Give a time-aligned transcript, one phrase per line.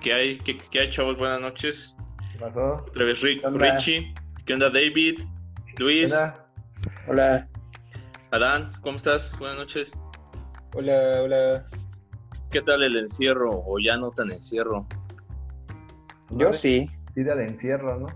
[0.00, 0.38] ¿Qué hay?
[0.38, 1.18] ¿Qué, qué hay, chavos?
[1.18, 1.96] Buenas noches.
[2.32, 2.84] ¿Qué pasó?
[2.86, 3.42] Otra vez Rick.
[3.52, 4.14] Richie.
[4.46, 5.20] ¿Qué onda, David?
[5.78, 6.46] Luis, Hola.
[7.06, 7.48] Hola,
[8.30, 9.36] Adán, ¿cómo estás?
[9.38, 9.92] Buenas noches.
[10.74, 11.66] hola, hola.
[12.50, 13.50] ¿Qué tal el encierro?
[13.66, 14.86] O ya no tan encierro.
[16.30, 16.88] Yo sí.
[17.14, 18.06] Vida de encierro, ¿no?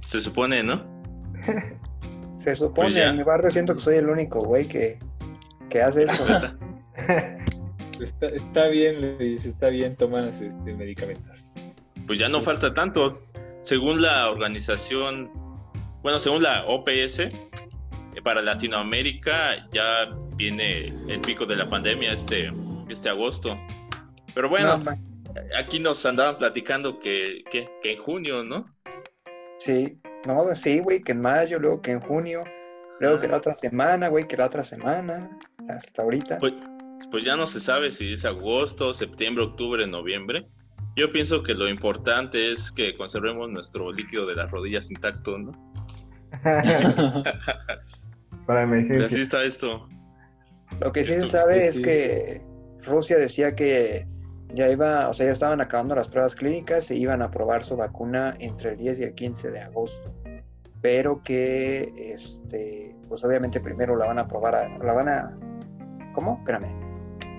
[0.00, 0.84] Se supone, ¿no?
[2.36, 4.98] Se supone, Pues en mi barrio siento que soy el único güey que,
[5.70, 6.24] que hace eso.
[8.00, 11.54] Está, está bien, Luis, está bien, toman este, medicamentos.
[12.06, 13.12] Pues ya no falta tanto.
[13.60, 15.30] Según la organización,
[16.02, 17.28] bueno, según la OPS, eh,
[18.22, 22.52] para Latinoamérica ya viene el pico de la pandemia este,
[22.88, 23.58] este agosto.
[24.34, 24.92] Pero bueno, No,
[25.58, 28.66] aquí nos andaban platicando que, que, que en junio, ¿no?
[29.58, 32.44] sí, no, sí, güey, que en mayo, luego que en junio,
[33.00, 33.30] luego que Ah.
[33.30, 35.30] la otra semana, güey, que la otra semana,
[35.68, 36.38] hasta ahorita.
[36.38, 36.54] Pues,
[37.10, 40.46] pues ya no se sabe si es agosto, septiembre, octubre, noviembre.
[40.96, 45.52] Yo pienso que lo importante es que conservemos nuestro líquido de las rodillas intacto, ¿no?
[48.46, 49.22] Para Y así emergencia.
[49.22, 49.88] está esto.
[50.80, 52.42] Lo que sí se sabe sí, es que
[52.84, 54.06] Rusia decía que
[54.54, 57.76] ya iba, o sea, ya estaban acabando las pruebas clínicas e iban a probar su
[57.76, 60.12] vacuna entre el 10 y el 15 de agosto.
[60.80, 65.38] Pero que, este, pues obviamente primero la van a probar, a- la van a,
[66.12, 66.36] ¿cómo?
[66.38, 66.87] Espérame.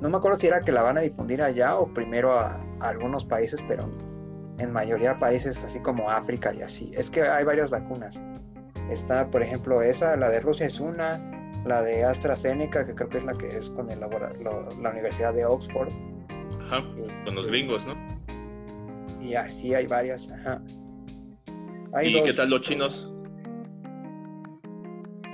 [0.02, 2.88] No me acuerdo si era que la van a difundir allá o primero a, a
[2.90, 3.90] algunos países, pero
[4.58, 6.92] en mayoría países así como África y así.
[6.96, 8.22] Es que hay varias vacunas.
[8.90, 11.20] Está, por ejemplo, esa, la de Rusia es una,
[11.66, 15.34] la de AstraZeneca, que creo que es la que es con el lo- la Universidad
[15.34, 15.90] de Oxford.
[16.66, 16.84] Ajá,
[17.26, 17.96] con los gringos, ¿no?
[19.22, 20.62] Y así hay varias, ajá.
[21.94, 23.14] Hay ¿Y dos, qué tal los chinos?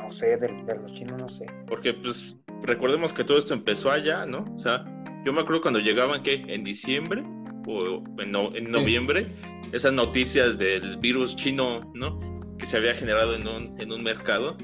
[0.06, 1.48] No sé, de, de los chinos no sé.
[1.68, 4.46] Porque, pues, recordemos que todo esto empezó allá, ¿no?
[4.56, 4.86] O sea,
[5.26, 6.44] yo me acuerdo cuando llegaban, ¿qué?
[6.48, 7.24] En diciembre
[7.68, 9.36] o en, no- en noviembre,
[9.72, 12.20] esas noticias del virus chino, ¿no?
[12.60, 14.56] Que se había generado en un, en un mercado.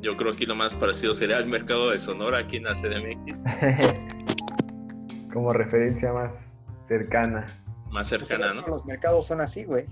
[0.00, 3.42] Yo creo que lo más parecido sería el mercado de Sonora aquí en la CDMX,
[5.32, 6.46] Como referencia más
[6.86, 7.46] cercana.
[7.90, 8.66] más Pues, cercana, ¿no?
[8.68, 9.84] Los mercados son así, güey.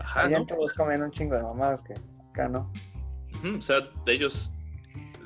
[0.00, 0.46] Ajá, Allá ¿no?
[0.46, 1.94] todos comen un chingo de mamadas que
[2.30, 2.72] acá no.
[3.58, 4.52] O sea, ellos,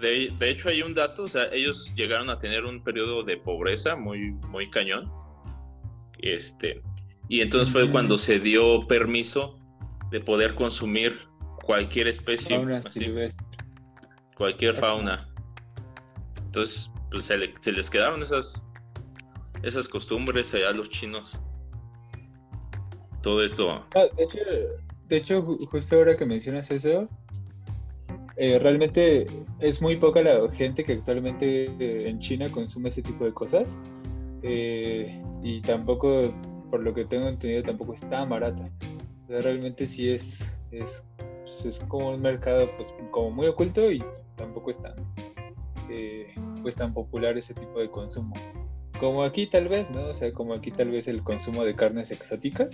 [0.00, 3.37] de, de hecho hay un dato, o sea, ellos llegaron a tener un periodo de
[3.37, 5.10] pobreza muy, muy cañón.
[6.19, 6.81] Este,
[7.28, 9.59] y entonces fue cuando se dio permiso
[10.10, 11.19] de poder consumir
[11.62, 13.44] cualquier especie, Fauna así, silvestre.
[14.37, 15.28] cualquier fauna.
[16.47, 18.66] Entonces, pues se, le- se les quedaron esas,
[19.62, 21.38] esas costumbres allá a los chinos.
[23.22, 23.70] Todo esto.
[23.94, 24.38] Ah, de hecho,
[25.09, 27.09] de hecho, ju- justo ahora que mencionas eso,
[28.36, 29.26] eh, realmente
[29.60, 33.76] es muy poca la gente que actualmente eh, en China consume ese tipo de cosas.
[34.42, 36.34] Eh, y tampoco,
[36.70, 38.68] por lo que tengo entendido, tampoco es tan barata.
[39.28, 41.04] Realmente sí es, es,
[41.42, 44.02] pues, es como un mercado pues, como muy oculto y
[44.36, 44.94] tampoco es tan,
[46.62, 48.34] pues, tan popular ese tipo de consumo.
[48.98, 50.08] Como aquí tal vez, ¿no?
[50.08, 52.70] O sea, como aquí tal vez el consumo de carnes exóticas,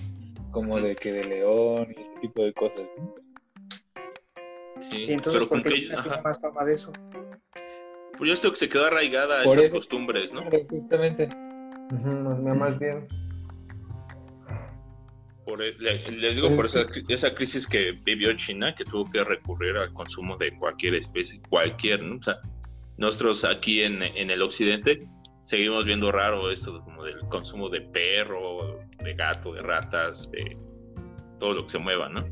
[0.50, 2.88] como de que de león y ese tipo de cosas.
[4.80, 6.92] Sí, Y entonces, pero ¿por con qué China tiene más fama de eso?
[8.18, 10.42] pues yo creo que se quedó arraigada a Por esas eso- costumbres, ¿no?
[10.68, 11.28] Justamente.
[11.92, 13.06] Ujú, más, más bien.
[15.44, 19.08] Por, e- le- les digo, por es esa, esa crisis que vivió China, que tuvo
[19.10, 22.16] que recurrir al consumo de cualquier especie, cualquier, ¿no?
[22.18, 22.38] O sea,
[22.98, 25.08] nosotros aquí en, en el occidente
[25.42, 30.56] seguimos viendo raro esto como del consumo de perro, de gato, de ratas, de
[31.38, 32.22] todo lo que se mueva, ¿no?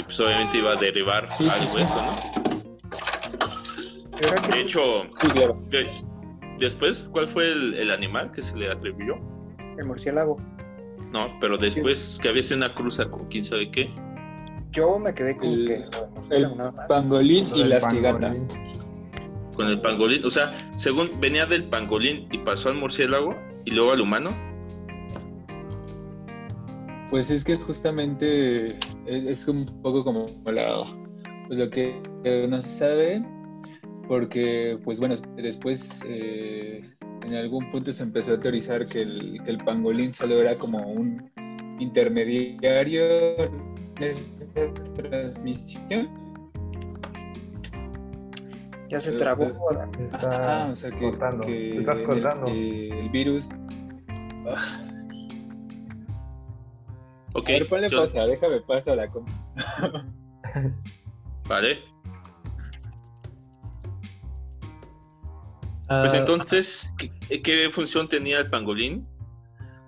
[0.00, 1.80] Y pues obviamente iba a derivar Sí, algo sí.
[1.82, 2.12] esto, ¿no?
[4.50, 5.60] De hecho, Sí, claro.
[5.68, 5.86] de-
[6.58, 9.16] después, ¿cuál fue el, el animal que se le atribuyó?
[9.78, 10.38] el murciélago.
[11.12, 13.90] No, pero después que había sido una cruza con quién sabe qué.
[14.72, 16.86] Yo me quedé con El- que nada más.
[16.86, 18.34] Pangolín y la cigata.
[19.54, 23.36] con el pangolín, o sea, según venía del pangolín y pasó al murciélago
[23.66, 24.30] y luego al humano.
[27.10, 30.84] Pues es que justamente es, es un poco como la,
[31.46, 32.00] pues lo que
[32.48, 33.24] no se sabe,
[34.08, 36.82] porque pues bueno, después eh,
[37.24, 40.78] en algún punto se empezó a teorizar que el, que el pangolín solo era como
[40.78, 41.30] un
[41.78, 43.52] intermediario en
[44.00, 44.22] esa
[44.96, 46.08] transmisión.
[48.88, 49.44] Ya se Eh, trabó.
[49.44, 49.52] eh,
[50.12, 51.46] está o sea que, cortando.
[51.46, 53.48] que estás el virus.
[57.32, 59.26] Ok, a ver, ponle yo- pausa, déjame pasar la com-
[61.48, 61.78] vale.
[65.88, 66.92] Pues Ah, entonces,
[67.28, 69.08] ¿qué, qué función tenía el pangolín?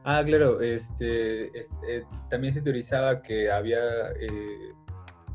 [0.05, 4.73] Ah, claro, este, este, eh, también se teorizaba que había eh,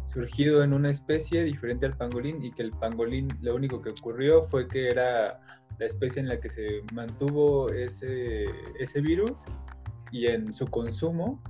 [0.07, 4.45] surgido en una especie diferente al pangolín y que el pangolín lo único que ocurrió
[4.50, 5.39] fue que era
[5.80, 8.44] la especie en la que se mantuvo ese,
[8.77, 9.44] ese virus
[10.12, 11.42] y en su consumo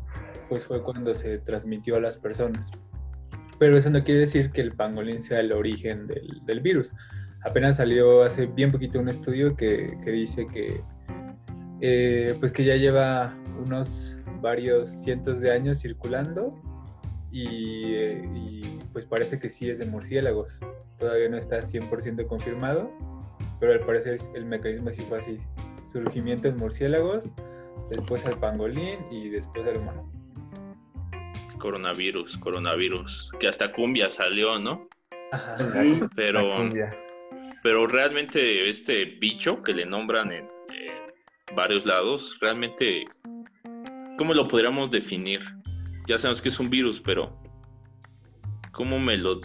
[0.50, 2.71] pues fue cuando se transmitió a las personas.
[3.59, 6.94] Pero eso no quiere decir que el pangolín sea el origen del, virus.
[7.44, 10.81] Apenas salió hace bien poquito un estudio que, que dice que
[11.81, 16.56] eh, pues que ya lleva unos varios cientos de años circulando
[17.31, 20.60] y, eh, y, pues parece que sí es de murciélagos.
[20.98, 22.92] Todavía no está 100% confirmado,
[23.60, 25.39] pero al parecer el mecanismo sí fue así.
[25.92, 27.31] Surgimiento en murciélagos,
[27.89, 30.12] después al pangolín y después al humano.
[31.60, 34.88] Coronavirus, coronavirus, que hasta cumbia salió, ¿no?
[35.31, 35.57] Ajá.
[35.57, 36.69] La Pero,
[37.63, 43.06] pero realmente este bicho que le nombran en, en varios lados, realmente,
[44.18, 45.42] ¿cómo lo podríamos definir?
[46.07, 47.38] Ya sabemos que es un virus, pero
[48.72, 49.39] ¿cómo me lo...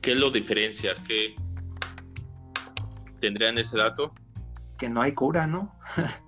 [0.00, 0.94] ¿Qué lo diferencia?
[1.06, 1.34] ¿Qué
[3.20, 4.12] tendrían ese dato?
[4.78, 5.74] Que no hay cura, ¿no?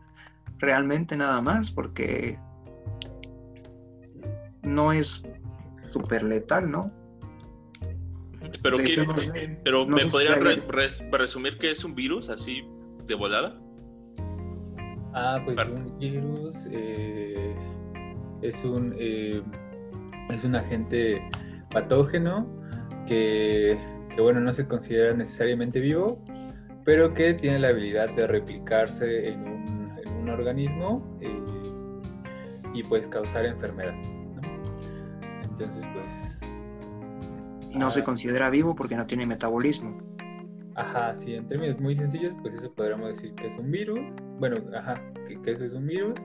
[0.59, 2.39] Realmente nada más, porque
[4.63, 5.27] no es
[5.91, 6.91] súper letal, ¿no?
[8.63, 11.59] Pero, De qué, hecho, no sé- pero no ¿me si podrían hay- re- res- resumir
[11.59, 12.67] qué es un virus así
[13.07, 13.59] de volada?
[15.15, 17.55] Ah, pues un virus eh,
[18.43, 19.43] es un eh,
[20.31, 21.23] es un agente
[21.71, 22.47] patógeno
[23.07, 23.79] que,
[24.15, 26.23] que, bueno no se considera necesariamente vivo,
[26.85, 29.56] pero que tiene la habilidad de replicarse en un, en
[30.27, 31.41] un organismo eh,
[32.75, 33.95] y pues causar enfermedad.
[33.95, 34.43] ¿no?
[35.45, 36.41] Entonces pues
[37.75, 38.05] no se Ah.
[38.05, 39.99] considera vivo porque no tiene metabolismo.
[40.75, 44.01] Ajá, sí, en términos muy sencillos, pues eso podríamos decir que es un virus.
[44.39, 46.21] Bueno, ajá, que, que eso es un virus.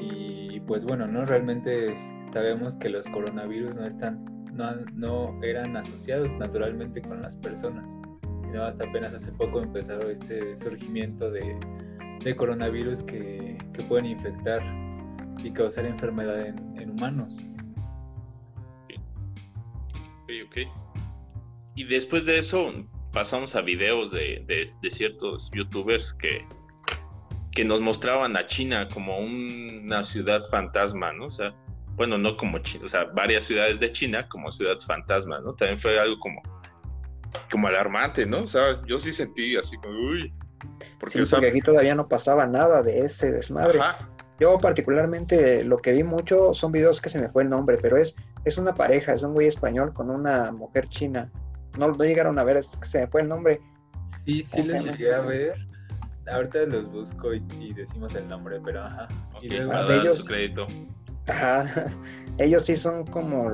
[0.00, 1.24] Y pues bueno, ¿no?
[1.26, 1.96] Realmente
[2.28, 4.24] sabemos que los coronavirus no están,
[4.54, 7.90] no, no eran asociados naturalmente con las personas.
[8.44, 11.56] Sino hasta apenas hace poco empezó este surgimiento de,
[12.24, 14.62] de coronavirus que, que pueden infectar
[15.42, 17.38] y causar enfermedad en, en humanos.
[20.22, 20.56] Ok, ok.
[21.76, 22.72] Y después de eso
[23.12, 26.46] pasamos a videos de, de- de ciertos youtubers que,
[27.52, 31.26] que nos mostraban a China como una ciudad fantasma, ¿no?
[31.26, 31.54] O sea,
[31.96, 35.54] bueno, no como China, o sea, varias ciudades de China como ciudad fantasma, ¿no?
[35.54, 36.42] También fue algo como,
[37.50, 38.40] como alarmante, ¿no?
[38.42, 40.32] O sea, yo sí sentí así como, uy.
[40.98, 43.80] Porque, Sí, o sea, porque aquí todavía no pasaba nada de ese desmadre.
[43.80, 44.08] ajá,
[44.38, 47.96] Yo particularmente lo que vi mucho son videos que se me fue el nombre, pero
[47.96, 51.30] es, es una pareja, es un güey español con una mujer china.
[51.78, 53.60] No llegaron a ver, es que se me fue el nombre.
[54.24, 54.96] Sí, sí ¿Cómo se los llama?
[54.96, 55.54] llegué a ver.
[56.26, 59.08] Ahorita los busco y, y decimos el nombre, pero ajá.
[59.34, 60.66] ok, Y luego- de ellos- su crédito.
[61.28, 61.64] Ajá.
[62.38, 63.50] Ellos sí son como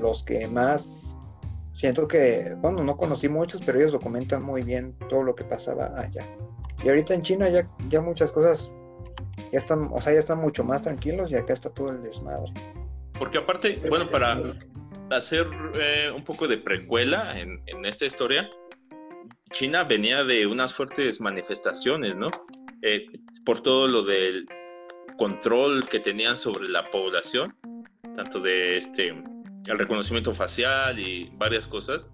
[0.00, 1.16] los que más
[1.78, 5.92] siento que, bueno, no conocí muchos, pero ellos documentan muy bien todo lo que pasaba
[5.96, 6.26] allá.
[6.82, 8.72] Y ahorita en China ya, ya muchas cosas
[9.52, 12.52] ya están, o sea, ya están mucho más tranquilos y acá está todo el desmadre.
[13.16, 14.42] Porque aparte, bueno, para
[15.10, 18.50] hacer eh, un poco de precuela en, en esta historia,
[19.52, 22.28] China venía de unas fuertes manifestaciones, ¿no?
[22.82, 23.06] Eh,
[23.44, 24.48] por todo lo del
[25.16, 27.56] control que tenían sobre la población,
[28.16, 29.14] tanto de este
[29.68, 32.08] el reconocimiento facial y varias cosas.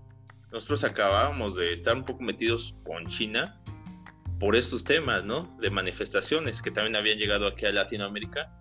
[0.53, 3.61] Nosotros acabábamos de estar un poco metidos con China
[4.39, 5.57] por estos temas, ¿no?
[5.61, 8.53] De manifestaciones que también habían llegado aquí a Latinoamérica,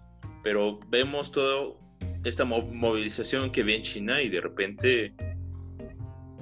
[0.43, 1.79] pero vemos todo
[2.23, 5.15] esta mo- movilización que vi en China y de repente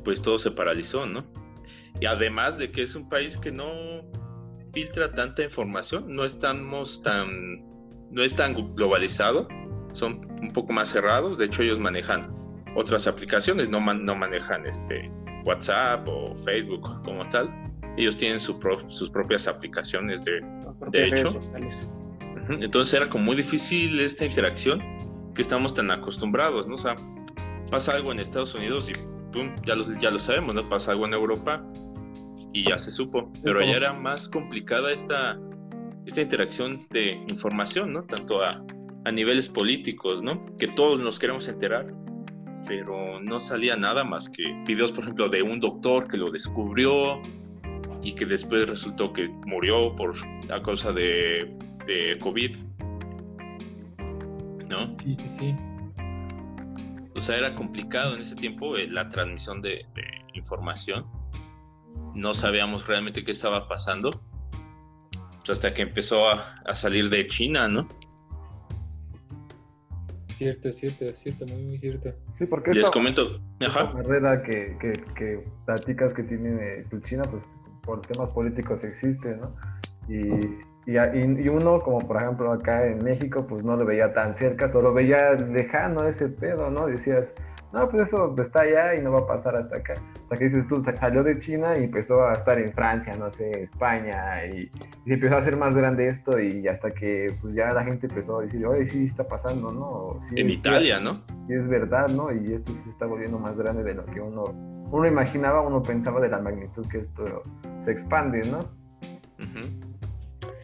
[0.04, 1.26] pues todo se paralizó, ¿no?
[2.00, 3.72] Y además de que es un país que no
[4.74, 7.64] filtra tanta información, no estamos tan,
[8.10, 9.48] no es tan globalizado,
[9.94, 12.34] son un poco más cerrados, de hecho ellos manejan
[12.76, 15.12] otras aplicaciones, no, man- no manejan este
[15.46, 17.50] WhatsApp o Facebook como tal,
[17.98, 20.42] ellos tienen su pro- sus propias aplicaciones de,
[20.92, 21.40] de hecho.
[22.50, 24.82] Entonces era como muy difícil esta interacción
[25.36, 26.76] que estamos tan acostumbrados, ¿no?
[26.76, 26.96] O sea,
[27.70, 28.94] pasa algo en Estados Unidos y
[29.32, 30.68] pum, ya lo, ya lo sabemos, ¿no?
[30.68, 31.64] Pasa algo en Europa
[32.54, 33.32] y ya se supo.
[33.44, 35.38] Pero allá era más complicada esta,
[36.06, 38.04] esta interacción de información, ¿no?
[38.04, 38.50] Tanto a,
[39.06, 40.46] a niveles políticos, ¿no?
[40.58, 41.94] Que todos nos queremos enterar,
[42.68, 47.22] pero no salía nada más que videos, por ejemplo, de un doctor que lo descubrió
[48.04, 50.14] y que después resultó que murió por
[50.52, 51.56] a causa de,
[51.86, 52.58] de COVID.
[54.70, 54.96] ¿No?
[55.00, 55.56] Sí, sí.
[57.16, 60.04] O sea, era complicado en ese tiempo eh, la transmisión de, de
[60.34, 61.06] información.
[62.16, 64.10] no sabíamos realmente qué estaba pasando.
[65.38, 67.88] Pues hasta que empezó a, a salir de China, ¿no?
[70.42, 72.12] Cierto, cierto, cierto, muy, muy cierto.
[72.40, 77.04] Sí, porque Les esta, comento, esta ajá, barrera que, que, que platicas que tiene pues,
[77.04, 77.44] China, pues
[77.86, 79.56] por temas políticos existe, ¿no?
[80.10, 80.18] Y,
[80.88, 84.68] y- y uno, como por ejemplo acá en México, pues no lo veía tan cerca,
[84.72, 86.88] solo veía lejano ese pedo, ¿no?
[86.88, 87.32] Decías,
[87.74, 89.94] no, pues eso está allá y no va a pasar hasta acá.
[90.24, 93.52] Hasta que dices tú, salió de China y empezó a estar en Francia, no sé,
[93.64, 94.64] España, y,
[95.06, 98.08] y se empezó a hacer más grande esto y hasta que pues ya la gente
[98.08, 100.20] empezó a decir, oye, sí está pasando, ¿no?
[100.30, 101.22] Sí, en Italia, ¿no?
[101.52, 102.32] y es verdad, ¿no?
[102.32, 104.44] Y esto se está volviendo más grande de lo que uno,
[104.92, 107.44] uno imaginaba, uno pensaba de la magnitud que esto
[107.84, 108.60] se expande, ¿no?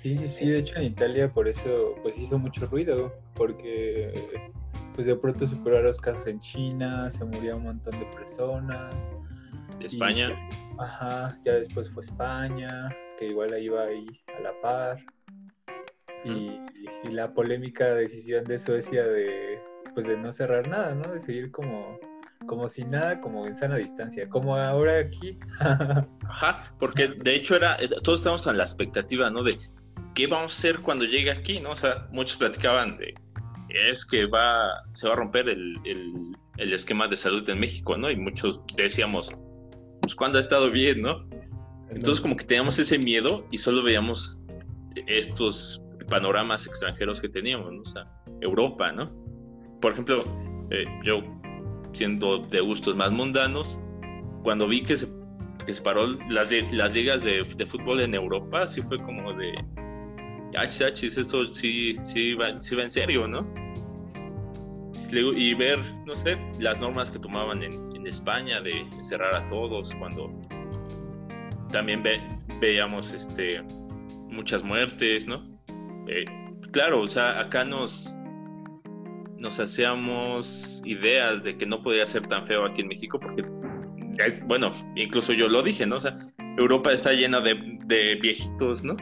[0.01, 4.39] Sí, sí, sí, de hecho en Italia por eso pues hizo mucho ruido, porque
[4.97, 9.07] pues de pronto superó a los casos en China, se murió un montón de personas.
[9.77, 10.31] De y- España.
[10.79, 12.89] ajá, ya después fue España,
[13.19, 14.97] que igual ahí iba ahí a la par.
[16.25, 16.59] Y,
[17.03, 19.59] y la polémica decisión de Suecia de
[19.93, 21.13] pues de no cerrar nada, ¿no?
[21.13, 21.99] De seguir como,
[22.47, 25.37] como sin nada, como en sana distancia, como ahora aquí.
[26.27, 29.43] Ajá, porque de hecho era, todos estábamos en la expectativa, ¿no?
[29.43, 29.55] De
[30.15, 31.69] qué vamos a hacer cuando llegue aquí, ¿no?
[31.71, 33.13] O sea, muchos platicaban de,
[33.89, 37.95] es que va, se va a romper el, el- el esquema de salud en México,
[37.97, 38.09] ¿no?
[38.09, 39.31] Y muchos decíamos,
[40.01, 41.27] pues cuando ha estado bien, ¿no?
[41.89, 44.39] Entonces como que teníamos ese miedo y solo veíamos
[45.07, 47.81] estos panoramas extranjeros que teníamos, ¿no?
[47.81, 48.07] O sea,
[48.41, 49.11] Europa, ¿no?
[49.81, 50.19] Por ejemplo,
[50.71, 51.21] eh, yo
[51.93, 53.79] siendo de gustos más mundanos,
[54.43, 55.07] cuando vi que se,
[55.65, 59.53] que se paró las, las ligas de, de fútbol en Europa, sí fue como de,
[60.57, 63.45] achis, esto sí, sí, va, sí va en serio, ¿no?
[65.11, 70.31] Y ver, no sé, las normas que tomaban en, España de cerrar a todos, cuando
[71.73, 72.21] también ve-
[72.61, 73.61] veíamos este,
[74.29, 75.43] muchas muertes, ¿no?
[76.07, 76.23] Eh,
[76.71, 78.17] claro, o sea, acá nos,
[79.39, 83.43] nos hacíamos ideas de que no podía ser tan feo aquí en México porque,
[84.45, 85.97] bueno, incluso yo lo dije, ¿no?
[85.97, 86.17] O sea,
[86.57, 88.95] Europa está llena de, de viejitos, ¿no?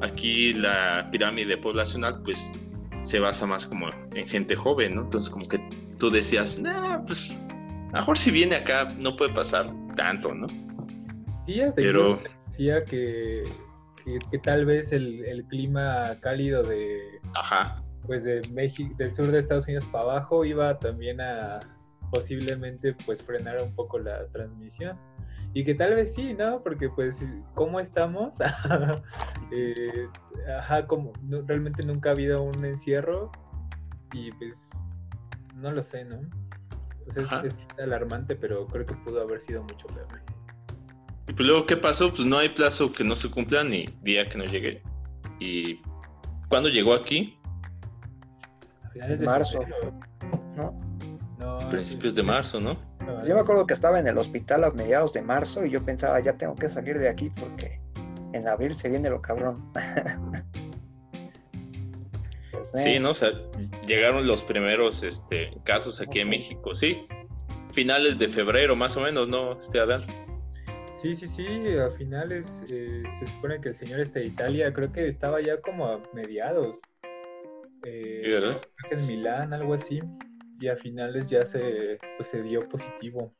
[0.00, 2.58] Aquí la pirámide poblacional, pues,
[3.04, 5.02] se basa más como en gente joven, ¿no?
[5.02, 5.58] Entonces, como que
[5.98, 7.38] tú decías, nah, pues,
[7.92, 10.46] a lo mejor si viene acá no puede pasar tanto, ¿no?
[11.46, 13.42] Sí, hasta Pero- incluso decía que,
[14.04, 19.26] que, que tal vez el, el clima cálido de Ajá, pues de México, del sur
[19.30, 21.60] de Estados Unidos para abajo iba también a
[22.12, 24.98] posiblemente pues frenar un poco la transmisión.
[25.54, 26.62] Y que tal vez sí, ¿no?
[26.62, 28.36] Porque pues, ¿cómo estamos?
[29.52, 30.08] Eh,
[30.58, 33.30] ajá, como no- realmente nunca ha habido un encierro
[34.12, 34.68] y pues
[35.54, 36.18] no lo sé, ¿no?
[37.06, 40.08] O sea, es- es, alarmante, pero creo que pudo haber sido mucho peor.
[41.28, 42.08] Y pues luego, ¿qué pasó?
[42.10, 44.82] Pues no hay plazo que no se cumpla ni día que no llegue.
[45.38, 45.80] Y
[46.48, 47.38] cuando llegó aquí,
[48.82, 49.60] A finales de Marzo.
[49.60, 50.00] febrero,
[50.56, 50.80] ¿no?
[51.38, 52.76] No, principios de marzo, ¿no?
[53.06, 55.84] No, Yo me acuerdo que estaba en el hospital a mediados de marzo y yo
[55.84, 57.80] pensaba, ya tengo que salir de aquí porque
[58.32, 59.72] en abril se viene lo cabrón.
[62.50, 63.10] Pues, Sí, eh, ¿no?
[63.10, 63.30] O sea,
[63.86, 67.06] llegaron los primeros este, casos aquí en México, sí.
[67.72, 69.58] Finales de febrero, más o menos, ¿no?
[69.60, 70.02] Este Adán.
[70.94, 71.46] Sí, sí, sí,
[71.76, 75.60] a finales eh, se supone que el señor este de Italia creo que estaba ya
[75.60, 76.80] como a mediados.
[77.84, 78.56] Eh, Sí, ¿verdad?
[78.76, 80.00] creo que en Milán, algo así.
[80.64, 83.34] Y a finales ya se, pues, se dio positivo.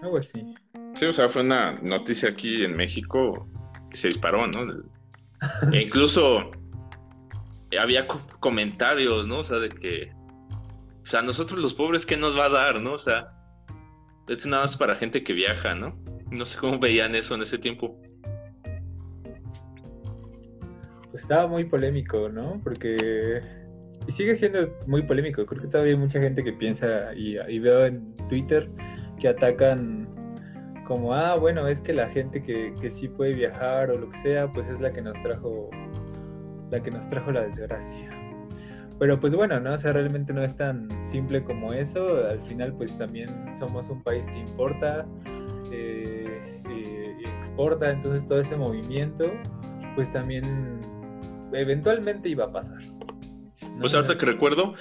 [0.00, 0.54] Algo así.
[0.94, 3.48] Sí, o sea, fue una noticia aquí en México
[3.90, 4.84] que se disparó, ¿no?
[5.72, 6.52] E incluso
[7.76, 9.40] había co- comentarios, ¿no?
[9.40, 10.12] O sea, de que,
[11.02, 12.92] o sea, nosotros los pobres, ¿qué nos va a dar, no?
[12.92, 13.32] O sea,
[14.28, 15.98] esto nada más para gente que viaja, ¿no?
[16.30, 18.00] No sé cómo veían eso en ese tiempo.
[21.10, 22.60] Pues estaba muy polémico, ¿no?
[22.62, 23.42] Porque...
[24.06, 25.44] Y sigue siendo muy polémico.
[25.46, 28.68] Creo que todavía hay mucha gente que piensa y, veo en Twitter
[29.18, 30.08] que atacan
[30.86, 34.18] como, ah, bueno, es que la gente que, que sí puede viajar o lo que
[34.18, 35.70] sea, pues es la que nos trajo,
[36.70, 38.10] la que nos trajo la desgracia.
[39.02, 39.72] Pero pues bueno, ¿no?
[39.72, 42.24] O sea, realmente no es tan simple como eso.
[42.24, 45.04] Al final, pues también somos un país que importa,
[45.72, 49.24] eh, eh, exporta, entonces todo ese movimiento,
[49.96, 50.80] pues también
[51.52, 52.78] eventualmente iba a pasar.
[53.80, 54.74] Pues ahorita que recuerdo,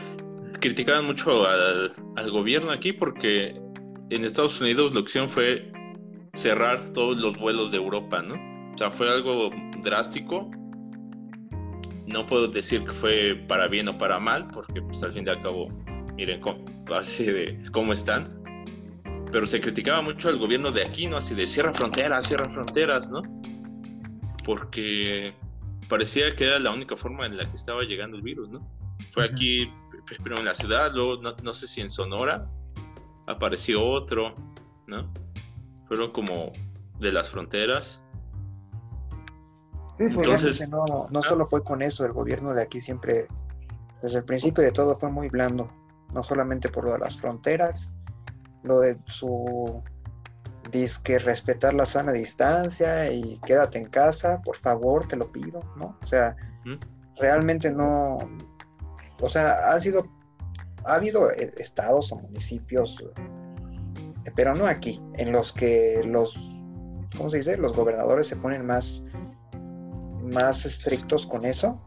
[0.59, 3.59] criticaban mucho al, al gobierno aquí porque
[4.09, 5.71] en Estados Unidos la opción fue
[6.33, 8.35] cerrar todos los vuelos de Europa, ¿no?
[8.73, 9.49] O sea, fue algo
[9.81, 10.49] drástico.
[12.07, 15.29] No puedo decir que fue para bien o para mal, porque pues al fin y
[15.29, 15.69] al cabo,
[16.15, 18.25] miren cómo, así de cómo están.
[19.31, 21.17] pero se criticaba mucho al gobierno de aquí, ¿no?
[21.17, 23.21] Así de cierra fronteras, cierra fronteras, ¿no?
[24.45, 25.33] Porque
[25.87, 28.59] parecía que era la única forma en la que estaba llegando el virus, ¿no?
[29.13, 29.71] Fue aquí,
[30.07, 32.49] pues, primero en la ciudad, luego no, sé si en Sonora
[33.27, 34.35] apareció otro,
[34.87, 35.11] ¿no?
[35.87, 36.51] Fueron como
[36.99, 38.03] de las fronteras.
[39.97, 43.27] Sí, Entonces, no, no solo fue con eso, el gobierno de aquí siempre,
[44.01, 45.69] desde el principio de todo, fue muy blando,
[46.13, 47.89] no solamente por lo de las fronteras,
[48.63, 49.83] lo de su
[50.71, 55.97] disque respetar la sana distancia y quédate en casa, por favor, te lo pido, ¿no?
[56.01, 56.35] O sea,
[57.17, 58.17] realmente no,
[59.21, 60.07] o sea, han sido,
[60.85, 63.01] ha habido eh, estados o municipios,
[64.25, 66.35] eh, pero no aquí, en los que los,
[67.15, 67.57] ¿cómo se dice?
[67.57, 69.03] Los gobernadores se ponen más,
[70.33, 71.81] más estrictos con eso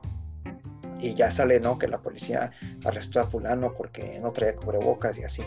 [1.00, 1.78] y ya sale, ¿no?
[1.78, 2.52] Que la policía
[2.84, 5.42] arrestó a fulano porque no traía cubrebocas y así.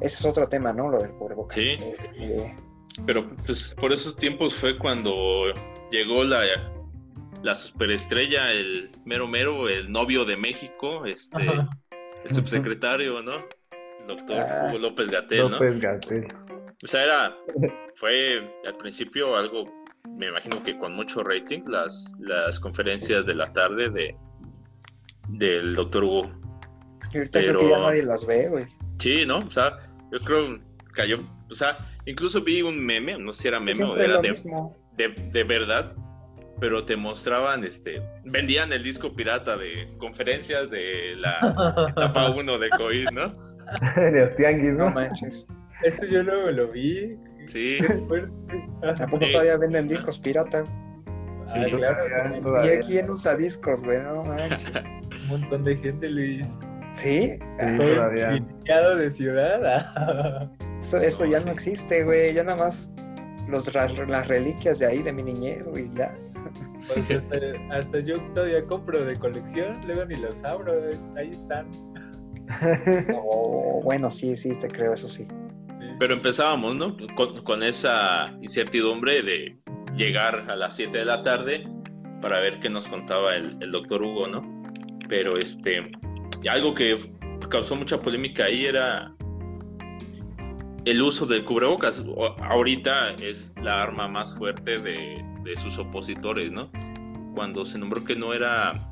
[0.00, 0.88] Ese es otro tema, ¿no?
[0.88, 1.58] Lo del cubrebocas.
[1.58, 1.76] Sí.
[1.80, 2.56] Este,
[3.06, 5.12] Pero pues por esos tiempos fue cuando
[5.90, 6.40] llegó la,
[7.44, 11.42] la superestrella, el mero mero, el novio de México, este,
[12.24, 13.34] el subsecretario, ¿no?
[14.00, 16.26] El doctor ah, Hugo López Gatel, López Gatel.
[16.82, 17.36] O sea, era,
[17.94, 19.70] fue al principio algo,
[20.08, 24.16] me imagino que con mucho rating, las, las conferencias de la tarde de
[25.28, 26.32] del doctor Hugo.
[27.14, 28.64] ahorita creo que ya nadie las ve, güey.
[28.98, 29.38] Sí, ¿no?
[29.38, 29.78] O sea,
[30.10, 30.60] yo creo
[30.92, 31.18] cayó,
[31.50, 35.44] o sea, incluso vi un meme, no sé si era meme o era de, de,
[35.44, 35.94] verdad,
[36.60, 41.38] pero te mostraban, este, vendían el disco pirata de conferencias de la
[41.96, 43.34] etapa 1 de COVID, ¿no?
[43.96, 44.86] de tianguis, ¿no?
[44.86, 45.46] No manches.
[45.82, 47.18] Eso yo no lo vi.
[47.46, 47.78] Sí.
[48.96, 50.64] Tampoco todavía venden discos pirata.
[51.46, 52.64] Sí, ah, claro.
[52.64, 54.72] Y aquí en usa discos, güey, no manches.
[55.30, 56.46] Un montón de gente, Luis.
[56.94, 57.38] Sí,
[57.76, 59.90] todo de ciudad.
[61.02, 62.32] eso, ya no existe, güey.
[62.32, 62.90] Ya nada más
[63.48, 66.14] los, las reliquias de ahí, de mi niñez, güey, ya.
[66.86, 67.24] Pues
[67.70, 70.72] hasta, yo todavía compro de colección, luego ni los abro,
[71.16, 71.70] ahí están.
[73.82, 75.26] bueno, sí, sí, te creo, eso sí.
[75.98, 76.96] Pero empezábamos, ¿no?
[77.44, 79.58] Con, esa incertidumbre de
[79.96, 81.66] llegar a las 7 de la tarde
[82.20, 84.42] para ver qué nos contaba el, el doctor Hugo, ¿no?
[85.08, 85.90] Pero este,
[86.48, 86.96] algo que
[87.48, 89.14] causó mucha polémica ahí era
[90.84, 92.04] el uso del cubrebocas.
[92.42, 95.24] Ahorita es la arma más fuerte de,
[95.56, 96.70] sus opositores, ¿no?
[97.34, 98.90] Cuando se nombró que no era,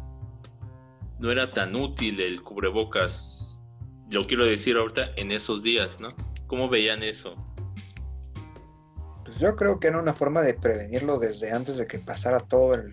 [1.18, 3.60] no era tan útil el cubrebocas,
[4.10, 6.08] lo quiero decir ahorita, en esos días, ¿no?
[6.46, 7.34] ¿Cómo veían eso?
[9.24, 12.74] Pues yo creo que era una forma de prevenirlo desde antes de que pasara todo
[12.74, 12.92] el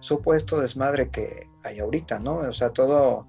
[0.00, 2.38] supuesto desmadre que hay ahorita, ¿no?
[2.38, 3.26] O sea, todo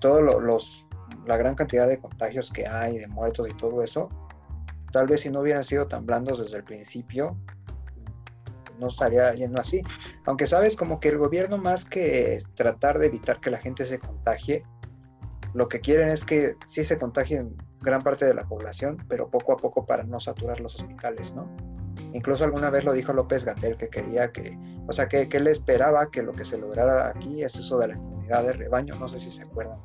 [0.00, 0.86] todo los,
[1.24, 4.10] la gran cantidad de contagios que hay, de muertos y todo eso,
[4.94, 7.36] tal vez si no hubieran sido tan blandos desde el principio,
[8.78, 9.82] no estaría yendo así.
[10.24, 13.98] Aunque sabes, como que el gobierno más que tratar de evitar que la gente se
[13.98, 14.62] contagie,
[15.52, 17.44] lo que quieren es que sí se contagie
[17.80, 21.50] gran parte de la población, pero poco a poco para no saturar los hospitales, ¿no?
[22.12, 25.48] Incluso alguna vez lo dijo López Gatel que quería que, o sea, que, que él
[25.48, 29.08] esperaba que lo que se lograra aquí es eso de la inmunidad de rebaño, no
[29.08, 29.80] sé si se acuerdan.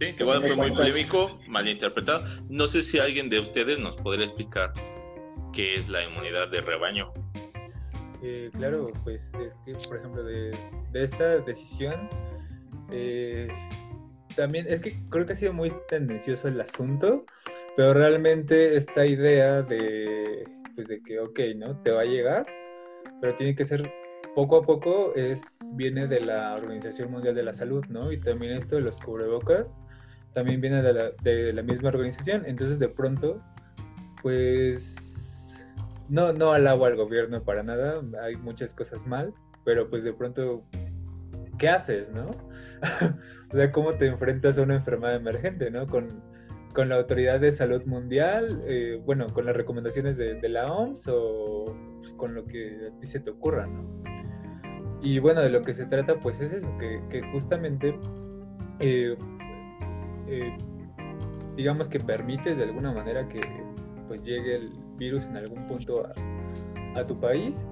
[0.00, 2.24] Sí, que bueno, fue muy polémico, malinterpretado.
[2.48, 4.72] No sé si alguien de ustedes nos podría explicar
[5.52, 7.12] qué es la inmunidad de rebaño.
[8.22, 10.56] Eh, claro, pues es que, por ejemplo, de,
[10.94, 12.08] esta decisión,
[12.92, 13.48] eh,
[14.36, 17.24] también es que creo que ha sido muy tendencioso el asunto,
[17.76, 21.76] pero realmente esta idea de, pues de que, ok, ¿no?
[21.82, 22.46] Te va a llegar,
[23.20, 23.92] pero tiene que ser
[24.34, 25.42] poco a poco, es,
[25.74, 28.12] viene de la Organización Mundial de la Salud, ¿no?
[28.12, 29.76] Y también esto de los cubrebocas
[30.32, 32.44] también viene de la, de la misma organización.
[32.46, 33.42] Entonces, de pronto,
[34.22, 35.66] pues
[36.08, 40.64] no, no alabo al gobierno para nada, hay muchas cosas mal, pero pues de pronto,
[41.58, 42.30] ¿qué haces, no?
[43.50, 45.86] o sea, ¿cómo te enfrentas a una enfermedad emergente, no?
[45.86, 46.22] Con,
[46.74, 51.64] con la Autoridad de Salud Mundial, eh, bueno, con las recomendaciones de, la OMS o
[52.00, 54.11] pues, con lo que a ti se te ocurra, ¿no?
[55.02, 57.98] Y bueno, de lo que se trata, pues es eso, que, que justamente
[58.78, 59.16] eh,
[60.26, 60.56] eh,
[61.56, 63.40] digamos que permites de alguna manera que
[64.08, 66.06] pues llegue el virus en algún punto
[66.94, 67.64] a, tu país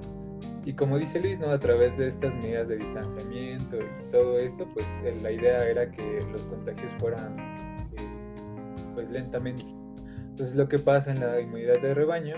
[0.64, 1.50] y como dice Luis, ¿no?
[1.50, 4.86] a través de estas medidas de distanciamiento y todo esto, pues
[5.22, 7.38] la idea era que los contagios fueran
[7.96, 8.08] eh,
[8.94, 9.64] pues lentamente.
[10.30, 12.36] Entonces lo que pasa en la inmunidad de rebaño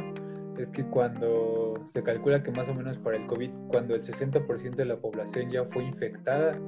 [0.63, 4.77] es que cuando se calcula que más o menos para el COVID, cuando el 60%
[4.77, 6.59] de la población ya fue infectada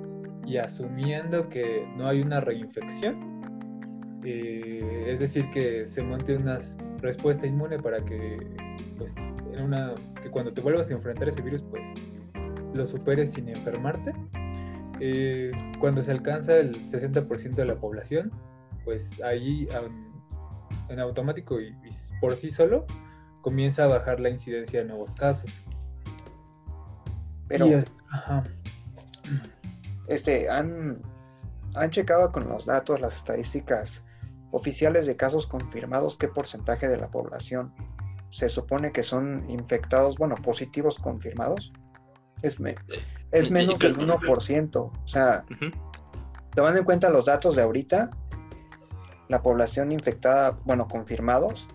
[0.44, 7.46] y asumiendo que no hay una reinfección, eh, es decir, que se monte unas respuesta
[7.46, 8.38] inmune para que,
[8.98, 11.88] pues, en una, que cuando te vuelvas a enfrentar ese virus, pues,
[12.72, 14.12] lo superes sin enfermarte.
[15.00, 18.32] Eh, cuando se alcanza el 60% de la población,
[18.84, 19.66] pues ahí
[20.88, 21.74] en automático y,
[22.20, 22.86] por sí solo
[23.44, 25.50] comienza a bajar la incidencia de nuevos casos.
[27.46, 27.66] Pero,
[30.08, 31.02] este, han,
[31.74, 34.02] han checado con los datos, las estadísticas
[34.50, 37.74] oficiales de casos confirmados, qué porcentaje de la población
[38.30, 41.70] se supone que son infectados, bueno, positivos confirmados.
[42.40, 42.56] Es,
[43.30, 44.76] es menos del 1%.
[44.76, 45.44] O sea,
[46.54, 48.10] tomando en cuenta los datos de ahorita,
[49.28, 51.68] la población infectada, bueno, confirmados,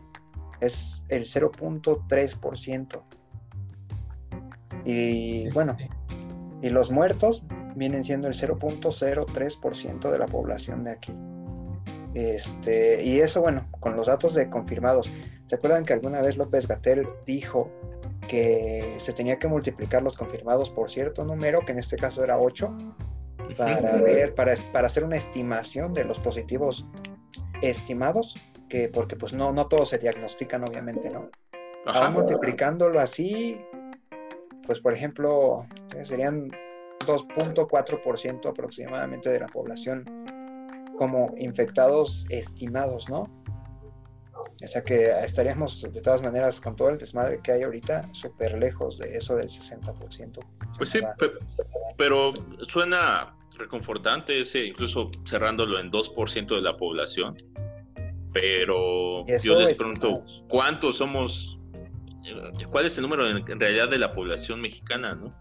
[0.61, 3.01] es el 0.3%.
[4.85, 5.77] Y bueno,
[6.61, 7.43] y los muertos
[7.75, 11.13] vienen siendo el 0.03% de la población de aquí.
[12.13, 15.11] Este, y eso, bueno, con los datos de confirmados.
[15.45, 17.71] ¿Se acuerdan que alguna vez López Gatel dijo
[18.27, 22.39] que se tenía que multiplicar los confirmados por cierto número, que en este caso era
[22.39, 22.77] 8,
[23.57, 26.85] para ver, para, para hacer una estimación de los positivos
[27.61, 28.35] estimados,
[28.69, 31.29] que porque pues no, no todos se diagnostican obviamente, ¿no?
[31.85, 32.09] Ajá.
[32.09, 33.57] multiplicándolo así,
[34.65, 35.65] pues por ejemplo,
[36.03, 36.51] serían
[37.05, 40.05] 2.4% aproximadamente de la población
[40.97, 43.27] como infectados estimados, ¿no?
[44.61, 48.57] O sea que estaríamos de todas maneras con todo el desmadre que hay ahorita súper
[48.57, 50.39] lejos de eso del 60%.
[50.77, 50.99] Pues sí,
[51.95, 52.33] pero
[52.67, 57.35] suena reconfortante ese, incluso cerrándolo en 2% de la población.
[58.33, 61.59] Pero yo les pregunto, ¿cuántos somos?
[62.25, 65.33] Eh, ¿Cuál es el número en, realidad de la población mexicana, no?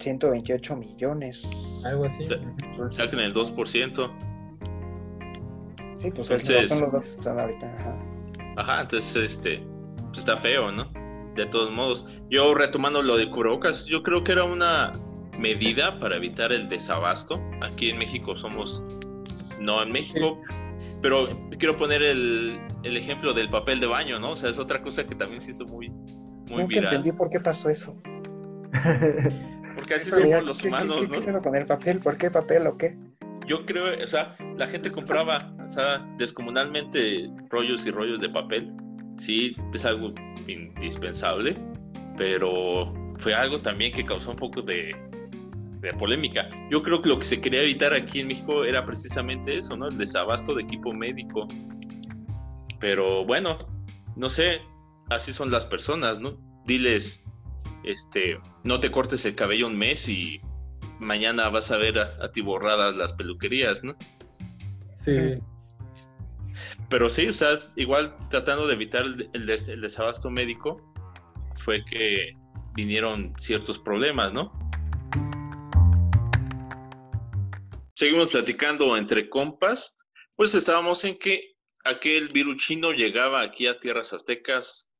[0.00, 1.82] 128 millones.
[1.86, 2.24] Algo así.
[2.90, 4.10] saquen el 2%.
[5.98, 7.74] Sí, pues entonces, son los datos que están ahorita.
[7.78, 8.12] Ajá.
[8.56, 9.64] Ajá, entonces este
[10.06, 10.90] pues está feo, ¿no?
[11.34, 12.06] De todos modos.
[12.28, 14.92] Yo retomando lo de cubrebocas, yo creo que era una
[15.38, 17.40] medida para evitar el desabasto.
[17.62, 18.82] Aquí en México somos,
[19.58, 20.38] no en México,
[21.02, 24.30] pero quiero poner el, el, ejemplo del papel de baño, ¿no?
[24.30, 25.90] O sea, es otra cosa que también se hizo muy,
[26.48, 28.00] muy Nunca entendí por qué pasó eso.
[29.74, 31.42] Porque así somos los humanos, ¿qué, ¿no?
[31.42, 31.98] con el papel?
[31.98, 32.96] ¿Por qué papel o qué?
[33.46, 38.72] Yo creo, o sea, la gente compraba, o sea, descomunalmente rollos y rollos de papel.
[39.16, 40.12] Sí, es algo
[40.46, 41.56] indispensable,
[42.16, 44.94] pero fue algo también que causó un poco de,
[45.82, 46.48] de polémica.
[46.70, 49.88] Yo creo que lo que se quería evitar aquí en México era precisamente eso, ¿no?
[49.88, 51.48] El desabasto de equipo médico.
[52.80, 53.58] Pero bueno,
[54.16, 54.60] no sé,
[55.10, 56.38] así son las personas, ¿no?
[56.64, 57.24] Diles,
[57.84, 60.40] este, no te cortes el cabello un mes y
[61.00, 63.96] mañana vas a ver atiborradas las peluquerías, ¿no?
[64.94, 65.38] Sí.
[66.88, 70.80] Pero sí, o sea, igual tratando de evitar el, el desabasto médico,
[71.56, 72.36] fue que
[72.74, 74.61] vinieron ciertos problemas, ¿no?
[78.02, 79.96] Seguimos platicando entre compas,
[80.34, 84.90] pues estábamos en que aquel virus chino llegaba aquí a tierras aztecas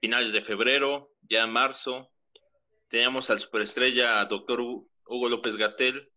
[0.00, 2.10] finales de febrero, ya en marzo.
[2.88, 6.10] Teníamos al superestrella doctor Hugo López Gatel.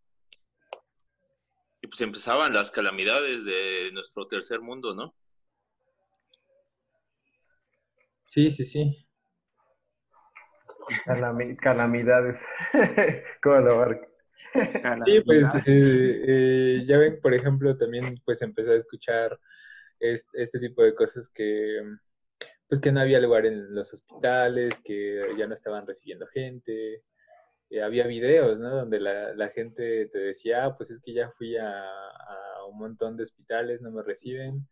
[1.81, 5.13] Y pues empezaban las calamidades de nuestro tercer mundo, ¿no?
[8.27, 9.05] Sí, sí, sí.
[11.59, 12.39] calamidades.
[13.43, 13.77] ¿Cómo lo
[15.05, 19.39] Sí, pues eh, eh, ya ven, por ejemplo, también pues empezó a escuchar
[19.99, 21.81] este, tipo de cosas que
[22.67, 27.03] pues que no había lugar en los hospitales, que ya no estaban recibiendo gente.
[27.69, 28.69] Eh, había videos, ¿no?
[28.69, 31.85] Donde la, gente te decía, ah, pues es que ya fui a,
[32.69, 34.67] un montón de hospitales, no me reciben.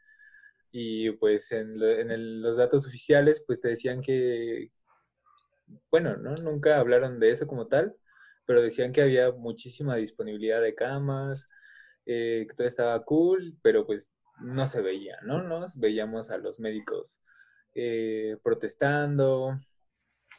[0.71, 4.71] Y pues en, en los datos oficiales, pues te decían que,
[5.91, 6.35] bueno, ¿no?
[6.35, 7.95] Nunca hablaron de eso como tal,
[8.49, 11.47] pero decían que había muchísima disponibilidad de camas,
[12.07, 14.09] eh, que todo estaba cool, pero pues
[14.39, 15.43] no se veía, ¿no?
[15.43, 17.21] Nos veíamos a los médicos
[17.75, 19.59] eh, protestando,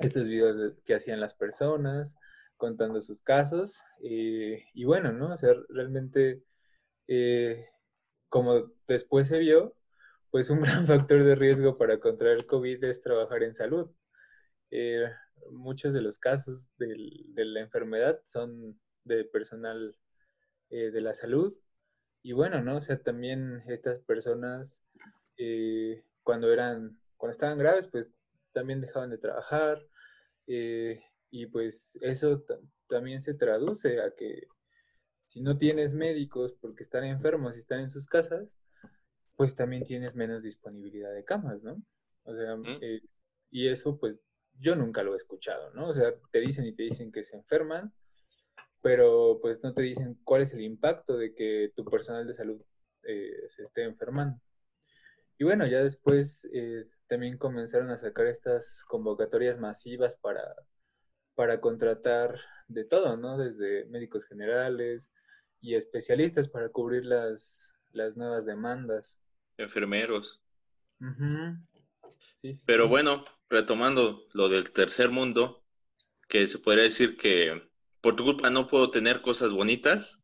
[0.01, 2.17] estos videos que hacían las personas,
[2.57, 5.33] contando sus casos, eh, y bueno, ¿no?
[5.33, 6.43] O sea, realmente,
[8.29, 9.77] como después se vio,
[10.33, 13.89] pues un gran factor de riesgo para contraer COVID es trabajar en salud
[15.51, 19.97] muchos de los casos de la enfermedad son de personal
[20.71, 21.55] eh, de la salud.
[22.23, 22.77] Y bueno, ¿no?
[22.77, 24.85] O sea, también estas personas,
[25.37, 28.11] eh, cuando eran, cuando estaban graves, pues
[28.53, 29.81] también dejaban de trabajar.
[30.47, 32.45] Eh, y pues eso
[32.89, 34.49] también se traduce a que
[35.27, 38.59] si no tienes médicos porque están enfermos y están en sus casas,
[39.37, 41.81] pues también tienes menos disponibilidad de camas, ¿no?
[42.25, 43.01] O sea, eh,
[43.51, 44.21] y eso pues
[44.61, 45.89] yo nunca lo he escuchado, ¿no?
[45.89, 47.93] O sea, te dicen y te dicen que se enferman,
[48.83, 52.63] pero pues no te dicen cuál es el impacto de que tu personal de salud
[53.03, 54.41] eh, se esté enfermando.
[55.39, 60.55] Y bueno, ya después eh, también comenzaron a sacar estas convocatorias masivas para,
[61.35, 63.39] para contratar de todo, ¿no?
[63.39, 65.11] Desde médicos generales
[65.61, 69.19] y especialistas para cubrir las, las nuevas demandas.
[71.01, 71.70] Enfermeros.
[72.67, 75.65] Pero bueno, retomando lo del tercer mundo,
[76.29, 77.69] que se podría decir que
[78.01, 80.23] por tu culpa no puedo tener cosas bonitas.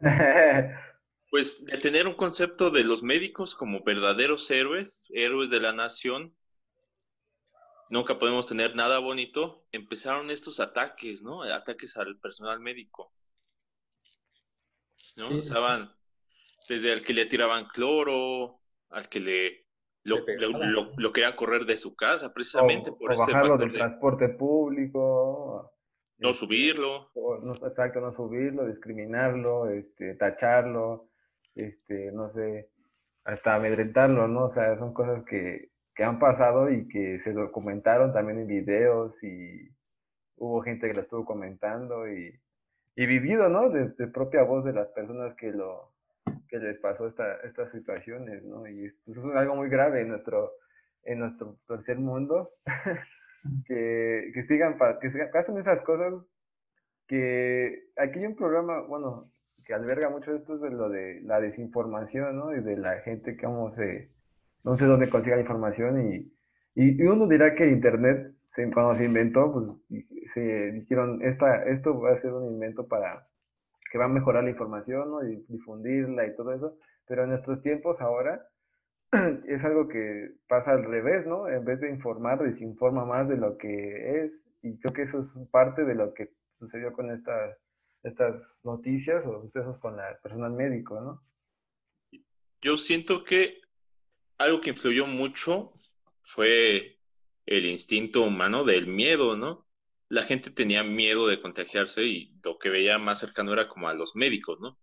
[1.30, 6.34] pues de tener un concepto de los médicos como verdaderos héroes, héroes de la nación,
[7.90, 11.42] nunca podemos tener nada bonito, empezaron estos ataques, ¿no?
[11.42, 13.12] Ataques al personal médico.
[15.16, 15.26] ¿No?
[15.30, 15.92] Estaban
[16.68, 18.60] desde el que le tiraban cloro,
[18.90, 19.67] al que le
[20.08, 25.72] lo, lo, querían correr de su casa, precisamente por ese bajarlo del transporte público.
[26.18, 27.10] No este, subirlo.
[27.14, 31.08] no, exacto, no subirlo, discriminarlo, este, tacharlo,
[31.54, 32.70] este, no sé,
[33.24, 34.46] hasta amedrentarlo, ¿no?
[34.46, 39.22] O sea, son cosas que, que han pasado y que se documentaron también en videos
[39.22, 39.68] y
[40.36, 42.40] hubo gente que lo estuvo comentando y,
[42.96, 43.70] y vivido, ¿no?
[43.70, 45.92] De, propia voz de las personas que lo
[46.48, 48.66] que les pasó esta, estas situaciones, ¿no?
[48.66, 50.52] Y pues, es algo muy grave en nuestro,
[51.04, 52.48] en nuestro tercer mundo,
[53.66, 56.14] que, que sigan, que, que pasen esas cosas,
[57.06, 59.30] que aquí hay un programa, bueno,
[59.66, 62.54] que alberga mucho esto de lo de la desinformación, ¿no?
[62.54, 64.10] Y de la gente que vamos se
[64.64, 66.32] no sé dónde consiga la información y,
[66.74, 69.66] y, uno dirá que Internet, se, cuando se inventó, pues
[70.34, 73.26] se dijeron, esta, esto va a ser un invento para
[73.90, 75.28] que va a mejorar la información ¿no?
[75.28, 78.46] y difundirla y todo eso, pero en nuestros tiempos ahora
[79.48, 81.48] es algo que pasa al revés, ¿no?
[81.48, 85.28] En vez de informar, desinforma más de lo que es y creo que eso es
[85.50, 91.22] parte de lo que sucedió con estas noticias o sucesos con el personal médico, ¿no?
[92.60, 93.60] Yo siento que
[94.36, 95.72] algo que influyó mucho
[96.20, 96.98] fue
[97.46, 99.67] el instinto humano del miedo, ¿no?
[100.08, 103.94] La gente tenía miedo de contagiarse y lo que veía más cercano era como a
[103.94, 104.78] los médicos, ¿no?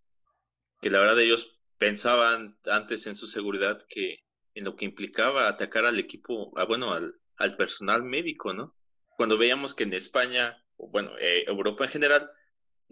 [0.82, 5.86] Que la verdad ellos pensaban antes en su seguridad que en lo que implicaba atacar
[5.86, 8.76] al equipo, ah, bueno, al, personal médico, ¿no?
[9.18, 12.32] Cuando veíamos que en España, o bueno, eh, Europa en general,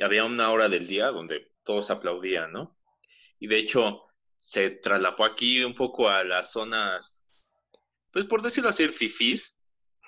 [0.02, 2.78] había una hora del día donde todos aplaudían, ¿no?
[3.39, 4.04] Y de hecho,
[4.36, 7.24] se traslapó aquí un poco a las zonas,
[8.12, 9.58] pues por decirlo así, fifís,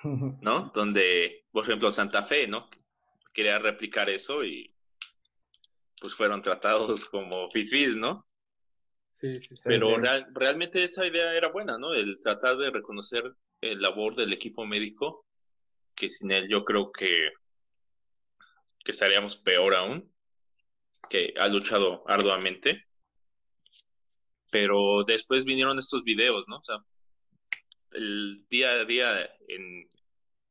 [0.42, 0.70] ¿no?
[0.74, 2.68] Donde, por ejemplo, Santa Fe, ¿no?
[3.32, 4.66] Quería replicar eso y
[6.00, 8.26] pues fueron tratados como fifís, ¿no?
[9.10, 9.62] Sí, sí, sí.
[9.64, 9.96] Pero
[10.34, 11.94] realmente esa idea era buena, ¿no?
[11.94, 15.24] El tratar de reconocer el labor del equipo médico,
[15.94, 17.30] que sin él yo creo que,
[18.84, 20.12] que estaríamos peor aún,
[21.08, 22.86] que ha luchado arduamente
[24.50, 26.56] pero después vinieron estos videos, ¿no?
[26.56, 26.78] O sea,
[27.96, 29.88] el día a día en,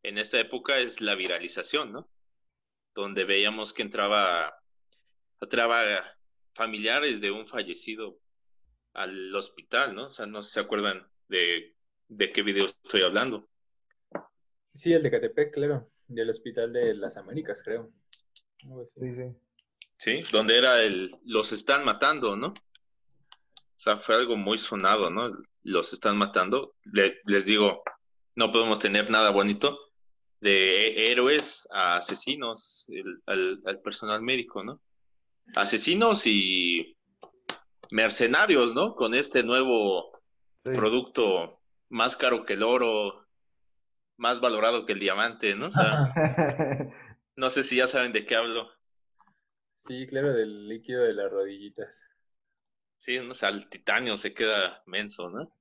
[0.03, 2.09] en esta época es la viralización, ¿no?
[2.93, 4.61] Donde veíamos que entraba,
[5.39, 6.17] entraba
[6.53, 8.19] familiares de un fallecido
[8.93, 10.05] al hospital, ¿no?
[10.05, 11.75] O sea, no se acuerdan de,
[12.07, 13.47] de qué video estoy hablando.
[14.73, 17.91] Sí, el de Catepec, claro, del Hospital de las Américas, creo.
[18.85, 19.35] Sí, sí.
[19.97, 22.47] Sí, donde era el, los están matando, ¿no?
[22.47, 25.31] O sea, fue algo muy sonado, ¿no?
[25.65, 26.75] Los están matando.
[27.25, 27.81] les digo,
[28.35, 29.79] no podemos tener nada bonito
[30.39, 32.87] de héroes a asesinos,
[33.25, 34.79] al, personal médico, ¿no?
[35.55, 36.95] Asesinos y
[37.89, 38.93] mercenarios, ¿no?
[38.95, 40.11] Con este nuevo
[40.61, 43.25] producto más caro que el oro,
[44.17, 45.67] más valorado que el diamante, ¿no?
[45.67, 46.11] O sea,
[47.35, 48.69] no sé si ya saben de qué hablo.
[49.73, 52.07] Sí, claro, del líquido de las rodillitas.
[53.05, 55.51] Sí, o sea, el titanio se queda menso, ¿no?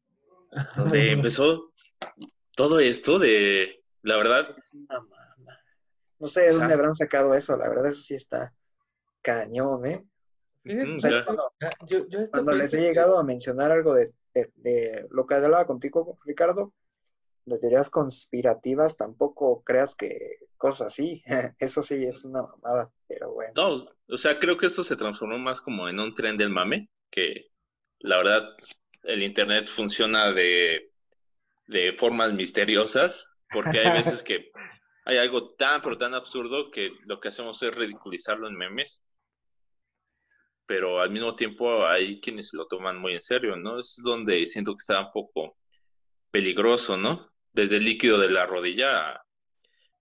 [0.76, 1.74] Donde empezó
[2.56, 4.56] todo esto de, la verdad.
[6.18, 8.54] no sé de dónde habrán sacado eso, la verdad, eso sí está
[9.20, 10.02] cañón, ¿eh?
[12.32, 16.72] cuando, les he llegado a mencionar algo de, de, lo que hablaba contigo, Ricardo,
[17.44, 21.22] las teorías conspirativas, tampoco creas que cosas así.
[21.58, 23.52] Eso sí es una mamada, pero bueno.
[23.54, 26.88] No, o sea, creo que esto se transformó más como en un tren del mame
[27.10, 27.48] que
[28.00, 28.56] la verdad
[29.04, 30.90] el Internet funciona de,
[31.96, 34.50] formas misteriosas, porque hay veces que
[35.04, 39.02] hay algo tan, pero tan absurdo que lo que hacemos es ridiculizarlo en memes,
[40.66, 43.80] pero al mismo tiempo hay quienes lo toman muy en serio, ¿no?
[43.80, 45.56] Es donde siento que está un poco
[46.30, 47.30] peligroso, ¿no?
[47.52, 49.22] Desde el líquido de la rodilla,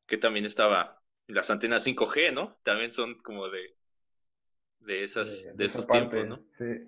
[0.08, 2.58] que también estaba las antenas 5G, ¿no?
[2.63, 3.74] También son como de,
[4.86, 6.38] de, esas, de, esos tiempos, ¿no?
[6.58, 6.88] Sí,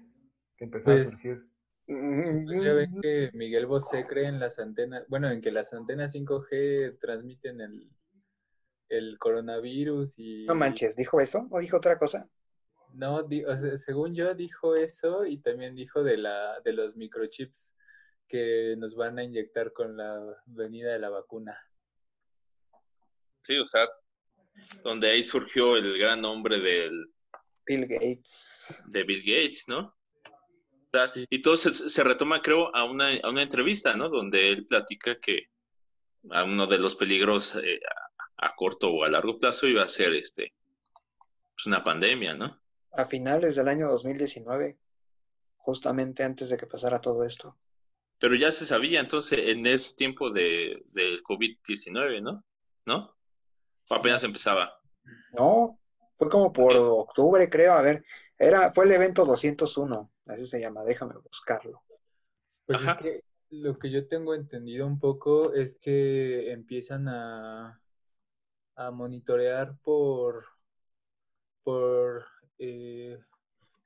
[0.57, 1.45] que empezó a pues, surgir.
[1.87, 6.15] Pues ya ven que Miguel Bosé cree en las antenas, bueno, en que las antenas
[6.15, 7.89] 5G transmiten el,
[8.89, 10.45] el coronavirus y...
[10.45, 12.29] No manches, ¿dijo eso o dijo otra cosa?
[12.93, 13.27] No,
[13.75, 17.75] según yo dijo eso y también dijo de, la, de los microchips
[18.27, 21.59] que nos van a inyectar con la venida de la vacuna.
[23.43, 23.87] Sí, o sea,
[24.83, 27.11] donde ahí surgió el gran nombre del...
[27.65, 28.83] Bill Gates.
[28.87, 29.95] De Bill Gates, ¿no?
[31.29, 34.09] Y todo se, retoma, creo, a una, a una entrevista, ¿no?
[34.09, 35.49] Donde él platica que
[36.31, 37.79] a uno de los peligros eh,
[38.37, 40.53] a, corto o a largo plazo iba a ser este,
[41.53, 42.61] pues una pandemia, ¿no?
[42.93, 44.77] A finales del año 2019,
[45.57, 47.57] justamente antes de que pasara todo esto.
[48.19, 52.45] Pero ya se sabía entonces en ese tiempo de, del COVID-19, ¿no?
[52.85, 53.17] ¿No?
[53.89, 54.79] ¿O apenas empezaba?
[55.33, 55.77] No,
[56.15, 57.73] fue como por octubre, creo.
[57.73, 58.05] A ver,
[58.37, 61.83] era, fue el evento 201, así se llama, déjame buscarlo.
[62.65, 62.81] Pues
[63.49, 67.79] lo que yo tengo entendido un poco es que empiezan a,
[68.75, 70.45] a monitorear por,
[71.63, 72.25] por,
[72.57, 73.19] eh,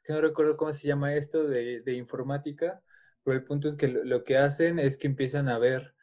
[0.03, 2.81] que no recuerdo cómo se llama esto, de, de informática,
[3.23, 5.93] pero el punto es que lo, que hacen es que empiezan a ver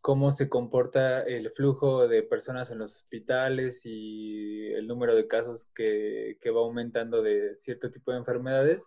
[0.00, 5.66] cómo se comporta el flujo de personas en los hospitales y el número de casos
[5.74, 8.86] que, va aumentando de cierto tipo de enfermedades.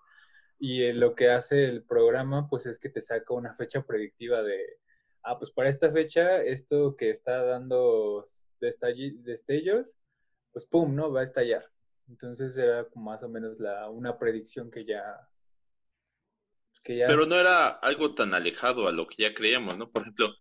[0.60, 4.42] Y eh, lo que hace el programa, pues es que te saca una fecha predictiva
[4.44, 4.78] de,
[5.24, 8.26] ah, pues para esta fecha, esto que está dando
[8.60, 9.98] destellos,
[10.52, 11.12] pues pum, ¿no?
[11.12, 11.70] Va a estallar.
[12.08, 15.28] Entonces era más o menos la, una predicción que ya,
[16.84, 19.90] Pero no era algo tan alejado a lo que ya creíamos, ¿no?
[19.92, 20.34] Por ejemplo,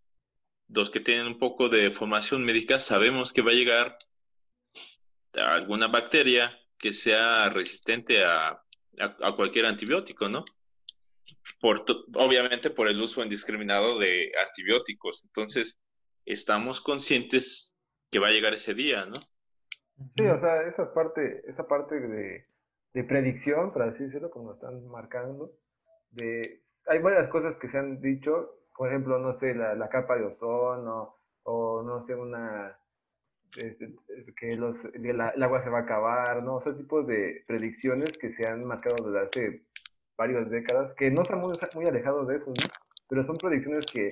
[0.68, 3.96] los que tienen un poco de formación médica sabemos que va a llegar
[5.34, 8.60] alguna bacteria que sea resistente a,
[9.36, 10.44] cualquier antibiótico, ¿no?
[11.60, 15.24] Por, obviamente por el uso indiscriminado de antibióticos.
[15.24, 15.80] Entonces,
[16.26, 17.74] estamos conscientes
[18.10, 19.14] que va a llegar ese día, ¿no?
[20.16, 22.46] Sí, o sea, esa parte, esa parte de,
[22.92, 25.52] de predicción, por así decirlo, como están marcando,
[26.10, 30.24] de, hay varias cosas que se han dicho por ejemplo, no sé, la, capa de
[30.24, 32.78] ozono o no sé, una,
[33.56, 33.94] este,
[34.36, 36.56] que los, el, agua se va a acabar, ¿no?
[36.56, 39.62] O sea, tipos de predicciones que se han marcado desde hace
[40.16, 42.66] varias décadas, que no están muy, muy alejados de eso, ¿no?
[43.08, 44.10] Pero son predicciones que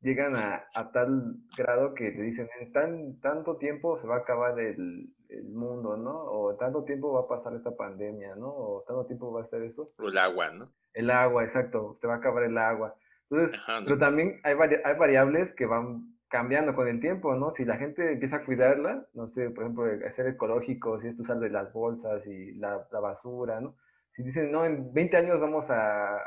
[0.00, 4.18] llegan a, a, tal grado que te dicen, en tan, tanto tiempo se va a
[4.18, 6.12] acabar el, el, mundo, ¿no?
[6.12, 8.48] O tanto tiempo va a pasar esta pandemia, ¿no?
[8.48, 9.92] O tanto tiempo va a estar eso.
[9.98, 10.72] O el agua, ¿no?
[10.92, 12.94] El agua, exacto, se va a acabar el agua.
[13.30, 17.52] Entonces, pero también hay, hay variables que van cambiando con el tiempo, ¿no?
[17.52, 21.38] Si la gente empieza a cuidarla, no sé, por ejemplo, ser ecológico, si es usar
[21.38, 23.76] de las bolsas y la, la, basura, ¿no?
[24.12, 26.18] Si dicen, no, en 20 años vamos a,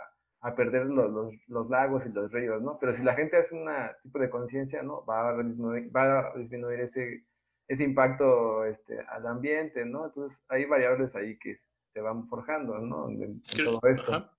[0.42, 2.78] a perder los, los, los, lagos y los ríos, ¿no?
[2.80, 3.70] Pero si la gente hace un
[4.04, 5.04] tipo de conciencia, ¿no?
[5.06, 7.26] Va a disminuir, va a disminuir ese,
[7.68, 10.06] ese impacto este, al ambiente, ¿no?
[10.06, 11.60] Entonces, hay variables ahí que
[11.94, 13.10] se van forjando, ¿no?
[13.10, 14.32] En, todo esto.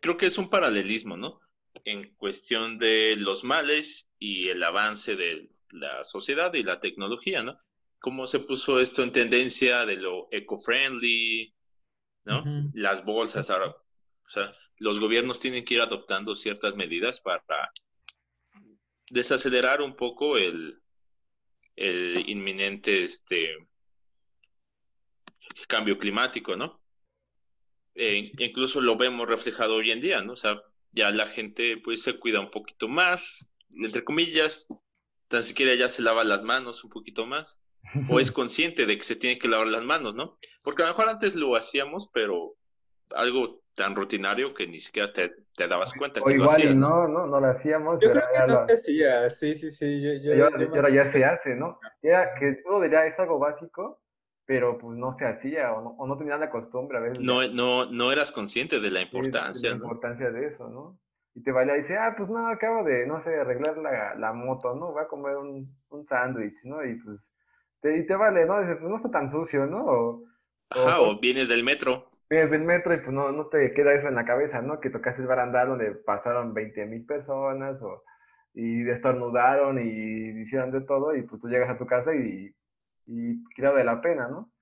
[0.00, 1.40] Creo que es un paralelismo, ¿no?
[1.84, 7.58] En cuestión de los males y el avance de la sociedad y la tecnología, ¿no?
[7.98, 11.54] Cómo se puso esto en tendencia de lo eco-friendly,
[12.24, 12.44] ¿no?
[12.74, 17.72] Las bolsas ahora, o sea, los gobiernos tienen que ir adoptando ciertas medidas para
[19.10, 20.80] desacelerar un poco el,
[21.76, 23.56] el inminente este
[25.66, 26.80] cambio climático, ¿no?
[27.94, 30.34] E incluso lo vemos reflejado hoy en día, ¿no?
[30.34, 34.66] O sea, ya la gente pues se cuida un poquito más, entre comillas,
[35.28, 37.60] tan siquiera ya se lava las manos un poquito más,
[38.08, 40.38] o es consciente de que se tiene que lavar las manos, ¿no?
[40.64, 42.54] Porque a lo mejor antes lo hacíamos, pero
[43.14, 46.20] algo tan rutinario que ni siquiera te, dabas cuenta.
[46.20, 48.00] O igual y no, no, no lo hacíamos.
[48.00, 50.20] Yo creo que no se hacía, sí, sí, sí.
[50.20, 51.78] Yo, yo, ahora ya se hace, ¿no?
[52.02, 54.00] Era que uno diría, es algo básico,
[54.48, 57.20] pero pues no se hacía o no, o no tenían la costumbre a veces.
[57.20, 59.68] No, no, no eras consciente de la importancia.
[59.68, 60.98] de la importancia de eso, ¿no?
[61.34, 64.32] Y te vaya y dice, ah, pues no, acabo de, no sé, arreglar la, la
[64.32, 64.94] moto, ¿no?
[64.94, 66.82] Va a comer un, un sándwich, ¿no?
[66.82, 67.20] Y pues,
[67.82, 68.58] te, y te vale, ¿no?
[68.58, 69.84] Dice, pues no está tan sucio, ¿no?
[69.84, 70.24] O,
[70.70, 72.08] Ajá, o, vienes del metro.
[72.30, 74.80] Vienes del metro y pues no, no te queda eso en la cabeza, ¿no?
[74.80, 78.02] Que tocaste el barandal donde pasaron 20 mil personas o,
[78.54, 82.54] y destornudaron y hicieron de todo y pues tú llegas a tu casa y
[83.08, 84.52] y creo de la pena, ¿no?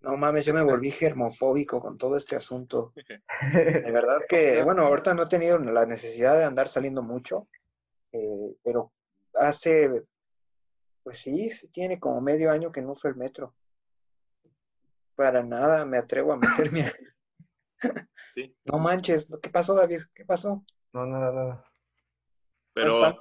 [0.00, 2.92] No mames, yo me volví germofóbico con todo este asunto.
[3.52, 7.48] De verdad que, bueno, ahorita no he tenido la necesidad de andar saliendo mucho,
[8.12, 8.92] Eh, pero
[9.34, 10.04] hace,
[11.02, 13.54] pues sí, tiene como medio año que no uso el metro.
[15.16, 16.92] Para nada me atrevo a meterme.
[18.64, 20.00] No manches, ¿qué pasó, David?
[20.14, 20.64] ¿Qué pasó?
[20.92, 21.64] No, nada, nada.
[22.72, 23.16] Pero,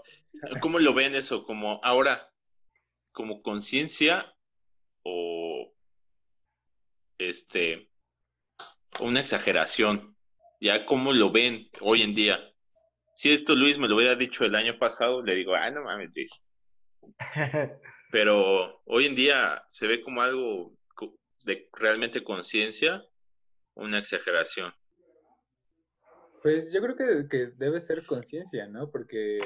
[0.61, 1.45] ¿cómo lo ven eso?
[1.45, 2.32] Como ahora,
[3.13, 4.35] como conciencia
[5.03, 5.73] o
[7.17, 7.89] este
[8.99, 10.15] una exageración.
[10.59, 12.39] Ya cómo lo ven hoy en día.
[13.15, 16.11] Si esto Luis me lo hubiera dicho el año pasado, le digo, ah, no mames,
[16.15, 16.43] Luis.
[18.11, 20.73] Pero hoy en día se ve como algo
[21.43, 23.03] de realmente conciencia,
[23.75, 24.73] una exageración.
[26.41, 28.89] Pues yo creo que, que debe ser conciencia, ¿no?
[28.89, 29.39] Porque,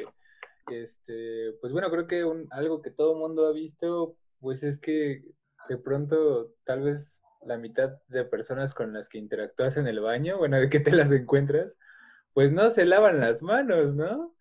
[0.70, 4.80] este, pues bueno, creo que un, algo que todo el mundo ha visto, pues es
[4.80, 5.24] que
[5.70, 10.38] de pronto tal vez la mitad de personas con las que interactúas en el baño,
[10.38, 11.78] bueno, de que te las encuentras,
[12.34, 14.36] pues no se lavan las manos, ¿no?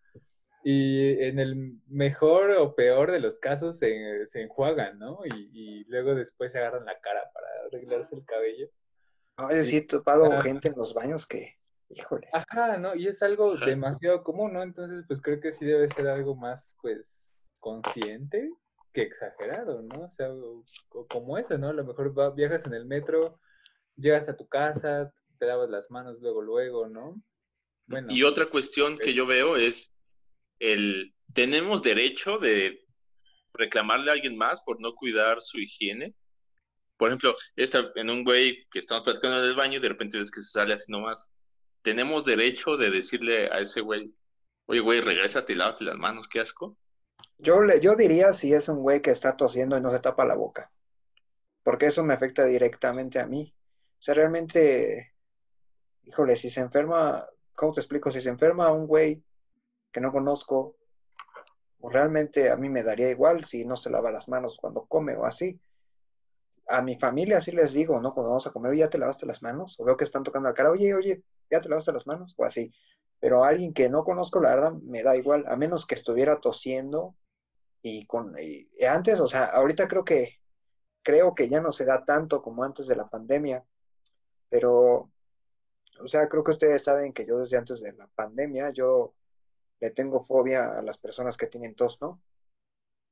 [0.62, 5.20] Y en el mejor o peor de los casos se, se enjuagan, ¿no?
[5.24, 8.68] Y, luego después se agarran la cara para arreglarse el cabello.
[9.38, 11.54] No, es decir, topado gente en los baños que,
[11.88, 12.28] híjole.
[12.32, 12.94] Ajá, ¿no?
[12.94, 14.62] Y es algo demasiado común, ¿no?
[14.62, 17.30] Entonces, pues creo que sí debe ser algo más, pues,
[17.60, 18.50] consciente
[18.92, 20.04] que exagerado, ¿no?
[20.04, 20.28] O sea,
[21.08, 21.68] como eso, ¿no?
[21.68, 23.38] A lo mejor viajas en el metro,
[23.96, 27.20] llegas a tu casa, te lavas las manos luego, luego, ¿no?
[27.88, 28.08] Bueno.
[28.10, 29.92] Y otra cuestión que yo veo es
[30.58, 32.84] el, ¿tenemos derecho de
[33.52, 36.14] reclamarle a alguien más por no cuidar su higiene?
[36.96, 40.18] Por ejemplo, está en un güey que estamos platicando en el baño y de repente
[40.18, 41.30] ves que se sale así nomás.
[41.86, 44.12] ¿Tenemos derecho de decirle a ese güey,
[44.66, 46.76] oye, güey, regrésate y lávate las manos, qué asco?
[47.38, 50.24] Yo, le, yo diría si es un güey que está tosiendo y no se tapa
[50.24, 50.72] la boca,
[51.62, 53.54] porque eso me afecta directamente a mí.
[53.92, 55.14] O sea, realmente,
[56.02, 57.24] híjole, si se enferma,
[57.54, 58.10] ¿cómo te explico?
[58.10, 59.22] Si se enferma un güey
[59.92, 60.74] que no conozco,
[61.78, 65.14] pues realmente a mí me daría igual si no se lava las manos cuando come
[65.14, 65.60] o así.
[66.68, 68.12] A mi familia así les digo, ¿no?
[68.12, 69.78] Cuando vamos a comer, ¿ya te lavaste las manos?
[69.78, 72.34] O veo que están tocando la cara, oye, oye, ¿ya te lavaste las manos?
[72.36, 72.72] O así.
[73.20, 76.40] Pero a alguien que no conozco, la verdad, me da igual, a menos que estuviera
[76.40, 77.14] tosiendo
[77.82, 78.34] y con
[78.88, 80.40] antes, o sea, ahorita creo que
[81.02, 83.64] creo que ya no se da tanto como antes de la pandemia,
[84.48, 85.12] pero
[86.00, 89.14] o sea, creo que ustedes saben que yo desde antes de la pandemia yo
[89.80, 92.20] le tengo fobia a las personas que tienen tos, ¿no?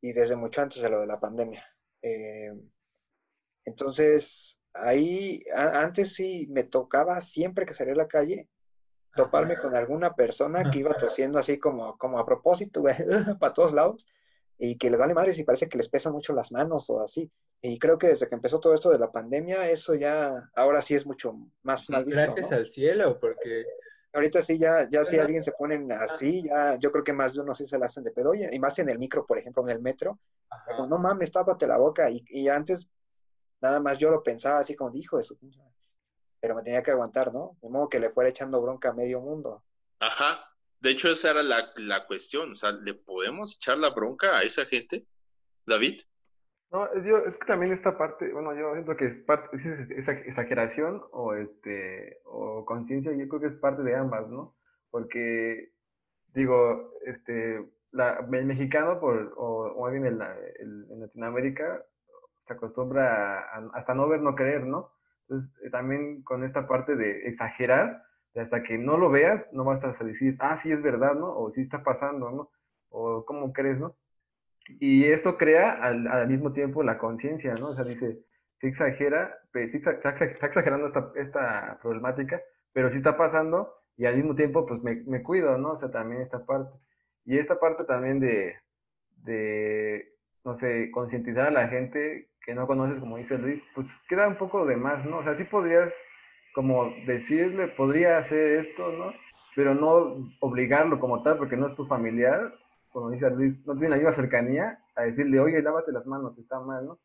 [0.00, 1.64] Y desde mucho antes de lo de la pandemia.
[2.02, 2.52] Eh,
[3.64, 8.48] entonces, ahí antes sí me tocaba siempre que salía a la calle
[9.14, 12.82] toparme con alguna persona que iba tosiendo así como, como a propósito,
[13.40, 14.06] para todos lados
[14.58, 17.30] y que les vale madres y parece que les pesan mucho las manos o así.
[17.60, 20.94] Y creo que desde que empezó todo esto de la pandemia, eso ya, ahora sí
[20.94, 22.20] es mucho más mal visto.
[22.20, 23.64] Gracias al cielo, porque...
[24.12, 27.40] Ahorita sí, ya, ya si alguien se pone así, ya yo creo que más de
[27.40, 28.32] uno sí se la hacen de pedo.
[28.32, 30.20] Y más en el micro, por ejemplo, en el metro.
[30.66, 32.08] Como, no mames, tápate la boca.
[32.08, 32.88] Y, y, antes,
[33.64, 35.36] nada más yo lo pensaba así como, dijo eso.
[36.40, 37.56] Pero me tenía que aguantar, ¿no?
[37.62, 39.64] De modo que le fuera echando bronca a medio mundo.
[39.98, 40.46] Ajá,
[40.80, 42.52] de hecho, esa era la, la, cuestión.
[42.52, 45.06] O sea, ¿le podemos echar la bronca a esa gente,
[45.66, 46.02] David?
[46.70, 51.02] No, yo, es que también esta parte, bueno, yo siento que es parte, es exageración
[51.12, 54.56] o este, o conciencia, yo creo que es parte de ambas, ¿no?
[54.90, 55.70] Porque,
[56.34, 61.82] digo, este, la, el mexicano, por, o, o bien en, en Latinoamérica,
[62.46, 64.90] se acostumbra a, hasta no ver, no creer, ¿no?
[65.22, 68.02] Entonces, eh, también con esta parte de exagerar,
[68.34, 71.36] hasta que no lo veas, no vas a decir, ah, sí es verdad, ¿no?
[71.36, 72.50] O sí está pasando, ¿no?
[72.90, 73.96] O cómo crees, ¿no?
[74.80, 77.68] Y esto crea al, mismo tiempo la conciencia, ¿no?
[77.68, 78.24] O sea, dice,
[78.60, 80.10] sí exagera, sí está,
[80.46, 82.42] exagerando esta, esta, problemática,
[82.72, 85.72] pero sí está pasando y al mismo tiempo, pues me, me, cuido, ¿no?
[85.72, 86.76] O sea, también esta parte.
[87.24, 88.56] Y esta parte también de,
[89.22, 90.14] de
[90.44, 94.36] no sé, concientizar a la gente que no conoces, como dice Luis, pues queda un
[94.36, 95.18] poco de más, ¿no?
[95.18, 95.92] O sea, sí podrías
[96.54, 99.12] como decirle, podría hacer esto, ¿no?
[99.56, 102.54] Pero no obligarlo como tal, porque no es tu familiar,
[102.90, 106.60] como dice Luis, no tiene la misma cercanía a decirle, oye, lávate las manos, está
[106.60, 106.98] mal, ¿no?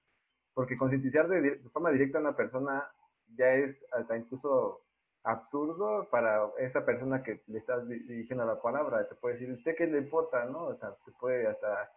[0.54, 2.88] Porque concientizar de, forma directa a una persona
[3.36, 4.82] ya es hasta incluso
[5.24, 9.08] absurdo para esa persona que le estás dirigiendo la palabra.
[9.08, 10.66] Te puede decir, ¿usted qué le importa, no?
[10.66, 11.92] O sea, te puede hasta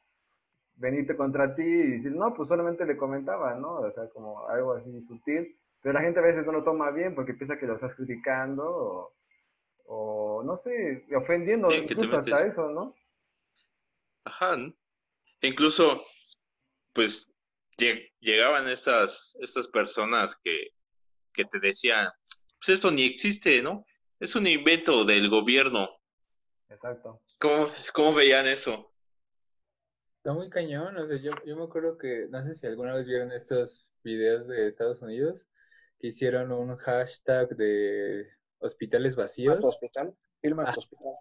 [0.76, 3.76] venirte contra ti y decir, no, pues solamente le comentaba, ¿no?
[3.76, 7.14] O sea, como algo así sutil pero la gente a veces no lo toma bien
[7.14, 9.12] porque piensa que lo estás criticando
[9.86, 12.94] o, no sé, ofendiendo incluso hasta eso, ¿no?
[14.24, 14.56] Ajá.
[15.40, 16.00] Incluso,
[16.92, 17.34] pues,
[18.20, 20.68] llegaban estas, estas personas que,
[21.32, 22.08] que te decían,
[22.60, 23.84] pues esto ni existe, ¿no?
[24.20, 25.90] Es un invento del gobierno.
[26.68, 27.20] Exacto.
[27.40, 28.91] ¿Cómo, cómo veían eso?
[30.22, 33.08] Está muy cañón, o sea, yo, yo me acuerdo que, no sé si alguna vez
[33.08, 35.48] vieron estos videos de Estados Unidos,
[35.98, 39.58] que hicieron un hashtag de hospitales vacíos.
[39.58, 40.14] ¿Tu hospital?
[40.40, 40.74] Filma Ah.
[40.74, 41.12] tu hospital.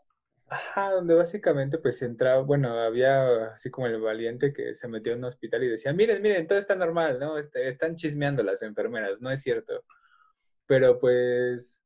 [0.49, 5.19] Ajá, donde básicamente pues entraba, bueno, había así como el valiente que se metió en
[5.19, 7.39] un hospital y decía, miren, miren, todo está normal, ¿no?
[7.39, 9.83] Este, están chismeando las enfermeras, no es cierto.
[10.67, 11.83] Pero pues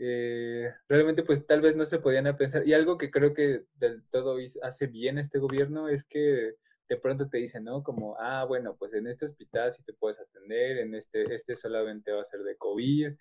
[0.00, 2.66] eh, realmente pues tal vez no se podían pensar.
[2.66, 6.54] Y algo que creo que del todo hace bien este gobierno es que
[6.88, 7.82] de pronto te dicen, ¿no?
[7.82, 12.12] Como, ah, bueno, pues en este hospital sí te puedes atender, en este, este solamente
[12.12, 13.12] va a ser de COVID,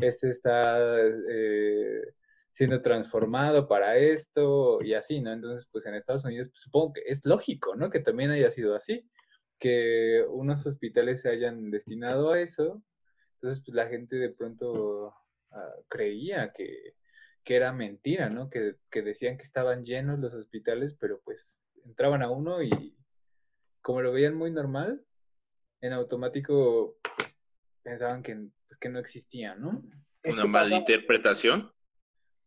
[0.00, 1.00] este está...
[1.00, 2.02] eh,
[2.56, 5.30] siendo transformado para esto y así, ¿no?
[5.30, 7.90] Entonces, pues en Estados Unidos pues, supongo que es lógico, ¿no?
[7.90, 9.06] Que también haya sido así,
[9.58, 12.82] que unos hospitales se hayan destinado a eso,
[13.34, 15.14] entonces pues la gente de pronto
[15.52, 16.94] ah, creía que,
[17.44, 18.50] que era mentira, ¿no?
[18.50, 22.96] Que, que decían que estaban llenos los hospitales, pero pues entraban a uno y
[23.82, 25.04] como lo veían muy normal,
[25.80, 26.96] en automático
[27.82, 28.34] pensaban que,
[28.66, 29.82] pues, que no existía, ¿no?
[30.22, 31.72] Es ¿Una que pasa- malinterpretación?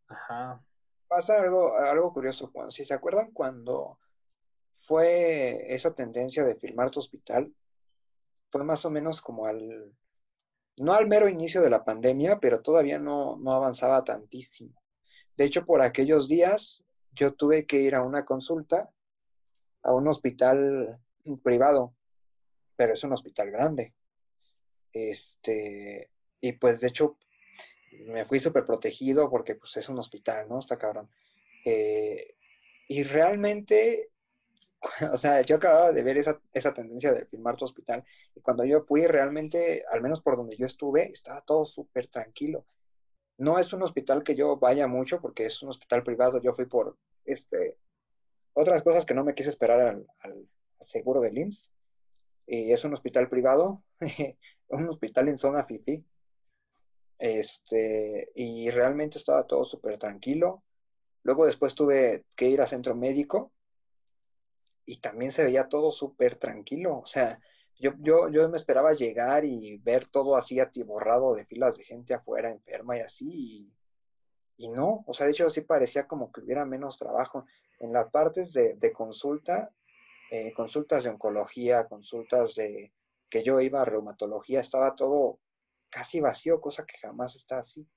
[0.07, 0.61] Ajá.
[1.07, 2.51] pasa algo, algo curioso.
[2.51, 3.99] Cuando, si se acuerdan cuando
[4.73, 7.53] fue esa tendencia de filmar tu hospital,
[8.51, 9.93] fue más o menos como al,
[10.79, 14.81] no al mero inicio de la pandemia, pero todavía no, no avanzaba tantísimo.
[15.35, 18.89] De hecho, por aquellos días yo tuve que ir a una consulta
[19.83, 20.99] a un hospital
[21.43, 21.93] privado,
[22.75, 23.93] pero es un hospital grande.
[24.91, 26.09] Este,
[26.41, 27.17] y pues de hecho
[27.91, 30.59] me fui súper protegido porque pues es un hospital, ¿no?
[30.59, 31.09] Está cabrón.
[31.65, 32.35] Eh,
[32.87, 34.09] y realmente,
[35.11, 38.03] o sea, yo acababa de ver esa, esa tendencia de filmar tu hospital
[38.35, 42.65] y cuando yo fui realmente, al menos por donde yo estuve, estaba todo súper tranquilo.
[43.37, 46.65] No es un hospital que yo vaya mucho porque es un hospital privado, yo fui
[46.65, 47.77] por este,
[48.53, 50.47] otras cosas que no me quise esperar al,
[50.79, 51.71] seguro del IMSS.
[52.47, 53.83] Y es un hospital privado,
[54.69, 56.03] un hospital en zona FIFI.
[57.19, 60.63] Este, y realmente estaba todo súper tranquilo.
[61.23, 63.51] Luego después tuve que ir a centro médico
[64.89, 66.97] y también se veía todo súper tranquilo.
[66.97, 67.39] O sea,
[67.79, 72.15] yo, yo, yo me esperaba llegar y ver todo así atiborrado de filas de gente
[72.15, 73.71] afuera enferma y así.
[74.57, 77.45] Y, no, o sea, de hecho sí parecía como que hubiera menos trabajo.
[77.77, 79.71] En las partes de, de consulta,
[80.31, 82.91] eh, consultas de oncología, consultas de
[83.29, 85.39] que yo iba a reumatología, estaba todo
[85.91, 87.87] casi vacío, cosa que jamás está así.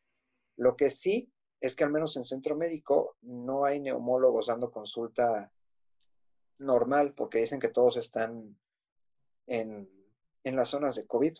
[0.56, 5.50] Lo que sí es que al menos en centro médico no hay neumólogos dando consulta
[6.62, 8.58] normal, porque dicen que todos están
[9.46, 9.88] en,
[10.44, 11.34] en las zonas de COVID.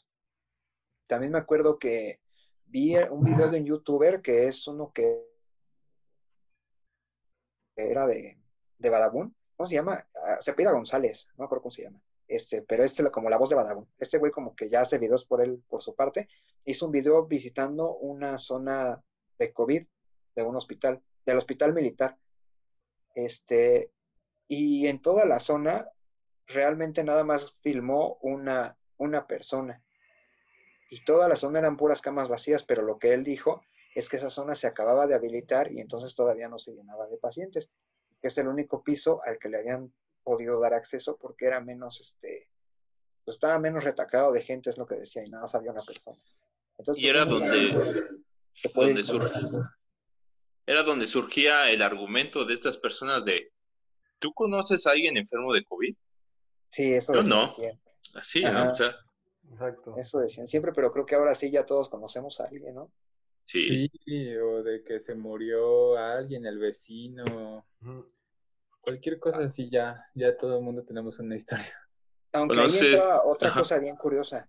[1.07, 2.21] También me acuerdo que
[2.67, 5.29] vi un video de un youtuber que es uno que
[7.77, 8.39] era de,
[8.79, 9.35] de Badabun.
[9.57, 10.07] ¿Cómo se llama?
[10.15, 12.01] Ah, se pida González, no me acuerdo cómo se llama.
[12.27, 13.89] Este, pero este como la voz de Badabun.
[13.99, 16.29] Este güey como que ya hace videos por él, por su parte.
[16.65, 19.03] Hizo un video visitando una zona
[19.39, 19.87] de COVID
[20.35, 22.17] de un hospital, del hospital militar.
[23.15, 23.93] Este,
[24.55, 25.89] y en toda la zona
[26.47, 29.83] realmente nada más filmó una, una persona.
[30.91, 33.63] Y toda la zona eran puras camas vacías, pero lo que él dijo
[33.95, 37.17] es que esa zona se acababa de habilitar y entonces todavía no se llenaba de
[37.17, 37.73] pacientes,
[38.21, 39.91] que es el único piso al que le habían
[40.23, 42.51] podido dar acceso porque era menos, este,
[43.25, 45.81] pues estaba menos retacado de gente, es lo que decía, y nada más había una
[45.81, 46.19] persona.
[46.77, 48.07] Entonces, Y era pues, donde,
[48.53, 49.41] se puede donde ir surge.
[50.67, 53.52] era donde surgía el argumento de estas personas de,
[54.23, 55.95] ¿tú conoces a alguien enfermo de COVID?
[56.71, 57.47] Sí, eso Yo decían no.
[57.47, 57.93] siempre.
[58.15, 58.65] Así, Ajá.
[58.65, 58.71] ¿no?
[58.71, 58.95] O sea,
[59.51, 59.95] Exacto.
[59.99, 62.91] Eso decían siempre, pero creo que ahora sí ya todos conocemos a alguien, ¿no?
[63.45, 63.91] sí.
[64.05, 67.67] Sí, o de que se murió alguien, el vecino,
[68.81, 71.77] cualquier cosa así, ya, ya todo el mundo tenemos una historia.
[72.33, 73.61] Aunque Bueno, ahí sí, entra otra ajá.
[73.61, 74.49] cosa bien curiosa.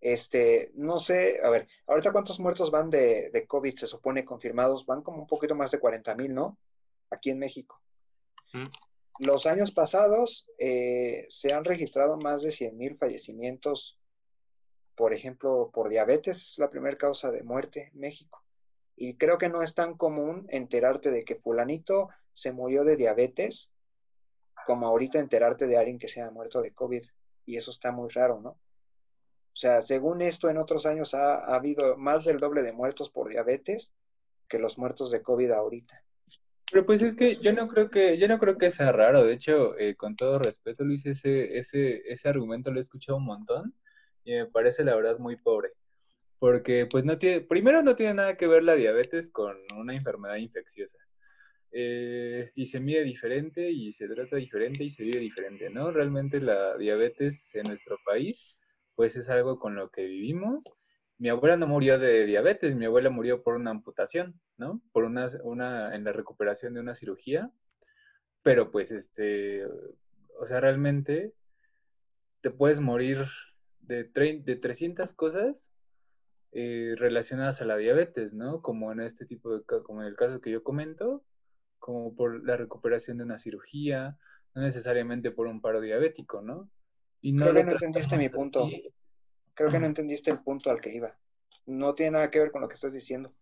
[0.00, 4.84] Este, no sé, a ver, ahorita cuántos muertos van de, de COVID, se supone confirmados,
[4.84, 6.58] van como un poquito más de 40 mil, ¿no?
[7.10, 7.80] Aquí en México.
[8.52, 8.68] Ujú.
[9.18, 13.98] Los años pasados eh, se han registrado más de 100 mil fallecimientos,
[14.94, 18.42] por ejemplo, por diabetes, es la primera causa de muerte en México.
[18.96, 23.70] Y creo que no es tan común enterarte de que fulanito se murió de diabetes
[24.66, 27.02] como ahorita enterarte de alguien que se ha muerto de COVID.
[27.44, 28.50] Y eso está muy raro, ¿no?
[28.50, 33.10] O sea, según esto, en otros años ha, ha habido más del doble de muertos
[33.10, 33.92] por diabetes
[34.48, 36.02] que los muertos de COVID ahorita.
[36.72, 39.24] Pero pues es que yo no creo que, yo no creo que sea raro.
[39.24, 43.26] De hecho, eh, con todo respeto, Luis, ese, ese, ese argumento lo he escuchado un
[43.26, 43.74] montón
[44.24, 45.70] y me parece la verdad muy pobre.
[46.38, 50.36] Porque pues no tiene, primero no tiene nada que ver la diabetes con una enfermedad
[50.36, 50.98] infecciosa.
[51.72, 55.90] eh, y se mide diferente y se trata diferente y se vive diferente, ¿no?
[55.92, 58.56] Realmente la diabetes en nuestro país,
[58.96, 60.64] pues es algo con lo que vivimos.
[61.22, 64.82] Mi abuela no murió de diabetes, mi abuela murió por una amputación, ¿no?
[64.90, 67.48] Por una, una en la recuperación de una cirugía,
[68.42, 71.32] pero pues este, o sea, realmente
[72.40, 73.28] te puedes morir
[73.82, 75.70] de, de 300 cosas
[76.50, 78.60] eh, relacionadas a la diabetes, ¿no?
[78.60, 81.22] Como en este tipo de, como en el caso que yo comento,
[81.78, 84.18] como por la recuperación de una cirugía,
[84.56, 86.68] no necesariamente por un paro diabético, ¿no?
[87.20, 88.68] Y no Creo que no entendiste mi punto.
[89.54, 91.16] Creo que no entendiste el punto al que iba.
[91.66, 93.32] No tiene nada que ver con lo que estás diciendo.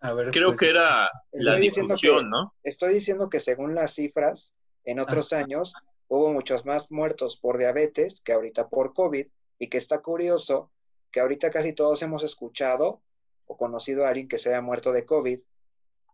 [0.00, 2.54] A ver, Creo pues, que era la difusión, ¿no?
[2.62, 5.74] Estoy diciendo que según las cifras, en otros años
[6.08, 9.26] hubo muchos más muertos por diabetes que ahorita por COVID
[9.58, 10.70] y que está curioso
[11.10, 13.02] que ahorita casi todos hemos escuchado
[13.46, 15.40] o conocido a alguien que se haya muerto de COVID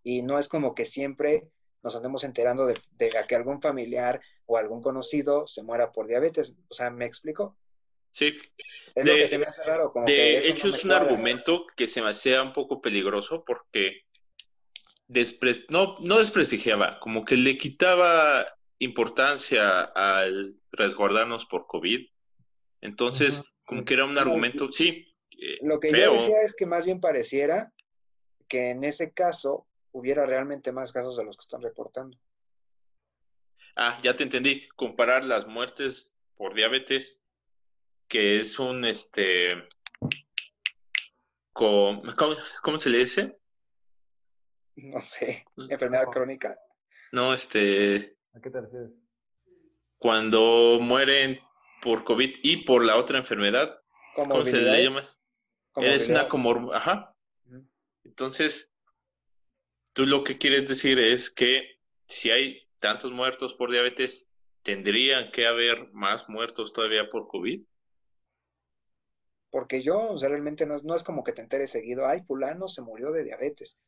[0.03, 1.49] y no es como que siempre
[1.83, 2.75] nos andemos enterando de,
[3.29, 6.57] que algún familiar o algún conocido se muera por diabetes.
[6.69, 7.57] O sea, ¿me explico?
[8.11, 8.37] Sí.
[8.95, 9.93] Es de, lo que se me hace raro.
[10.07, 14.07] de hecho, es un argumento que se me hacía un poco peligroso porque
[15.69, 18.47] no, no desprestigiaba, como que le quitaba
[18.79, 22.07] importancia al resguardarnos por COVID.
[22.81, 25.15] Entonces, como que era un argumento, sí.
[25.31, 27.73] Eh, lo que yo decía es que más bien pareciera
[28.49, 32.19] que en ese caso hubiera realmente más casos de los que están reportando.
[33.77, 34.69] Ah, ya te entendí.
[34.77, 37.23] Comparar las muertes por diabetes,
[38.09, 39.49] que es un, este,
[41.53, 42.03] ¿cómo,
[42.63, 43.39] cómo se le dice?
[44.77, 46.57] No sé, enfermedad crónica.
[47.13, 48.17] No, este...
[48.35, 48.91] ¿A qué te refieres?
[49.99, 51.41] Cuando mueren
[51.81, 53.81] por COVID y por la otra enfermedad.
[54.15, 55.03] ¿Cómo se le llama?
[55.77, 56.73] Eres una como...
[56.73, 57.15] Ajá.
[58.05, 58.73] Entonces,
[59.97, 64.29] Tú lo que quieres decir es que si hay tantos muertos por diabetes,
[64.63, 67.63] ¿tendrían que haber más muertos todavía por COVID?
[69.57, 72.21] Porque yo, o sea, realmente no es, no es como que te enteres seguido, ay,
[72.21, 73.81] fulano se murió de diabetes.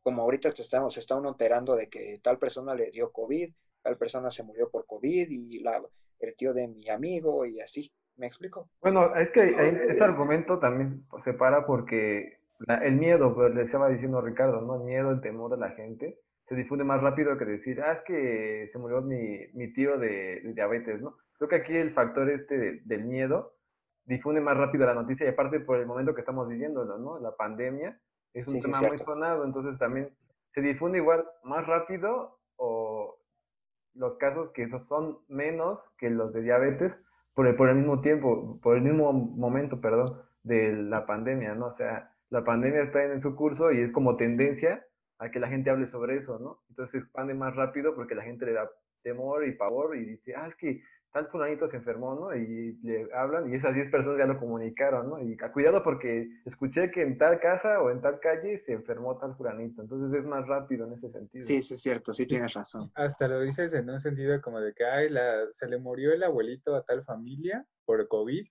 [0.00, 3.52] Como ahorita te estamos, se está uno enterando de que tal persona le dio COVID,
[3.82, 5.82] tal persona se murió por COVID y la,
[6.20, 7.92] el tío de mi amigo y así.
[8.14, 8.68] ¿Me explico?
[8.80, 9.52] Bueno, es que
[9.88, 12.38] ese argumento también se para porque
[12.68, 14.76] el miedo, pues le estaba diciendo Ricardo, ¿no?
[14.76, 18.02] El miedo, el temor de la gente se difunde más rápido que decir, ah, es
[18.02, 21.16] que se murió mi, mi tío de, diabetes, ¿no?
[21.38, 23.56] Creo que aquí el factor este del miedo
[24.04, 27.18] difunde más rápido la noticia y aparte por el momento que estamos viviendo, ¿no?
[27.18, 28.00] La pandemia
[28.32, 30.14] es un tema muy sonado, entonces también
[30.50, 33.18] se difunde igual más rápido o
[33.94, 36.98] los casos que son menos que los de diabetes
[37.34, 41.66] por el, por el mismo tiempo, por el mismo momento, perdón, de la pandemia, ¿no?
[41.66, 44.84] O sea, la pandemia está en su curso y es como tendencia
[45.18, 46.62] a que la gente hable sobre eso, ¿no?
[46.68, 48.70] Entonces se expande más rápido porque la gente le da
[49.02, 50.82] temor y pavor y dice, ah, es que
[51.12, 52.34] tal fulanito se enfermó, ¿no?
[52.34, 55.20] Y le hablan y esas 10 personas ya lo comunicaron, ¿no?
[55.20, 59.36] Y cuidado porque escuché que en tal casa o en tal calle se enfermó tal
[59.36, 59.82] fulanito.
[59.82, 61.46] Entonces es más rápido en ese sentido.
[61.46, 62.90] Sí, sí es cierto, sí tienes razón.
[62.94, 66.22] Hasta lo dices en un sentido como de que, ay, la, se le murió el
[66.22, 68.46] abuelito a tal familia por COVID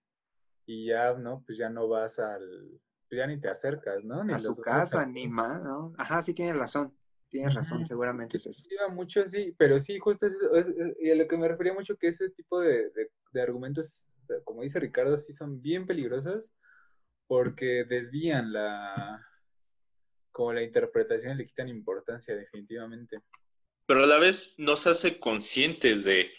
[0.67, 1.43] y ya, ¿no?
[1.45, 4.23] Pues ya no vas al, pues, ya ni te acercas, ¿no?
[4.23, 5.93] Ni a su casa, ni más, ¿no?
[5.97, 6.93] Ajá, sí tienes razón.
[7.31, 8.67] Tienes razón, seguramente es eso.
[8.91, 10.35] mucho, sí, pero sí, justo es,
[10.99, 12.91] y a lo que me refería mucho que ese tipo de,
[13.41, 14.09] argumentos,
[14.43, 16.53] como dice Ricardo, sí son bien peligrosos
[17.27, 19.25] porque desvían la,
[20.33, 23.21] como la interpretación y le quitan importancia definitivamente.
[23.85, 26.33] Pero a la vez nos hace conscientes de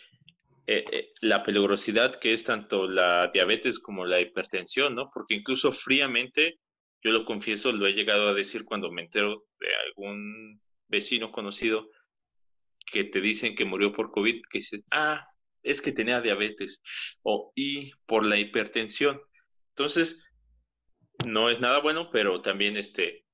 [0.66, 5.08] eh, eh, la peligrosidad que es tanto la diabetes como la hipertensión, ¿no?
[5.12, 6.60] Porque incluso fríamente
[7.02, 10.61] yo lo confieso, lo he llegado a decir cuando me entero de algún
[10.92, 11.90] vecino conocido
[12.86, 15.26] que te dicen que murió por COVID, que dice, ah,
[15.62, 16.82] es que tenía diabetes
[17.22, 19.20] o y por la hipertensión.
[19.70, 20.24] Entonces,
[21.26, 23.24] no es nada bueno, pero también este,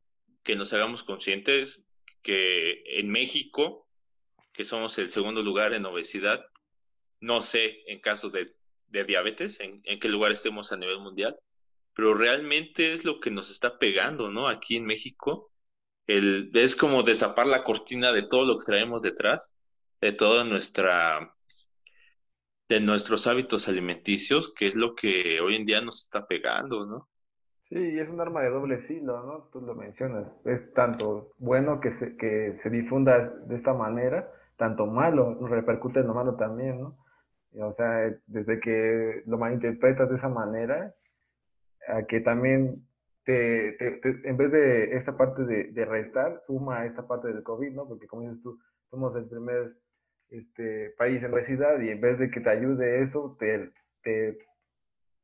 [0.42, 1.86] que nos hagamos conscientes
[2.22, 3.88] que en México,
[4.52, 6.44] que somos el segundo lugar en obesidad,
[7.20, 8.54] no sé en caso de,
[8.86, 11.36] diabetes, en, en, qué lugar estemos a nivel mundial,
[11.94, 14.48] pero realmente es lo que nos está pegando, ¿no?
[14.48, 15.50] Aquí en México,
[16.08, 19.56] es como destapar la cortina de todo lo que traemos detrás,
[20.00, 21.34] de toda nuestra,
[22.68, 27.08] de nuestros hábitos alimenticios, que es lo que hoy en día nos está pegando, ¿no?
[27.68, 29.50] Sí, es un arma de doble filo, ¿no?
[29.52, 30.26] Tú lo mencionas.
[30.46, 36.06] Es tanto bueno que se, que se difunda de esta manera, tanto malo, repercute en
[36.06, 36.96] lo malo también, ¿no?
[37.60, 40.94] O sea, desde que lo malinterpretas de esa manera,
[41.86, 42.87] a que también
[43.28, 47.86] te, en vez de esta parte de, restar, suma esta parte del COVID, ¿no?
[47.86, 48.58] Porque como dices tú,
[48.88, 49.74] somos el primer
[50.30, 53.70] este, país en obesidad y en vez de que te ayude eso, te,
[54.02, 54.38] te,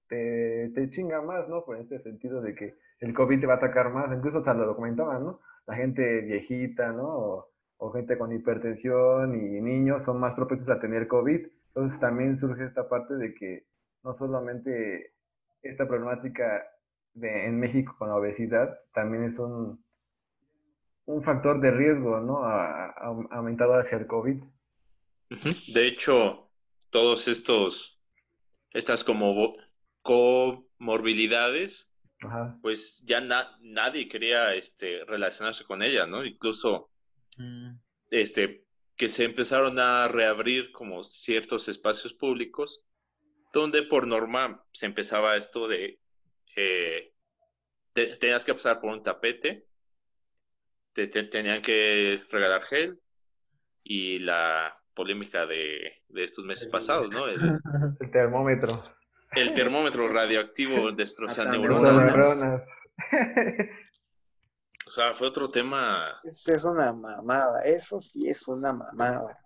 [0.08, 1.64] te, chinga más, ¿no?
[1.64, 4.66] Por este sentido de que el COVID te va a atacar más, incluso hasta lo
[4.66, 5.40] documentaban, ¿no?
[5.66, 7.48] La gente viejita, ¿no?
[7.78, 11.46] O, gente con hipertensión y niños son más propensos a tener COVID.
[11.68, 13.66] Entonces también surge esta parte de que
[14.02, 15.12] no solamente
[15.62, 16.64] esta problemática
[17.14, 19.82] de, en México con la obesidad también es un,
[21.06, 22.44] un factor de riesgo, ¿no?
[22.44, 24.42] aumentado hacia el COVID.
[25.72, 26.50] De hecho,
[26.90, 28.00] todos estos,
[28.72, 29.56] estas como
[30.02, 31.92] comorbilidades,
[32.62, 33.20] pues ya
[33.60, 36.24] nadie quería este, relacionarse con ella, ¿no?
[36.24, 36.90] Incluso,
[37.36, 37.72] mm.
[38.10, 38.64] este,
[38.96, 42.82] que se empezaron a reabrir como ciertos espacios públicos,
[43.52, 46.00] donde por norma se empezaba esto de,
[46.56, 47.12] eh,
[47.92, 49.66] tenías que pasar por un tapete,
[50.92, 53.00] te, tenían que regalar gel
[53.82, 57.26] y la polémica de, estos meses pasados, ¿no?
[58.00, 58.80] El, termómetro.
[59.32, 62.62] El termómetro radioactivo destroza neuronas.
[64.86, 66.20] O sea, fue otro tema.
[66.22, 69.38] Eso es una mamada, eso sí es una mamada.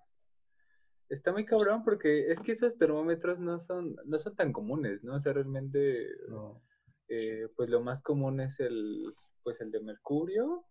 [1.09, 5.15] Está muy cabrón porque es que esos termómetros no son, no son tan comunes, ¿no?
[5.15, 6.07] O sea, realmente,
[7.09, 10.65] eh, pues lo más común es el, pues el de mercurio.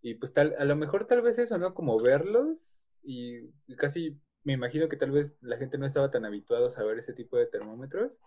[0.00, 1.74] Y pues tal, a lo mejor tal vez eso, ¿no?
[1.74, 6.66] Como verlos y casi me imagino que tal vez la gente no estaba tan habituada
[6.66, 8.20] a saber ese tipo de termómetros,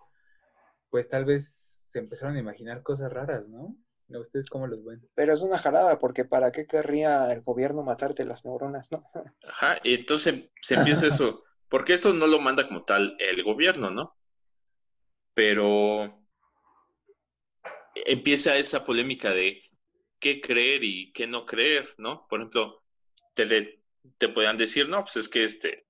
[0.90, 3.76] pues tal vez se empezaron a imaginar cosas raras, ¿no?
[4.08, 5.02] ¿Ustedes cómo los ven?
[5.16, 9.04] Pero es una jarada, porque ¿para qué querría el gobierno matarte las neuronas, no?
[9.48, 13.90] Ajá, y entonces se empieza eso, porque esto no lo manda como tal el gobierno,
[13.90, 14.16] ¿no?
[15.34, 16.25] Pero
[17.96, 19.64] empieza esa polémica de
[20.20, 22.28] qué creer y qué no creer, ¿no?
[22.28, 22.84] Por ejemplo,
[23.34, 23.82] te,
[24.18, 25.86] te podían decir, no, pues es que este,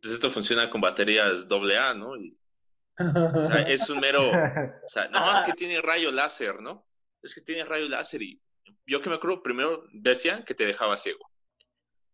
[0.00, 2.12] pues esto funciona con baterías AA, ¿no?
[2.12, 6.86] o sea, es un mero, o sea, no, es que tiene rayo láser, ¿no?
[7.22, 8.40] Es que tiene rayo láser y
[8.86, 11.30] yo que me acuerdo, primero decían que te dejaba ciego.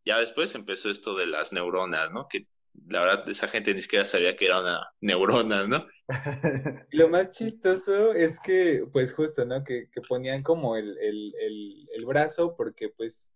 [0.04, 2.28] Ya después empezó esto de las neuronas, ¿no?
[2.28, 2.46] Que
[2.88, 5.86] la verdad esa gente ni siquiera sabía que era una neurona, ¿no?
[6.92, 9.64] Lo más chistoso es que, pues justo, ¿no?
[9.64, 13.32] Que, que ponían como el, el, el, el, brazo porque pues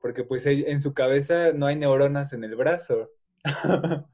[0.00, 3.10] porque pues en su cabeza no hay neuronas en el brazo.
[3.44, 4.06] Ajá,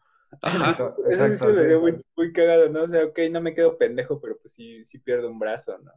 [1.10, 2.82] Eso sí se me dio muy, cagado, ¿no?
[2.82, 5.92] O sea, ok, no me quedo pendejo, pero pues sí, sí pierdo un brazo, ¿no?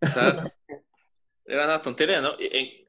[0.00, 0.54] O sea,
[1.44, 2.34] era una tontería, ¿no?
[2.38, 2.87] En,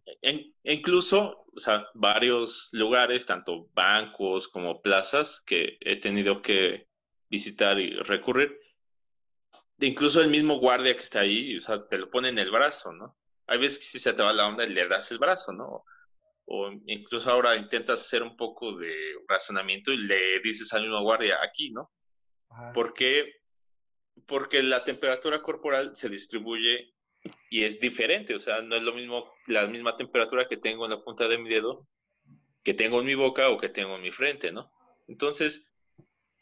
[0.64, 6.88] incluso, o sea, varios lugares, tanto bancos como plazas, que he tenido que
[7.30, 8.60] visitar y recurrir,
[9.80, 12.92] incluso el mismo guardia que está ahí, o sea, te lo pone en el brazo,
[12.94, 13.18] ¿no?
[13.48, 15.84] Hay veces que si se te va la onda le das el brazo, ¿no?
[16.52, 18.92] o incluso ahora intentas hacer un poco de
[19.28, 21.92] razonamiento y le dices al mismo guardia aquí, ¿no?
[22.74, 23.36] ¿Por qué?
[24.26, 26.96] Porque la temperatura corporal se distribuye
[27.50, 30.92] y es diferente, o sea, no es lo mismo la misma temperatura que tengo en
[30.92, 31.88] la punta de mi dedo
[32.64, 34.72] que tengo en mi boca o que tengo en mi frente, ¿no?
[35.08, 35.72] Entonces,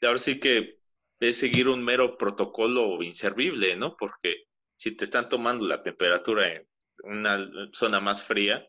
[0.02, 0.80] ahora sí que
[1.20, 3.96] es seguir un mero protocolo inservible, ¿no?
[3.96, 6.68] Porque si te están tomando la temperatura en
[7.04, 8.68] una zona más fría,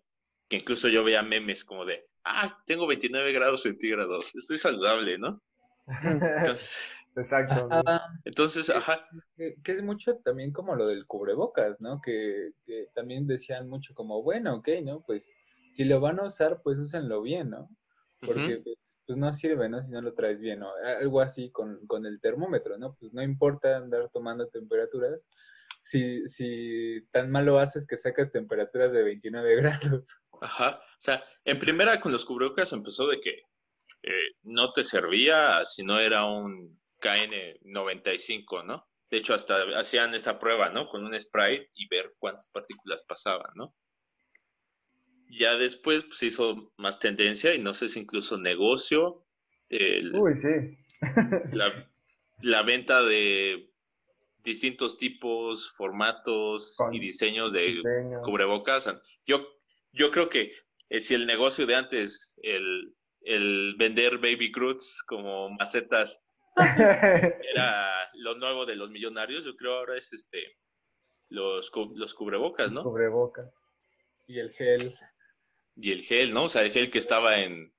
[0.48, 5.42] que incluso yo veía memes como de, ah, tengo 29 grados centígrados, estoy saludable, ¿no?
[6.02, 6.78] Entonces,
[7.16, 7.68] Exacto.
[8.24, 9.06] Entonces, ajá.
[9.36, 12.00] Que, es mucho también como lo del cubrebocas, ¿no?
[12.00, 12.52] Que,
[12.94, 15.02] también decían mucho como, bueno, ok, ¿no?
[15.02, 15.32] Pues
[15.72, 17.68] si lo van a usar, pues úsenlo bien, ¿no?
[18.20, 19.82] Porque pues, pues, no sirve, ¿no?
[19.82, 20.70] Si no lo traes bien, ¿no?
[21.00, 22.96] Algo así con, con el termómetro, ¿no?
[22.98, 25.20] Pues no importa andar tomando temperaturas,
[25.88, 30.16] si, si tan malo haces que sacas temperaturas de 29 grados.
[30.40, 30.76] Ajá.
[30.76, 33.42] O sea, en primera con los cubrebocas empezó de que
[34.02, 38.86] eh, no te servía si no era un KN95, ¿no?
[39.10, 40.88] De hecho, hasta hacían esta prueba, ¿no?
[40.88, 43.74] Con un spray y ver cuántas partículas pasaban, ¿no?
[45.30, 49.24] Ya después pues, se hizo más tendencia y no sé si incluso negocio.
[49.70, 50.78] Uy, sí.
[51.52, 51.90] la,
[52.42, 53.70] la venta de
[54.42, 57.82] distintos tipos, formatos y diseños de
[58.22, 58.88] cubrebocas.
[59.26, 59.46] Yo,
[59.92, 60.52] yo creo que
[60.90, 62.94] eh, si el negocio de antes, el,
[63.76, 66.24] vender baby Groots como macetas,
[66.58, 70.56] era lo nuevo de los millonarios, yo creo ahora es este
[71.30, 72.82] los, los cubrebocas, ¿no?
[72.82, 73.52] Cubrebocas.
[74.26, 74.98] Y el gel.
[75.76, 76.44] Y el gel, ¿no?
[76.44, 77.72] O sea, el gel que estaba en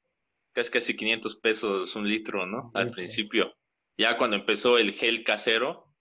[0.54, 2.72] casi casi 500 pesos un litro, ¿no?
[2.74, 3.56] Al principio.
[3.98, 5.94] Ya cuando empezó el gel casero,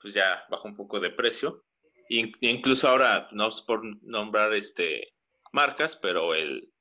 [0.00, 1.64] pues ya bajó un poco de precio.
[2.08, 5.14] incluso ahora, no es por nombrar este
[5.52, 6.72] marcas, pero el,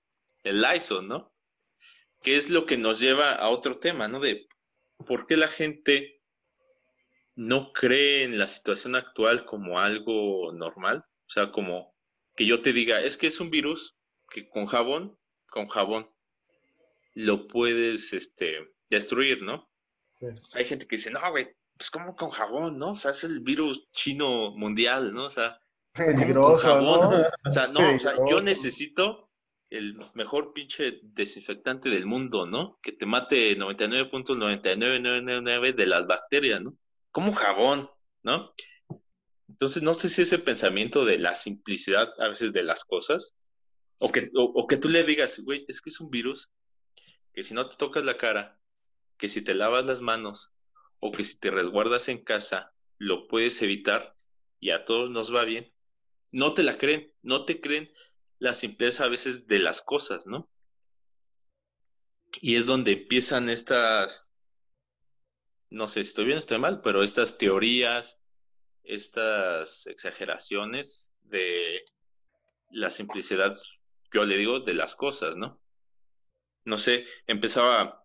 [0.44, 1.34] el Lysol, ¿no?
[2.22, 4.20] Que es lo que nos lleva a otro tema, ¿no?
[4.20, 4.48] De
[5.06, 6.22] por qué la gente
[7.36, 11.04] no cree en la situación actual como algo normal.
[11.28, 11.96] O sea, como
[12.36, 13.98] que yo te diga, es que es un virus
[14.30, 15.18] que con jabón,
[15.50, 16.10] con jabón,
[17.14, 19.70] lo puedes este, destruir, ¿no?
[20.54, 22.92] Hay gente que dice, no, güey, pues como con jabón, ¿no?
[22.92, 25.26] O sea, es el virus chino mundial, ¿no?
[25.26, 25.60] O sea,
[26.36, 27.26] con jabón.
[27.46, 29.31] O sea, no, o sea, yo necesito
[29.72, 32.78] el mejor pinche desinfectante del mundo, ¿no?
[32.84, 36.78] Que te mate 99.99999 de las bacterias, ¿no?
[37.10, 37.90] Como jabón,
[38.22, 38.54] ¿no?
[39.48, 43.38] Entonces, no sé si ese pensamiento de la simplicidad a veces de las cosas,
[44.00, 46.52] o que, o que tú le digas, güey, es que es un virus,
[47.34, 48.60] que si no te tocas la cara,
[49.18, 50.54] que si te lavas las manos,
[51.00, 54.16] o que si te resguardas en casa, lo puedes evitar
[54.60, 55.66] y a todos nos va bien.
[56.32, 57.90] No te la creen, no te creen
[58.42, 60.50] la simpleza a veces de las cosas, ¿no?
[62.42, 64.34] Y es donde empiezan estas,
[65.70, 68.20] no sé si estoy bien o estoy mal, pero estas teorías,
[68.84, 71.84] estas exageraciones de
[72.72, 73.56] la simplicidad,
[74.12, 75.62] yo le digo, de las cosas, ¿no?
[76.66, 78.04] No sé, empezaba,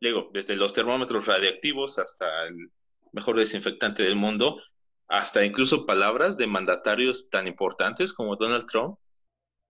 [0.00, 2.72] digo, desde los termómetros radiactivos hasta el
[3.12, 4.62] mejor desinfectante del mundo,
[5.06, 8.98] hasta incluso palabras de mandatarios tan importantes como Donald Trump,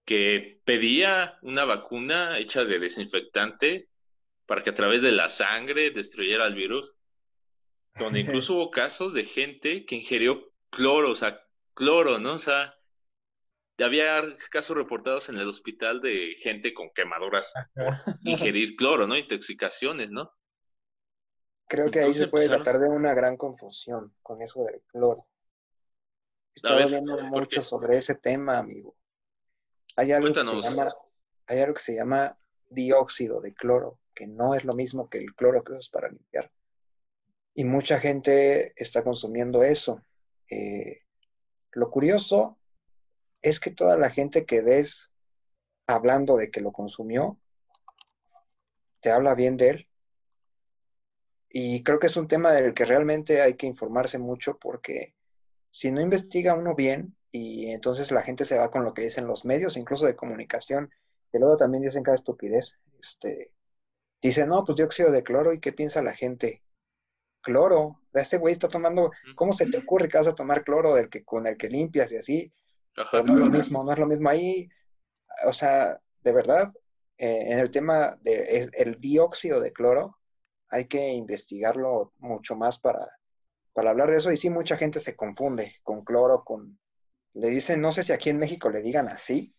[0.04, 3.88] que pedía una vacuna hecha de desinfectante
[4.46, 6.98] para que a través de la sangre destruyera el virus,
[7.96, 11.40] donde incluso hubo casos de gente que ingirió cloro, o sea,
[11.74, 12.34] cloro, ¿no?
[12.34, 12.74] O sea,
[13.82, 19.16] había casos reportados en el hospital de gente con quemaduras por ingerir cloro, ¿no?
[19.16, 20.32] Intoxicaciones, ¿no?
[21.66, 25.28] Creo que ahí se puede tratar de una gran confusión con eso del cloro.
[26.52, 28.96] Estaba viendo mucho sobre ese tema, amigo.
[29.96, 30.94] Hay algo, que se llama,
[31.46, 32.38] hay algo que se llama
[32.68, 36.50] dióxido de cloro, que no es lo mismo que el cloro que usas para limpiar.
[37.54, 40.02] Y mucha gente está consumiendo eso.
[40.48, 41.02] Eh,
[41.72, 42.58] lo curioso
[43.42, 45.10] es que toda la gente que ves
[45.86, 47.38] hablando de que lo consumió,
[49.00, 49.88] te habla bien de él.
[51.48, 55.14] Y creo que es un tema del que realmente hay que informarse mucho porque
[55.70, 59.26] si no investiga uno bien, y entonces la gente se va con lo que dicen
[59.26, 60.90] los medios, incluso de comunicación,
[61.30, 62.78] que luego también dicen cada estupidez.
[62.98, 63.52] Este,
[64.20, 66.62] dicen, no, pues dióxido de cloro, ¿y qué piensa la gente?
[67.42, 71.08] Cloro, ese güey está tomando, ¿cómo se te ocurre que vas a tomar cloro del
[71.08, 72.52] que, con el que limpias y así?
[73.10, 74.68] Pues no es lo mismo, no es lo mismo ahí,
[75.46, 76.70] o sea, de verdad,
[77.16, 80.18] eh, en el tema del el dióxido de cloro,
[80.68, 83.08] hay que investigarlo mucho más para,
[83.72, 84.30] para hablar de eso.
[84.32, 86.78] Y sí, mucha gente se confunde con cloro, con
[87.34, 89.54] le dicen, no sé si aquí en México le digan así,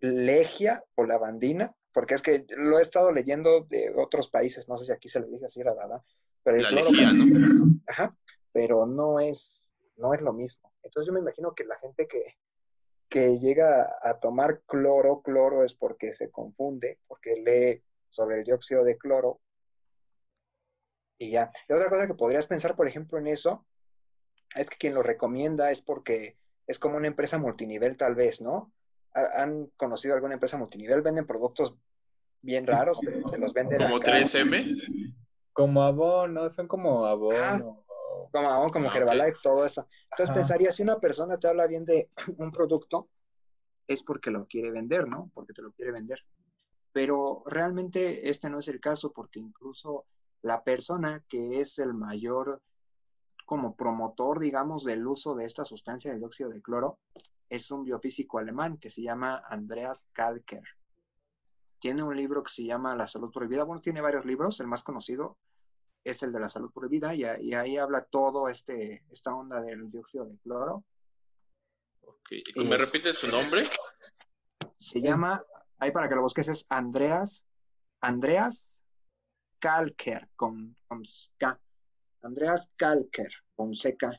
[0.00, 4.86] legia o lavandina, porque es que lo he estado leyendo de otros países, no sé
[4.86, 6.02] si aquí se le dice así, la verdad.
[6.42, 7.80] Pero la legia, ¿no?
[7.86, 8.16] Ajá,
[8.52, 9.66] pero no es,
[9.96, 10.72] no es lo mismo.
[10.82, 12.36] Entonces yo me imagino que la gente que,
[13.08, 18.84] que llega a tomar cloro, cloro es porque se confunde, porque lee sobre el dióxido
[18.84, 19.40] de cloro
[21.18, 21.52] y ya.
[21.68, 23.66] Y otra cosa que podrías pensar, por ejemplo, en eso,
[24.56, 26.39] es que quien lo recomienda es porque
[26.70, 28.72] es como una empresa multinivel tal vez, ¿no?
[29.12, 31.02] ¿Han conocido alguna empresa multinivel?
[31.02, 31.74] Venden productos
[32.42, 33.78] bien raros, pero te los venden.
[33.78, 35.12] ¿Como 3M?
[35.52, 36.48] Como Avon, ¿no?
[36.48, 37.76] Son como Avon.
[38.30, 39.88] Como Avon, como ah, Herbalife, todo eso.
[40.12, 42.08] Entonces pensaría, si una persona te habla bien de
[42.38, 43.08] un producto,
[43.88, 45.28] es porque lo quiere vender, ¿no?
[45.34, 46.24] Porque te lo quiere vender.
[46.92, 50.06] Pero realmente este no es el caso porque incluso
[50.42, 52.62] la persona que es el mayor
[53.50, 57.00] como promotor, digamos, del uso de esta sustancia, el dióxido de cloro,
[57.48, 60.62] es un biofísico alemán que se llama Andreas Kalker.
[61.80, 63.64] Tiene un libro que se llama La salud prohibida.
[63.64, 64.60] Bueno, tiene varios libros.
[64.60, 65.36] El más conocido
[66.04, 70.26] es el de la salud prohibida y, ahí habla todo este, esta onda del dióxido
[70.26, 70.84] de cloro.
[72.02, 72.44] Okay.
[72.54, 73.64] ¿Me repite su nombre?
[74.76, 75.42] Se llama,
[75.80, 77.44] ahí para que lo busques, es Andreas,
[78.00, 78.84] Andreas
[79.58, 81.02] Kalker con, con
[81.36, 81.58] K.
[82.22, 84.12] Andreas Kalker, Fonseca.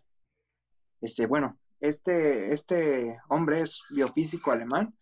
[1.01, 4.95] Este, bueno, este, este hombre es biofísico alemán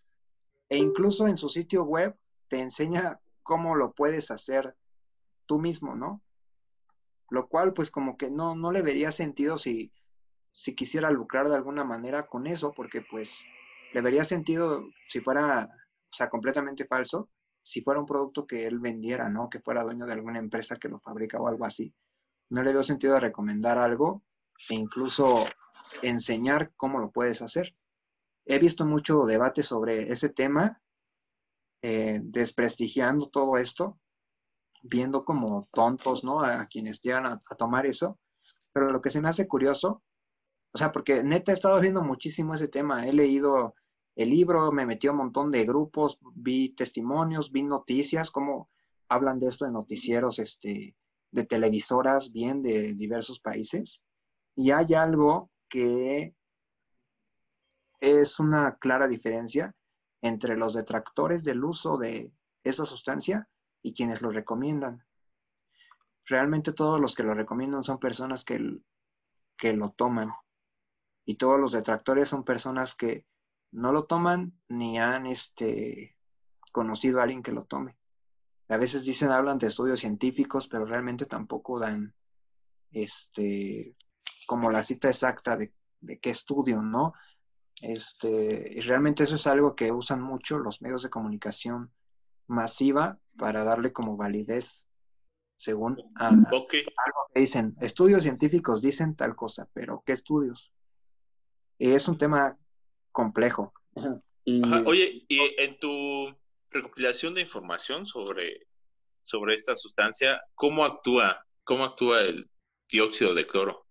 [0.68, 2.16] e incluso en su sitio web
[2.48, 4.76] te enseña cómo lo puedes hacer
[5.46, 6.22] tú mismo, ¿no?
[7.30, 9.92] Lo cual, pues como que no, no le vería sentido si,
[10.52, 13.46] si quisiera lucrar de alguna manera con eso, porque pues
[13.94, 15.70] le vería sentido si fuera,
[16.12, 17.30] o sea, completamente falso,
[17.62, 19.50] si fuera un producto que él vendiera, ¿no?
[19.50, 21.94] Que fuera dueño de alguna empresa que lo fabrica o algo así
[22.50, 24.24] no le veo sentido de recomendar algo
[24.70, 25.36] e incluso
[26.02, 27.76] enseñar cómo lo puedes hacer.
[28.46, 30.82] He visto mucho debate sobre ese tema
[31.82, 34.00] eh, desprestigiando todo esto,
[34.82, 36.42] viendo como tontos, ¿no?
[36.42, 38.20] A, quienes llegan a, tomar eso.
[38.74, 40.04] Pero lo que se me hace curioso,
[40.74, 43.76] o sea, porque neta he estado viendo muchísimo ese tema, he leído
[44.16, 48.70] el libro, me metí a un montón de grupos, vi testimonios, vi noticias, cómo
[49.08, 50.96] hablan de esto en noticieros, este,
[51.32, 54.04] de televisoras, bien de diversos países.
[54.56, 56.36] Y hay algo que
[58.00, 59.76] es una clara diferencia
[60.22, 62.32] entre los detractores del uso de
[62.64, 63.48] esa sustancia
[63.82, 65.06] y quienes lo recomiendan.
[66.26, 68.60] Realmente todos los que lo recomiendan son personas que,
[69.58, 70.32] que lo toman
[71.30, 73.24] y todos los detractores son personas que
[73.72, 76.18] no lo toman ni han este,
[76.72, 77.99] conocido a alguien que lo tome.
[78.70, 82.14] A veces dicen, hablan de estudios científicos, pero realmente tampoco dan
[82.92, 83.96] este,
[84.48, 87.14] como la cita exacta de, de qué estudio, ¿no?
[87.82, 91.92] Este, y realmente eso es algo que usan mucho los medios de comunicación
[92.48, 94.86] masiva para darle como validez
[95.56, 96.86] según a, algo que
[97.36, 97.76] dicen.
[97.82, 100.72] Estudios científicos dicen tal cosa, pero ¿qué estudios?
[101.78, 102.58] Y es un tema
[103.12, 103.74] complejo.
[104.46, 106.36] Y, Oye, y en tu
[106.72, 108.68] recopilación de información sobre,
[109.22, 112.50] sobre esta sustancia, ¿cómo actúa, cómo actúa el
[112.88, 113.86] dióxido de cloro?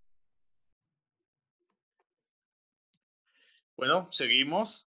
[3.76, 4.88] Bueno, seguimos.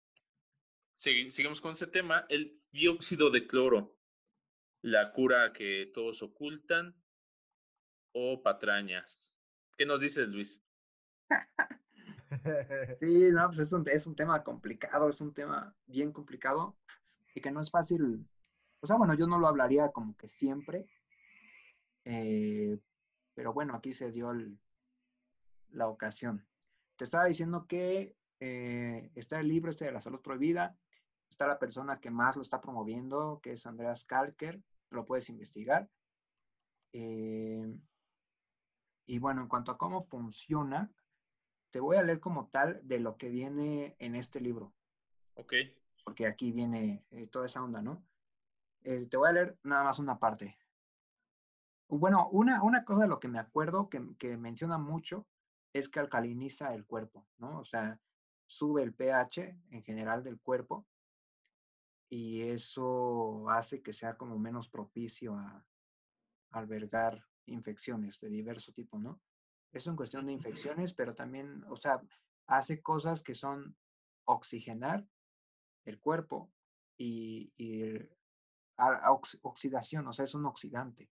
[0.96, 3.96] seguimos con ese tema, el dióxido de cloro,
[4.82, 6.94] la cura que todos ocultan
[8.12, 9.36] o patrañas.
[9.76, 10.62] ¿Qué nos dices, Luis?
[13.00, 16.78] Sí, no, pues es un, es un tema complicado, es un tema bien complicado
[17.34, 18.26] y que no es fácil.
[18.80, 20.86] O sea, bueno, yo no lo hablaría como que siempre,
[22.04, 22.78] eh,
[23.34, 24.32] pero bueno, aquí se dio
[25.70, 26.46] la ocasión.
[26.96, 30.76] Te estaba diciendo que eh, está el libro este de la salud prohibida,
[31.28, 34.60] está la persona que más lo está promoviendo, que es Andreas Kalker,
[34.90, 35.88] lo puedes investigar.
[36.92, 37.78] Eh,
[39.06, 40.90] y bueno, en cuanto a cómo funciona,
[41.70, 44.72] te voy a leer como tal de lo que viene en este libro.
[45.34, 45.54] Ok.
[46.10, 48.04] Porque aquí viene eh, toda esa onda, ¿no?
[48.82, 50.58] te voy a leer nada más una parte.
[51.86, 55.24] Bueno, una, una cosa de lo que me acuerdo que, que menciona mucho
[55.72, 57.60] es que alcaliniza el cuerpo, ¿no?
[57.60, 58.00] O sea,
[58.48, 60.84] sube el pH en general del cuerpo
[62.08, 65.64] y eso hace que sea como menos propicio a,
[66.50, 69.20] albergar infecciones de diverso tipo, ¿no?
[69.70, 72.02] Es en cuestión de infecciones, pero también, o sea,
[72.48, 73.76] hace cosas que son
[74.24, 75.06] oxigenar
[75.90, 76.50] el cuerpo
[76.96, 77.52] y,
[79.42, 81.10] oxidación, o sea, es un oxidante.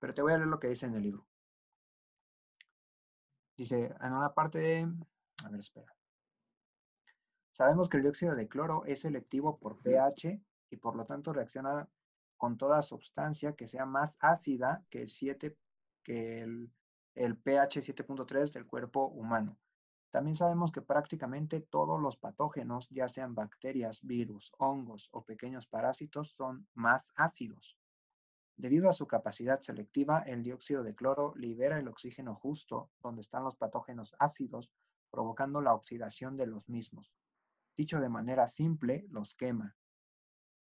[0.00, 1.26] Pero te voy a leer lo que dice en el libro.
[3.56, 4.88] Dice, en una parte de,
[5.44, 5.94] a ver, espera.
[7.50, 11.88] Sabemos que el dióxido de cloro es selectivo por pH y por lo tanto reacciona
[12.36, 15.56] con toda sustancia que sea más ácida que el 7
[16.02, 16.70] que el,
[17.14, 19.58] el pH 7.3 del cuerpo humano.
[20.10, 26.32] También sabemos que prácticamente todos los patógenos, ya sean bacterias, virus, hongos o pequeños parásitos,
[26.32, 27.76] son más ácidos.
[28.56, 33.44] Debido a su capacidad selectiva, el dióxido de cloro libera el oxígeno justo donde están
[33.44, 34.70] los patógenos ácidos,
[35.10, 37.14] provocando la oxidación de los mismos.
[37.76, 39.76] Dicho de manera simple, los quema.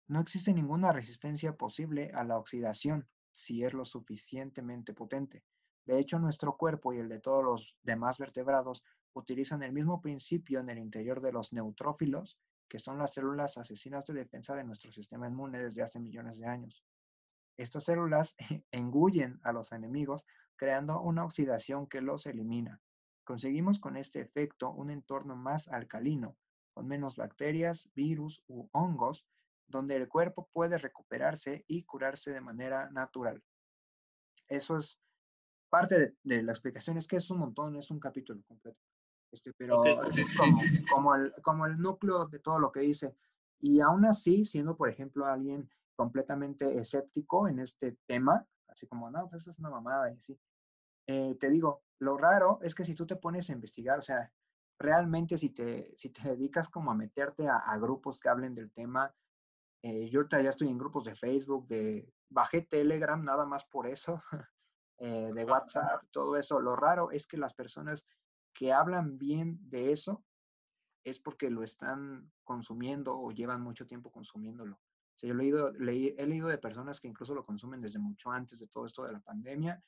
[0.07, 5.43] No existe ninguna resistencia posible a la oxidación si es lo suficientemente potente.
[5.85, 8.83] De hecho, nuestro cuerpo y el de todos los demás vertebrados
[9.17, 12.37] utilizan el mismo principio en el interior de los neutrófilos,
[12.67, 16.47] que son las células asesinas de defensa de nuestro sistema inmune desde hace millones de
[16.47, 16.83] años.
[17.57, 18.35] Estas células
[18.71, 22.81] engullen a los enemigos, creando una oxidación que los elimina.
[23.23, 26.37] Conseguimos con este efecto un entorno más alcalino,
[26.73, 29.25] con menos bacterias, virus u hongos,
[29.67, 33.43] donde el cuerpo puede recuperarse y curarse de manera natural.
[34.47, 34.99] Eso es
[35.69, 38.79] parte de, la explicación, es que es un montón, es un capítulo completo.
[39.31, 43.15] Este, pero es como, el, como el núcleo de todo lo que dice.
[43.59, 49.27] Y aún así, siendo, por ejemplo, alguien completamente escéptico en este tema, así como, no,
[49.29, 50.39] pues es una mamada y así.
[51.07, 54.31] Eh, te digo, lo raro es que si tú te pones a investigar, o sea,
[54.79, 59.13] realmente si te, si te dedicas como a meterte a, grupos que hablen del tema,
[59.81, 63.87] eh, yo ahorita ya estoy en grupos de Facebook, de bajé Telegram nada más por
[63.87, 64.21] eso,
[64.99, 66.59] eh, de WhatsApp, todo eso.
[66.59, 68.05] Lo raro es que las personas
[68.57, 70.25] que hablan bien de eso
[71.03, 74.75] es porque lo están consumiendo o llevan mucho tiempo consumiéndolo.
[74.75, 78.31] O sea, yo he leído, he leído de personas que incluso lo consumen desde mucho
[78.31, 79.81] antes de todo esto de la pandemia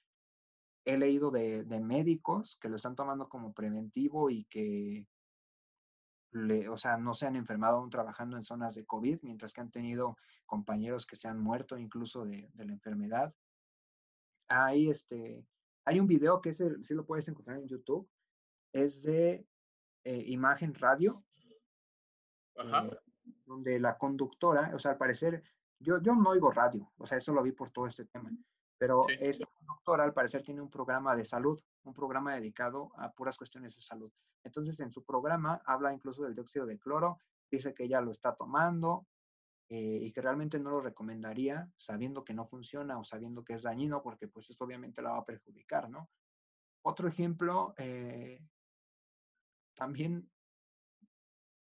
[0.86, 5.06] he leído de, médicos que lo están tomando como preventivo y que,
[6.70, 9.72] o sea, no se han enfermado aún trabajando en zonas de COVID, mientras que han
[9.72, 13.34] tenido compañeros que se han muerto incluso de, de la enfermedad.
[14.48, 15.46] Hay, este,
[15.86, 18.10] hay un video que sí lo puedes encontrar en YouTube,
[18.74, 19.46] es de
[20.04, 21.24] eh, Imagen Radio,
[22.56, 22.88] Ajá.
[22.88, 23.00] eh,
[23.46, 25.44] donde la conductora, o sea, al parecer,
[25.80, 28.32] yo, yo no oigo radio, o sea, eso lo vi por todo este tema,
[28.78, 29.16] pero Sí.
[29.20, 33.76] esta conductora al parecer tiene un programa de salud, un programa dedicado a puras cuestiones
[33.76, 34.12] de salud.
[34.44, 37.20] Entonces, en su programa habla incluso del dióxido de cloro,
[37.52, 39.08] dice que ella lo está tomando
[39.70, 43.64] eh, y que realmente no lo recomendaría sabiendo que no funciona o sabiendo que es
[43.64, 46.10] dañino, porque pues esto obviamente la va a perjudicar, ¿no?
[46.82, 48.42] Otro ejemplo, eh,
[49.80, 50.30] también,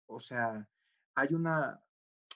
[0.05, 0.68] o sea,
[1.16, 1.82] hay una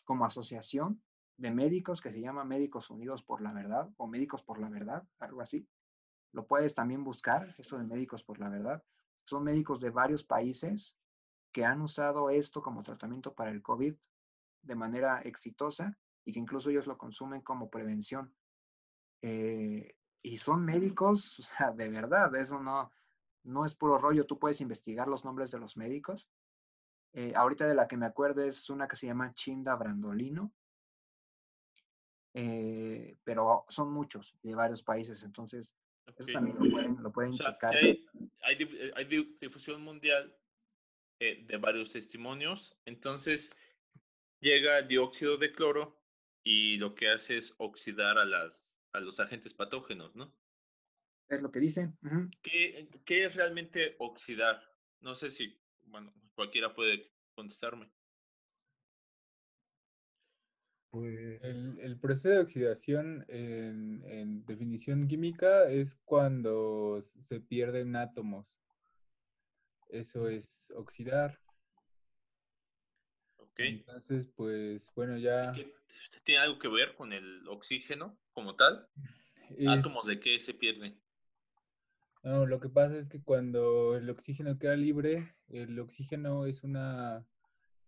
[0.06, 1.04] como asociación
[1.36, 5.04] de médicos que se llama Médicos Unidos por la Verdad o Médicos por la Verdad,
[5.20, 5.68] algo así.
[6.32, 8.82] Lo puedes también buscar, eso de Médicos por la Verdad.
[9.26, 10.98] Son médicos de varios países
[11.52, 13.96] que han usado esto como tratamiento para el COVID
[14.62, 18.34] de manera exitosa y que incluso ellos lo consumen como prevención.
[19.22, 22.92] Eh, y son médicos, o sea, de verdad, eso no,
[23.46, 24.26] no es puro rollo.
[24.26, 26.30] Tú puedes investigar los nombres de los médicos.
[27.14, 30.52] Eh, ahorita de la que me acuerdo es una que se llama Chinda Brandolino,
[32.34, 35.74] eh, pero son muchos de varios países, entonces
[36.18, 37.76] eso también lo pueden, lo pueden O sea, checar.
[37.76, 38.06] hay,
[38.44, 39.06] hay eh, hay
[39.40, 40.36] difusión mundial
[41.20, 42.78] eh, de varios testimonios.
[42.86, 43.56] Entonces,
[44.40, 45.98] llega el dióxido de cloro
[46.44, 50.32] y lo que hace es oxidar a, las, a los agentes patógenos, ¿no?
[51.30, 51.92] Es lo que dice.
[52.42, 54.62] ¿Qué, qué es realmente oxidar?
[55.02, 57.90] No sé si, bueno, cualquiera puede contestarme.
[60.92, 68.56] Pues, El, el proceso de oxidación en, en definición química es cuando se pierden átomos.
[69.90, 71.38] Eso es oxidar.
[73.38, 73.60] ¿Ok?
[73.60, 75.74] Entonces, pues bueno, ya ¿Qué-
[76.24, 78.88] ¿Tiene algo que ver con el oxígeno como tal?
[79.58, 81.00] es- ¿Átomos de qué se pierden?
[82.26, 87.26] No, lo que pasa es que cuando el oxígeno queda libre, el oxígeno es una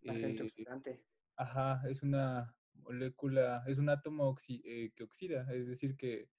[0.07, 1.03] Agente eh, oxidante.
[1.35, 6.29] Ajá, es una molécula, es un átomo oxi- eh, que oxida, es decir, que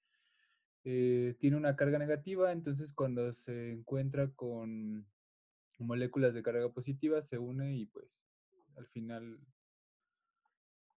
[0.85, 5.05] eh, tiene una carga negativa, entonces cuando se encuentra con
[5.77, 8.19] moléculas de carga positiva se une y pues
[8.77, 9.39] al final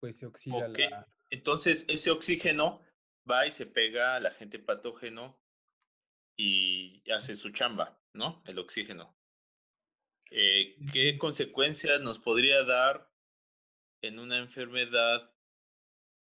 [0.00, 0.78] pues se oxida Ok.
[0.78, 1.08] la...
[1.30, 2.80] Entonces, ese oxígeno
[3.28, 5.36] va y se pega al agente patógeno
[6.36, 8.42] y hace su chamba, ¿no?
[8.46, 9.16] El oxígeno.
[10.30, 13.10] Eh, ¿Qué consecuencias nos podría dar
[14.00, 15.30] en una enfermedad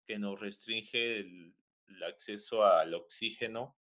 [0.05, 1.55] que nos restringe el,
[1.87, 3.77] el acceso al oxígeno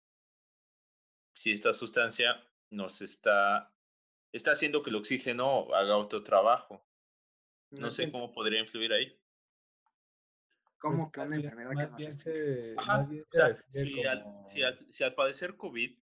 [1.33, 3.75] si esta sustancia nos está,
[4.33, 6.87] está haciendo que el oxígeno haga otro trabajo?
[7.71, 9.17] No sé cómo podría influir ahí.
[10.79, 12.41] ¿Cómo pues, que más una enfermedad que más nos bien restringe?
[12.41, 15.15] se- Ajá, más bien o se sea, refiere si al, como- si al- si al
[15.15, 15.99] padecer COVID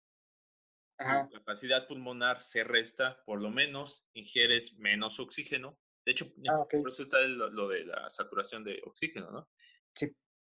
[1.02, 1.28] Ajá.
[1.28, 5.78] tu capacidad pulmonar se resta, por lo menos ingieres menos oxígeno.
[6.04, 9.48] De hecho, Ah, por eso está lo, lo de la saturación de oxígeno, ¿no?
[9.94, 10.16] Sí.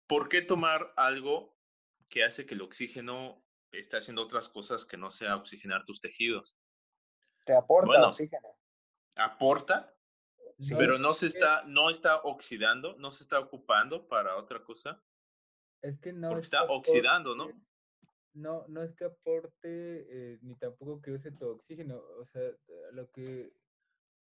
[0.06, 1.56] ¿Por qué tomar algo
[2.10, 6.58] que hace que el oxígeno esté haciendo otras cosas que no sea oxigenar tus tejidos?
[7.44, 8.08] Te aporta Bueno.
[8.08, 8.56] oxígeno.
[9.16, 9.94] Aporta,
[10.58, 10.74] Sí.
[10.76, 15.02] pero no se está, no está oxidando, no se está ocupando para otra cosa,
[15.82, 17.48] Es que no porque está oxidando, ¿no?
[18.34, 22.02] No, no es que aporte eh, ni tampoco que use tu oxígeno.
[22.18, 22.42] O sea,
[22.92, 23.52] lo que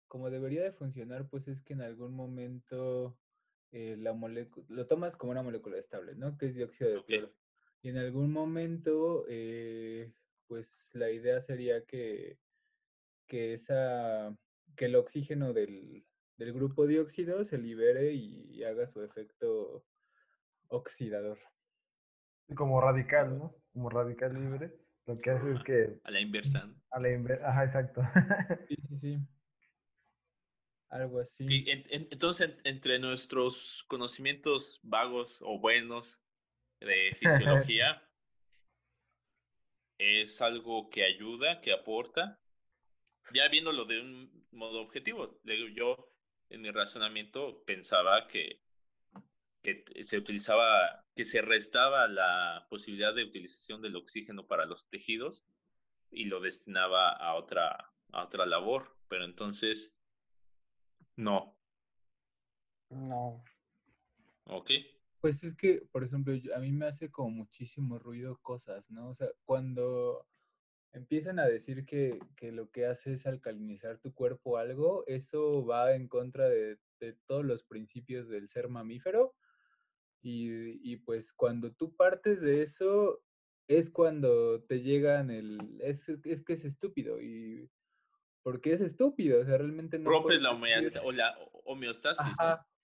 [0.08, 3.18] como debería de funcionar, pues es que en algún momento
[3.72, 6.38] eh, la molécula, lo tomas como una molécula estable, ¿no?
[6.38, 7.06] Que es dióxido de Ok.
[7.06, 7.34] cloro.
[7.82, 10.14] Y en algún momento, eh,
[10.48, 12.40] pues la idea sería que,
[13.28, 14.38] que esa,
[14.76, 16.06] que el oxígeno del,
[16.38, 19.86] del grupo dióxido se libere y haga su efecto
[20.68, 21.40] oxidador.
[22.56, 23.61] como radical, ¿no?
[23.74, 24.74] Como radical libre.
[25.06, 26.70] Lo que hace es que A la inversa.
[26.92, 28.02] a la inversa, ajá, exacto.
[28.68, 29.18] Sí, sí, sí.
[30.90, 31.46] Algo así.
[31.46, 36.22] Ok, en- en- entonces, en- entre nuestros conocimientos vagos o buenos
[36.80, 38.04] de fisiología,
[39.98, 42.40] es algo que ayuda, que aporta.
[43.34, 46.14] Ya viéndolo de un modo objetivo, le digo, yo
[46.50, 48.62] en mi razonamiento pensaba que,
[49.64, 55.46] que se utilizaba, que se restaba la posibilidad de utilización del oxígeno para los tejidos
[56.10, 59.98] y lo destinaba a otra, a otra labor, pero entonces
[61.16, 61.58] no.
[62.90, 63.44] No.
[64.46, 64.72] Ok.
[65.22, 69.10] Pues es que, por ejemplo, yo- a mí me hace como muchísimo ruido cosas, ¿no?
[69.10, 70.26] O sea, cuando,
[70.94, 72.20] empiezan a decir que,
[72.52, 76.78] lo que hace es alcalinizar tu cuerpo algo, eso va en contra de,
[77.26, 79.34] todos los principios del ser mamífero.
[80.24, 83.22] Y, pues cuando tú partes de eso,
[83.68, 85.60] es cuando te llegan el...
[85.82, 87.70] Es, es que es estúpido y...
[88.44, 90.10] Porque es estúpido, o sea, realmente no...
[90.10, 90.52] Rompes la,
[91.66, 92.36] homeostasis.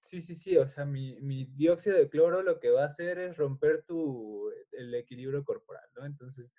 [0.03, 3.19] Sí, sí, sí, o sea, mi, mi, dióxido de cloro lo que va a hacer
[3.19, 6.05] es romper tu, el equilibrio corporal, ¿no?
[6.05, 6.53] Entonces,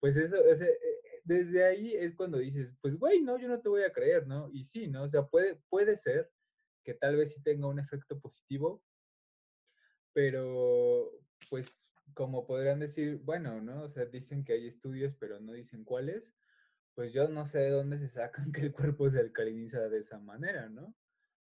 [0.00, 3.68] pues eso, ese, eh, desde ahí es cuando dices, pues güey, no, yo no te
[3.68, 4.48] voy a creer, ¿no?
[4.50, 5.02] Y sí, ¿no?
[5.02, 6.30] O sea, puede, puede ser
[6.82, 8.82] que tal vez sí tenga un efecto positivo,
[10.14, 11.10] pero
[11.50, 11.84] pues
[12.14, 13.82] como podrían decir, bueno, ¿no?
[13.82, 16.32] O sea, dicen que hay estudios, pero no dicen cuáles,
[16.94, 20.18] pues yo no sé de dónde se sacan que el cuerpo se alcaliniza de esa
[20.18, 20.94] manera, ¿no?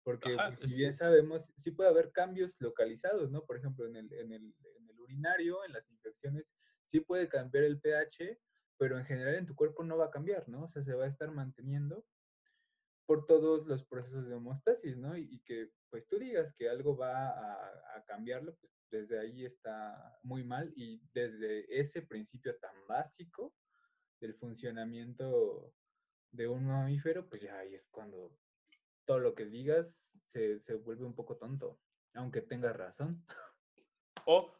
[0.02, 3.44] Porque pues, si bien sabemos, sí puede haber cambios localizados, ¿no?
[3.44, 6.52] Por ejemplo, en el, en el, en el urinario, en las infecciones,
[6.84, 8.38] sí puede cambiar el pH,
[8.78, 10.64] pero en general en tu cuerpo no va a cambiar, ¿no?
[10.64, 12.04] O sea, se va a estar manteniendo
[13.06, 15.16] por todos los procesos de homeostasis, ¿no?
[15.16, 20.44] Y, que pues tú digas que algo va a, cambiarlo, pues desde ahí está muy
[20.44, 23.54] mal y desde ese principio tan básico
[24.20, 25.72] del funcionamiento
[26.30, 28.36] de un mamífero, pues ya ahí es cuando
[29.04, 31.80] todo lo que digas se, vuelve un poco tonto,
[32.14, 33.24] aunque tengas razón.
[34.26, 34.54] o,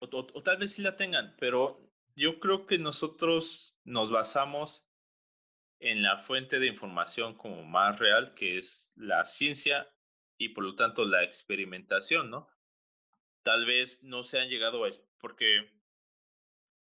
[0.00, 1.80] o, tal vez sí la tengan, pero
[2.16, 4.88] yo creo que nosotros nos basamos
[5.84, 9.86] en la fuente de información como más real, que es la ciencia
[10.38, 12.48] y por lo tanto la experimentación, ¿no?
[13.42, 15.70] Tal vez no se han llegado a eso, porque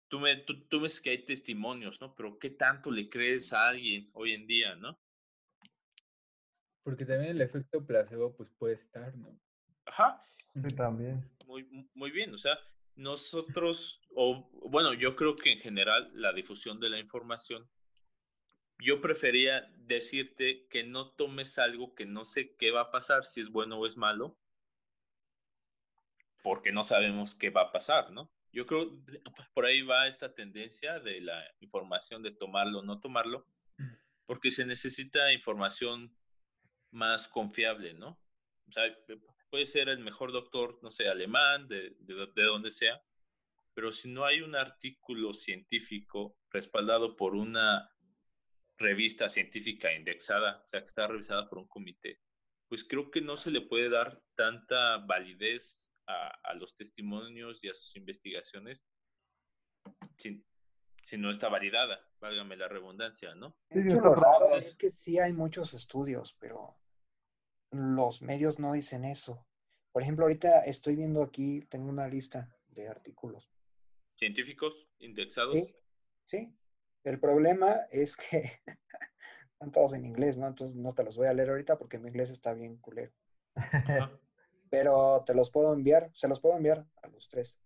[0.07, 2.13] tú me, tú, ves que hay testimonios, ¿no?
[2.15, 5.01] Pero ¿qué tanto le crees a alguien hoy en día, ¿no?
[6.83, 9.35] Porque también el efecto placebo, pues puede estar, ¿no?
[9.85, 10.23] Ajá.
[10.53, 11.27] Sí, también.
[11.47, 12.59] Muy, muy bien, o sea,
[12.93, 17.67] nosotros, o bueno, yo creo que en general la difusión de la información,
[18.81, 23.41] yo prefería decirte que no tomes algo que no sé qué va a pasar, si
[23.41, 24.37] es bueno o es malo,
[26.43, 28.31] porque no sabemos qué va a pasar, ¿no?
[28.51, 28.91] Yo creo
[29.53, 33.45] por ahí va esta tendencia de la información de tomarlo o no tomarlo,
[34.25, 36.15] porque se necesita información
[36.89, 38.19] más confiable, ¿no?
[38.67, 38.83] O sea,
[39.49, 43.01] puede ser el mejor doctor, no sé, alemán, de, de, donde sea,
[43.73, 47.89] pero si no hay un artículo científico respaldado por una
[48.81, 52.19] revista científica indexada, o sea, que está revisada por un comité,
[52.67, 57.73] pues creo que no se le puede dar tanta validez a, los testimonios y a
[57.73, 58.85] sus investigaciones
[60.17, 60.43] si,
[61.03, 63.55] si, no está validada, válgame la redundancia, ¿no?
[63.69, 66.75] Lo raro es que sí hay muchos estudios, pero
[67.71, 69.45] los medios no dicen eso.
[69.91, 73.49] Por ejemplo, ahorita estoy viendo aquí, tengo una lista de artículos.
[74.17, 75.55] ¿Científicos indexados?
[75.55, 75.75] Sí,
[76.25, 76.55] sí.
[77.03, 78.41] El problema es que
[79.53, 80.47] están todos en inglés, ¿no?
[80.47, 83.11] Entonces no te los voy a leer ahorita porque mi inglés está bien culero.
[84.69, 87.59] Pero te los puedo enviar, se los puedo enviar a los tres.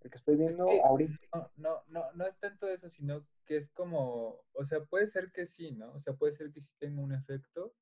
[0.00, 1.18] El que estoy viendo ahorita.
[1.34, 5.32] No, no, no, no es tanto eso, sino que es como, o sea, puede ser
[5.32, 5.92] que sí, ¿no?
[5.94, 7.74] O sea, puede ser que sí tenga un efecto,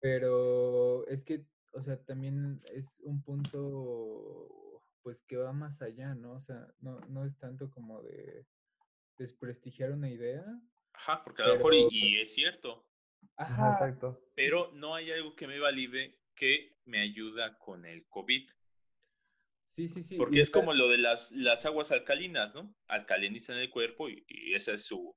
[0.00, 6.32] pero es que, o sea, también es un punto, pues, que va más allá, ¿no?
[6.32, 8.44] O sea, no, no es tanto como de
[9.18, 10.44] desprestigiar una idea.
[10.92, 12.86] Ajá, porque a lo mejor, y, es cierto.
[13.36, 14.20] Ajá, exacto.
[14.34, 18.50] Pero no hay algo que me valide que me ayuda con el COVID.
[19.64, 20.16] Sí, sí, sí.
[20.16, 22.74] Porque es como lo de las, las aguas alcalinas, ¿no?
[22.86, 25.16] Alcalinizan el cuerpo y, y, esa es su,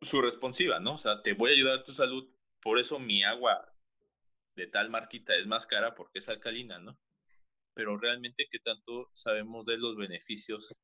[0.00, 0.94] su responsiva, ¿no?
[0.94, 2.28] O sea, te voy a ayudar a tu salud,
[2.60, 3.72] por eso mi agua
[4.54, 6.98] de tal marquita es más cara porque es alcalina, ¿no?
[7.74, 10.78] Pero realmente, ¿qué tanto sabemos de los beneficios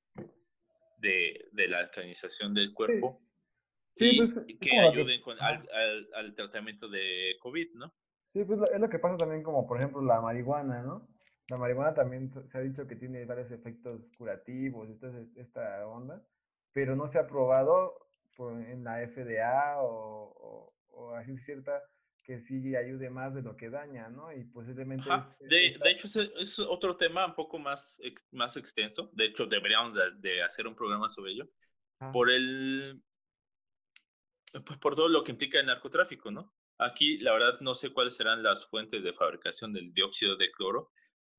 [0.98, 3.20] de, la alcalinización del cuerpo?
[3.96, 4.10] Sí.
[4.10, 7.92] y pues, que ayuden al, tratamiento de COVID, ¿no?
[8.32, 11.08] Sí, pues es lo que pasa también como, por ejemplo, la marihuana, ¿no?
[11.50, 14.88] La marihuana también se ha dicho que tiene varios efectos curativos,
[15.36, 16.22] esta onda,
[16.72, 17.94] pero no se ha probado
[18.38, 21.82] en la FDA o, o así cierta
[22.28, 24.30] que sí ayude más de lo que daña, ¿no?
[24.30, 25.08] Y posiblemente...
[25.40, 26.06] de, de, hecho,
[26.38, 27.98] es, otro tema un poco más,
[28.32, 29.08] más extenso.
[29.14, 31.48] De hecho, deberíamos de, hacer un programa sobre ello.
[32.12, 33.02] Por el...
[34.66, 36.52] Pues por todo lo que implica el narcotráfico, ¿no?
[36.76, 40.92] Aquí, la verdad, no sé cuáles serán las fuentes de fabricación del dióxido de cloro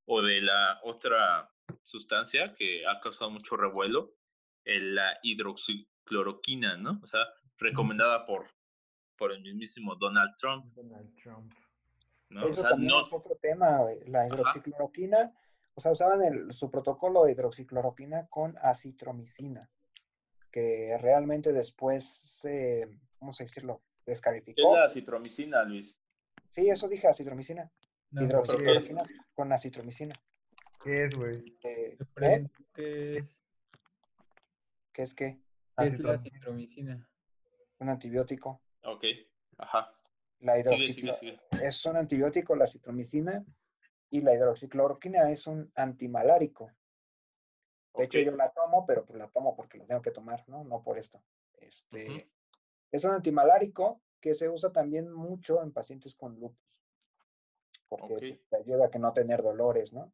[0.06, 1.48] o de la otra
[1.84, 4.16] sustancia que ha causado mucho revuelo,
[4.64, 6.98] la hidroxicloroquina, ¿no?
[7.00, 8.50] O sea, recomendada por
[9.20, 10.64] por el mismísimo Donald Trump.
[10.74, 11.52] Donald Trump.
[12.30, 12.48] ¿no?
[12.48, 15.30] Eso también es otro tema, la hidroxicloroquina.
[15.74, 19.68] O sea, usaban el, su protocolo de hidroxicloroquina con acitromicina.
[20.50, 22.88] que realmente después se,
[23.18, 23.82] ¿cómo se decirlo?
[24.04, 24.74] ¿Qué Descalificó.
[24.74, 25.98] es la citromicina, Luis?
[26.50, 27.70] Sí, eso dije, acitromicina.
[28.10, 29.02] No, hidroxicloroquina
[29.34, 30.14] con acitromicina.
[30.82, 31.34] ¿Qué es, güey?
[31.62, 32.50] Eh, te ¿eh?
[32.74, 33.40] ¿Qué es,
[34.92, 35.38] ¿Qué es qué?
[35.76, 36.30] qué es la Acitromicina.
[36.38, 37.08] citromicina?
[37.78, 38.60] Un antibiótico.
[38.84, 39.04] Ok,
[39.58, 39.92] ajá.
[40.40, 41.14] La Sigue, sigue, hidroxicloroquina
[41.50, 41.66] sigue.
[41.68, 43.44] es un antibiótico, la citromicina,
[44.08, 46.70] y la hidroxicloroquina es un antimalárico.
[47.94, 50.64] De hecho, yo la tomo, pero pues la tomo porque la tengo que tomar, ¿no?
[50.64, 51.22] No por esto.
[51.58, 52.30] Este.
[52.90, 56.84] Es un antimalárico que se usa también mucho en pacientes con lupus,
[57.88, 60.12] porque pues, te ayuda a que no tener dolores, ¿no?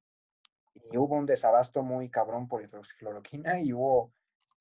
[0.91, 4.13] Y hubo un desabasto muy cabrón por hidroxicloroquina y hubo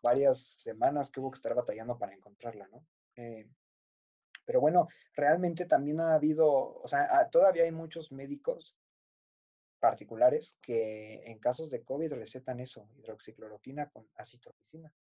[0.01, 2.85] varias semanas que hubo que estar batallando para encontrarla, ¿no?
[3.15, 3.49] Eh,
[4.45, 8.77] pero bueno, realmente también ha habido, o sea, ah, todavía hay muchos médicos
[9.79, 14.93] particulares que en casos de COVID recetan eso, hidroxicloroquina con acitromicina.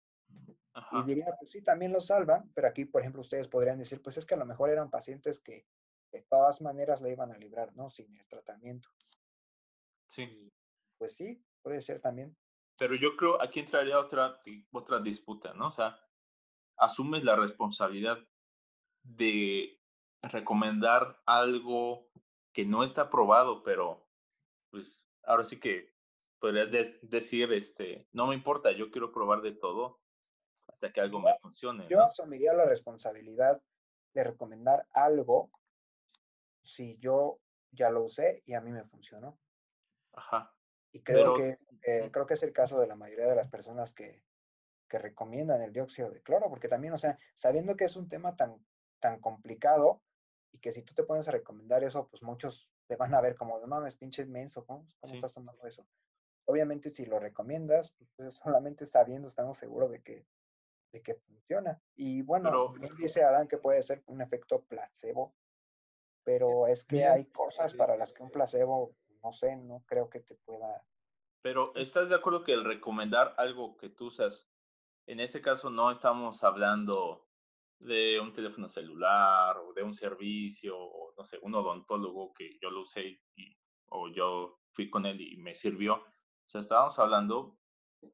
[0.92, 4.18] Y diría, pues sí, también lo salvan, pero aquí, por ejemplo, ustedes podrían decir, pues
[4.18, 5.68] es que a lo mejor eran pacientes que
[6.12, 7.90] de todas maneras le iban a librar, ¿no?
[7.92, 8.90] Sin el tratamiento.
[10.10, 10.24] Sí.
[10.24, 10.54] Y
[10.98, 12.36] pues sí, puede ser también.
[12.78, 14.40] Pero yo creo aquí entraría otra,
[14.72, 15.68] otra disputa, ¿no?
[15.68, 16.00] O sea,
[16.78, 18.18] asumes la responsabilidad
[19.04, 19.80] de
[20.22, 22.08] recomendar algo
[22.54, 24.08] que no está probado, pero
[24.70, 25.94] pues ahora sí que
[26.40, 30.02] podrías de- decir, este, no me importa, yo quiero probar de todo
[30.68, 32.04] hasta que algo Yo- me funcione, Yo ¿no?
[32.06, 33.62] asumiría la responsabilidad
[34.14, 35.52] de recomendar algo
[36.62, 37.40] si yo
[37.72, 39.40] ya lo usé y a mí me funcionó.
[40.14, 40.54] Ajá.
[40.92, 43.50] Y creo Pero- que eh, creo que es el caso de la mayoría de las
[43.50, 44.24] personas que,
[44.88, 48.36] que recomiendan el dióxido de cloro, porque también, o sea, sabiendo que es un tema
[48.36, 48.64] tan,
[49.04, 50.02] tan complicado
[50.54, 53.36] y que si tú te pones a recomendar eso, pues muchos te van a ver
[53.36, 55.18] como, no mames, pinche menso, ¿cómo, cómo Sí.
[55.18, 55.86] estás tomando eso?
[56.46, 60.26] Obviamente, si lo recomiendas, pues es solamente sabiendo, estamos seguros de que,
[60.94, 61.82] de que funciona.
[61.96, 65.34] Y bueno, Pero- bien dice Adán que puede ser un efecto placebo,
[66.24, 70.10] pero es que hay cosas eh, para las que un placebo, no sé, no creo
[70.10, 70.86] que te pueda
[71.42, 74.48] Pero ¿estás de acuerdo que el recomendar algo que tú usas,
[75.08, 77.28] en este caso no estamos hablando
[77.86, 82.70] de un teléfono celular o de un servicio o no sé, un odontólogo que yo
[82.72, 83.22] lo usé
[83.88, 85.96] o yo fui con él y me sirvió?
[85.96, 87.60] O sea, estábamos hablando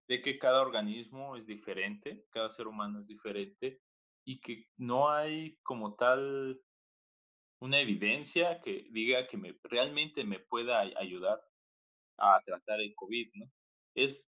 [0.07, 3.81] de que cada organismo es diferente, cada ser humano es diferente
[4.25, 6.61] y que no hay como tal
[7.61, 11.41] una evidencia que diga que me, realmente me pueda ay- ayudar
[12.17, 13.45] a tratar el COVID, ¿no?
[13.95, 14.31] Es,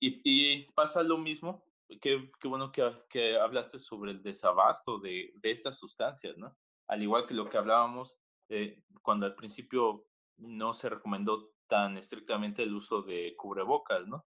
[0.00, 1.63] y pasa lo mismo,
[2.00, 6.56] qué, qué bueno que, que hablaste sobre el desabasto de, de estas sustancias, ¿no?
[6.88, 10.06] Al igual que lo que hablábamos eh, cuando al principio
[10.36, 14.26] no se recomendó tan estrictamente el uso de cubrebocas, ¿no?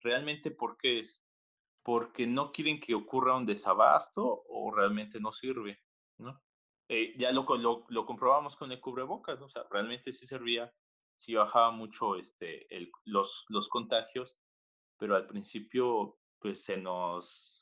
[0.00, 1.26] Realmente, ¿por qué es?
[1.84, 5.80] Porque no quieren que ocurra un desabasto o realmente no sirve,
[6.18, 6.40] ¿no?
[6.88, 9.46] Eh, ya lo, lo, lo comprobamos con el cubrebocas, ¿no?
[9.46, 10.72] O sea, realmente sí servía,
[11.16, 14.40] sí bajaba mucho este, el, los, los contagios,
[14.98, 17.52] pero al principio pues se nos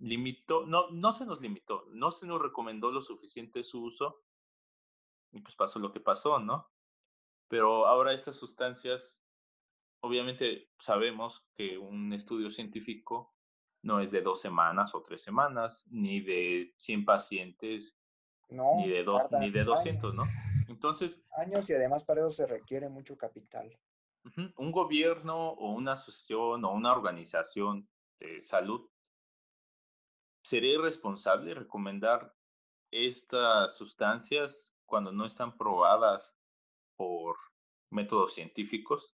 [0.00, 4.24] limitó, no, no se nos limitó, no se nos recomendó lo suficiente su uso
[5.32, 6.68] y pues pasó lo que pasó, ¿no?
[7.48, 9.22] Pero ahora estas sustancias,
[10.00, 13.34] obviamente sabemos que un estudio científico
[13.82, 17.98] no es de dos semanas o tres semanas, ni de 100 pacientes,
[18.50, 20.24] No, ni de, dos, ni de 200, ¿no?
[20.68, 23.78] Entonces, años y además para eso se requiere mucho capital.
[24.56, 27.88] Un gobierno o una asociación o una organización
[28.20, 28.90] de salud
[30.42, 32.36] sería irresponsable recomendar
[32.90, 36.36] estas sustancias cuando no están probadas
[36.96, 37.36] por
[37.90, 39.16] métodos científicos.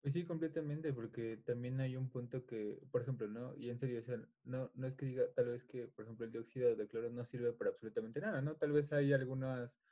[0.00, 3.56] Pues sí, completamente, porque también hay un punto que, por ejemplo, ¿no?
[3.56, 6.24] Y en serio, o sea, no, no es que diga tal vez que, por ejemplo,
[6.24, 8.56] el dióxido de cloro no sirve para absolutamente nada, ¿no?
[8.56, 9.82] Tal vez hay algunos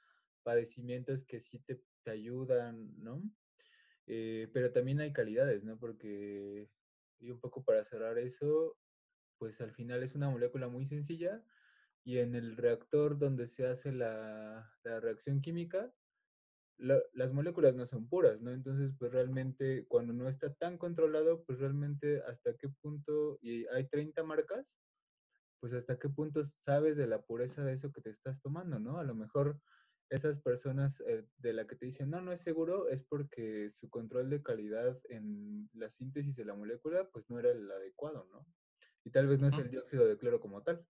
[0.45, 3.21] padecimientos que sí te, te ayudan, ¿no?
[4.07, 5.79] Eh, pero también hay calidades, ¿no?
[5.79, 6.71] Porque,
[7.19, 8.79] y un poco para cerrar eso,
[9.39, 11.45] pues al final es una molécula muy sencilla
[12.05, 15.95] y en el reactor donde se hace la, la reacción química,
[16.79, 18.53] la- las moléculas no son puras, ¿no?
[18.53, 23.89] Entonces, pues realmente cuando no está tan controlado, pues realmente hasta qué punto, y hay
[23.89, 24.77] 30 marcas,
[25.61, 28.99] pues hasta qué punto sabes de la pureza de eso que te estás tomando, ¿no?
[28.99, 29.61] A lo mejor
[30.11, 33.91] esas personas eh, de la que te dicen, no, no es seguro, es porque su
[33.91, 38.47] control de calidad en la síntesis de la molécula, pues no era el adecuado, ¿no?
[39.05, 40.85] Y tal vez no es el dióxido de cloro como tal,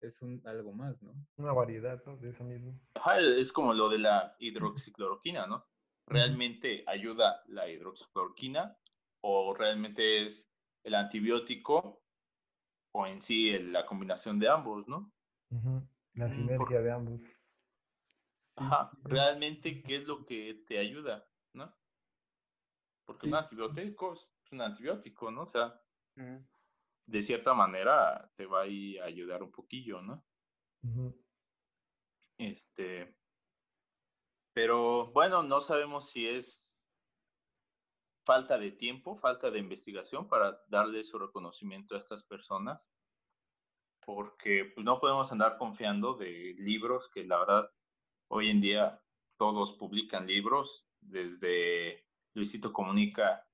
[0.00, 1.14] es un algo más, ¿no?
[1.36, 2.16] Una variedad, ¿no?
[2.16, 2.78] De eso mismo.
[2.94, 5.66] Ajá, es como lo de la hidroxicloroquina, ¿no?
[6.06, 8.76] ¿Realmente ayuda la hidroxicloroquina
[9.22, 10.50] o realmente es
[10.82, 12.02] el antibiótico
[12.92, 15.12] o en sí la combinación de ambos, ¿no?
[16.14, 17.20] La mm, sinergia de ambos.
[18.56, 21.74] Ajá, realmente, ¿qué es lo que te ayuda, no?
[23.04, 25.42] Porque un antibiótico es un antibiótico, ¿no?
[25.42, 25.80] O sea,
[27.06, 30.24] de cierta manera te va a ayudar un poquillo, ¿no?
[32.38, 33.16] Este,
[34.54, 36.86] pero bueno, no sabemos si es
[38.24, 42.90] falta de tiempo, falta de investigación para darle su reconocimiento a estas personas,
[44.04, 47.70] porque pues, no podemos andar confiando de libros que la verdad
[48.28, 49.00] hoy en día
[49.36, 53.46] todos publican libros, desde Luisito Comunica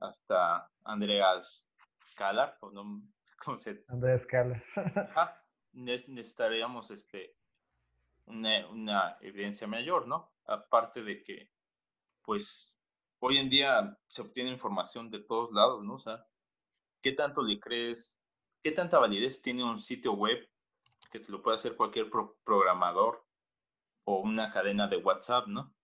[0.00, 1.66] hasta Andreas
[2.16, 3.02] Calar, o no,
[3.44, 4.62] ¿cómo se Andreas Calar.
[5.72, 7.34] necesitaríamos este,
[8.26, 10.32] una, evidencia mayor, ¿no?
[10.46, 11.50] Aparte de que,
[12.22, 12.78] pues,
[13.20, 15.94] hoy en día se obtiene información de todos lados, ¿no?
[15.94, 16.26] O sea,
[17.00, 18.20] ¿qué tanto le crees?
[18.62, 20.48] ¿Qué tanta validez tiene un sitio web
[21.10, 22.10] que te lo puede hacer cualquier
[22.44, 23.24] programador
[24.04, 25.74] o una cadena de WhatsApp, ¿no?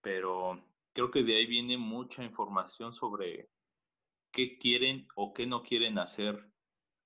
[0.00, 0.62] Pero
[0.92, 3.50] creo que de ahí viene mucha información sobre
[4.32, 6.50] qué quieren o qué no quieren hacer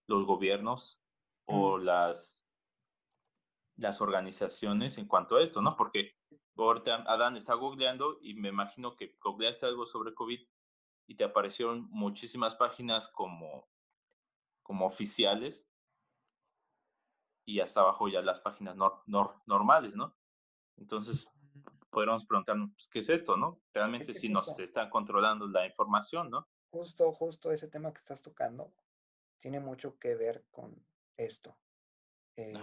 [0.06, 1.01] los gobiernos
[1.47, 2.44] o las
[3.78, 5.77] las organizaciones en cuanto a esto, ¿no?
[5.77, 6.16] Porque
[6.56, 10.40] ahorita Adán está googleando y me imagino que googleaste algo sobre COVID
[11.06, 13.69] y te aparecieron muchísimas páginas como,
[14.62, 15.66] como oficiales
[17.47, 18.77] y hasta abajo ya las páginas
[19.47, 20.15] normales, ¿no?
[20.79, 21.27] Entonces,
[21.91, 23.61] podríamos preguntarnos, pues, ¿qué es esto, no?
[23.73, 26.47] Realmente si nos está controlando la información, ¿no?
[26.71, 28.73] Justo, justo ese tema que estás tocando
[29.39, 30.75] tiene mucho que ver con
[31.17, 31.57] esto.
[32.37, 32.55] Eh,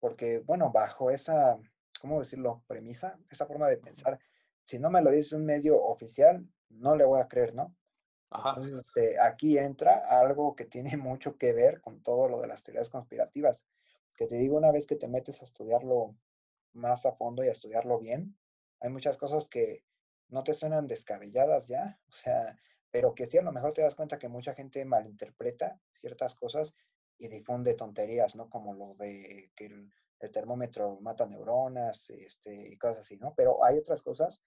[0.00, 1.58] porque, bueno, bajo esa,
[2.00, 4.18] ¿cómo decirlo?, premisa, esa forma de pensar,
[4.62, 7.74] si no me lo dice un medio oficial, no le voy a creer, ¿no?
[8.30, 12.64] Entonces, este, aquí entra algo que tiene mucho que ver con todo lo de las
[12.64, 13.64] teorías conspirativas.
[14.16, 16.14] Que te digo, una vez que te metes a estudiarlo
[16.74, 18.36] más a fondo y a estudiarlo bien,
[18.80, 19.84] hay muchas cosas que
[20.28, 22.58] no te suenan descabelladas ya, o sea,
[22.90, 26.74] pero que sí a lo mejor te das cuenta que mucha gente malinterpreta ciertas cosas
[27.18, 28.48] y difunde tonterías, ¿no?
[28.48, 29.90] Como lo de que el,
[30.32, 33.34] termómetro mata neuronas este, y cosas así, ¿no?
[33.34, 34.40] Pero hay otras cosas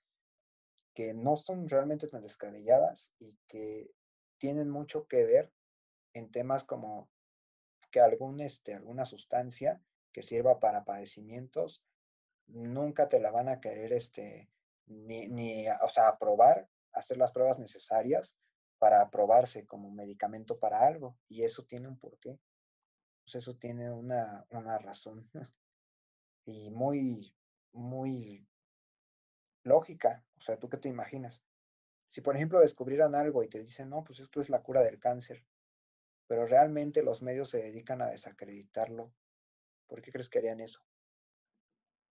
[0.95, 3.91] que no son realmente tan descabelladas y que
[4.39, 5.51] tienen mucho que ver
[6.13, 7.09] en temas como
[7.91, 9.79] que algún, este, alguna sustancia
[10.11, 11.83] que sirva para padecimientos,
[12.47, 14.49] nunca te la van a querer, este,
[14.87, 18.35] ni, ni, o sea, aprobar, hacer las pruebas necesarias
[18.79, 21.17] para aprobarse como medicamento para algo.
[21.27, 22.39] Y eso tiene un porqué
[23.27, 25.29] pues eso tiene una, una razón
[26.45, 27.35] y muy,
[27.73, 28.47] muy
[29.63, 30.23] lógica.
[30.37, 31.43] O sea, ¿tú qué te imaginas?
[32.07, 34.97] Si, por ejemplo, descubrieran algo y te dicen, no, pues esto es la cura del
[34.97, 35.45] cáncer,
[36.25, 39.11] pero realmente los medios se dedican a desacreditarlo,
[39.87, 40.86] ¿por qué crees que harían eso?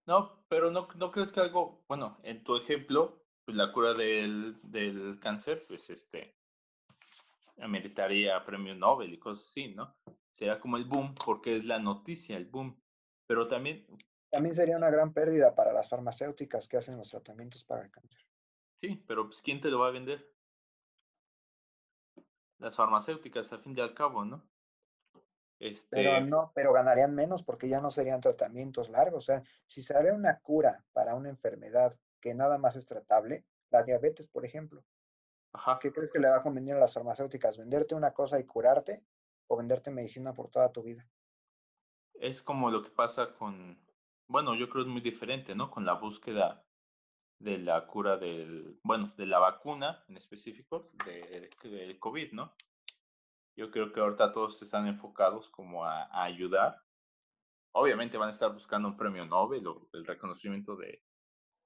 [0.07, 4.57] No, pero no, no crees que algo, bueno, en tu ejemplo, pues la cura del,
[4.63, 6.37] del cáncer, pues este,
[7.61, 9.97] ameritaría premio Nobel y cosas así, ¿no?
[10.37, 12.79] será como el boom porque es la noticia, el boom.
[13.27, 13.87] Pero también...
[14.31, 18.23] También sería una gran pérdida para las farmacéuticas que hacen los tratamientos para el cáncer.
[18.79, 20.31] Sí, pero pues ¿quién te lo va a vender?
[22.59, 24.47] Las farmacéuticas, al fin y al cabo, ¿no?
[25.59, 25.89] Este...
[25.91, 29.25] Pero no, pero ganarían menos porque ya no serían tratamientos largos.
[29.25, 33.83] O sea, si sale una cura para una enfermedad que nada más es tratable, la
[33.83, 34.85] diabetes, por ejemplo,
[35.53, 35.79] Ajá.
[35.81, 37.57] ¿qué crees que le va a convenir a las farmacéuticas?
[37.57, 39.03] ¿Venderte una cosa y curarte
[39.49, 41.07] o venderte medicina por toda tu vida.
[42.15, 43.79] Es como lo que pasa con,
[44.29, 45.71] bueno, yo creo es muy diferente, ¿no?
[45.71, 46.65] Con la búsqueda
[47.39, 52.55] de la cura del, bueno, de la vacuna en específico del COVID, ¿no?
[53.57, 56.83] Yo creo que ahorita todos están enfocados como a, ayudar.
[57.73, 61.03] Obviamente van a estar buscando un premio Nobel o el reconocimiento de,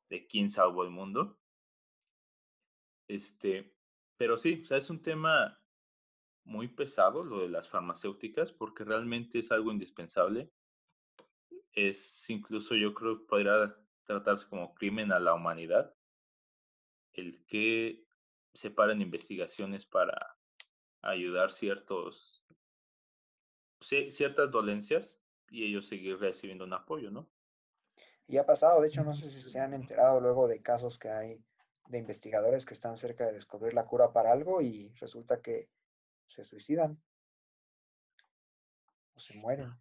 [0.08, 1.38] de quién salvó el mundo.
[3.08, 3.74] Este,
[4.16, 5.60] pero sí, o sea, es un tema
[6.44, 10.52] muy pesado lo de las farmacéuticas porque realmente es algo indispensable.
[11.72, 15.94] Es incluso yo creo podría tratarse como crimen a la humanidad
[17.12, 18.06] el que
[18.54, 20.39] separen investigaciones para
[21.02, 22.44] ayudar ciertos
[23.82, 25.18] ciertas dolencias
[25.50, 27.26] y ellos seguir recibiendo un apoyo, ¿no?
[28.26, 31.08] Y ha pasado, de hecho, no sé si se han enterado luego de casos que
[31.08, 31.42] hay
[31.88, 35.68] de investigadores que están cerca de descubrir la cura para algo y resulta que
[36.24, 37.02] se suicidan
[39.16, 39.72] o se mueren.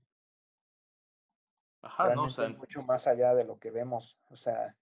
[1.83, 4.75] Ajá, no, o mucho más allá de lo que vemos, o sea,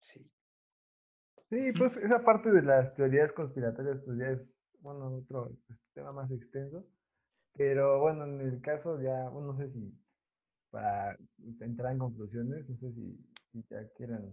[0.00, 0.30] sí.
[1.50, 4.40] Sí, pues esa parte de las teorías conspiratorias, pues ya es,
[4.80, 6.84] bueno, otro pues, tema más extenso.
[7.54, 9.92] Pero bueno, en el caso ya, no sé si
[10.70, 11.16] para
[11.60, 13.16] entrar en conclusiones, no sé si,
[13.52, 14.32] si ya quieran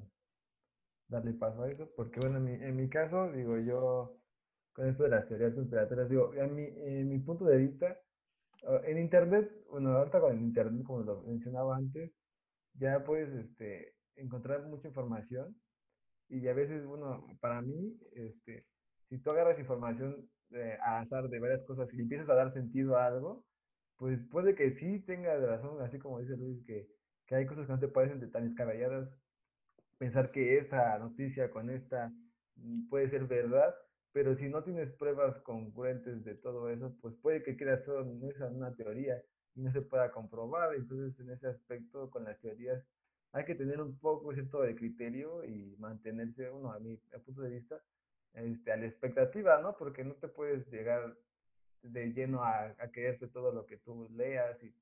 [1.07, 4.17] darle paso a eso, porque bueno, en mi, en mi caso, digo, yo
[4.73, 7.97] con esto de las teorías conspiratorias, digo, en mi, en mi punto de vista,
[8.67, 12.11] ah, en Internet, bueno, ahorita con el Internet, como lo mencionaba antes,
[12.73, 15.55] ya puedes este, encontrar mucha información
[16.29, 18.65] y a veces, bueno, para mí, este,
[19.09, 22.97] si tú agarras información eh, a azar de varias cosas y empiezas a dar sentido
[22.97, 23.45] a algo,
[23.97, 26.87] pues puede que sí tenga razón, así como dice Luis, que,
[27.27, 29.09] que hay cosas que no te parecen de tan descabelladas,
[29.97, 32.11] pensar que esta noticia con esta
[32.55, 33.73] mm, puede ser verdad,
[34.11, 38.55] pero si no tienes pruebas concurrentes de todo eso, pues puede que quede solo en
[38.55, 39.21] una teoría
[39.55, 40.73] y no se pueda comprobar.
[40.75, 42.81] Entonces, en ese aspecto, con las teorías,
[43.35, 46.95] hay que tener un poco cierto de criterio y mantenerse, uno, a mi
[47.25, 47.81] punto de vista,
[48.33, 49.75] este, a la expectativa, ¿no?
[49.75, 51.13] Porque no te puedes llegar
[51.83, 54.73] de lleno a, creerte todo lo que tú leas y,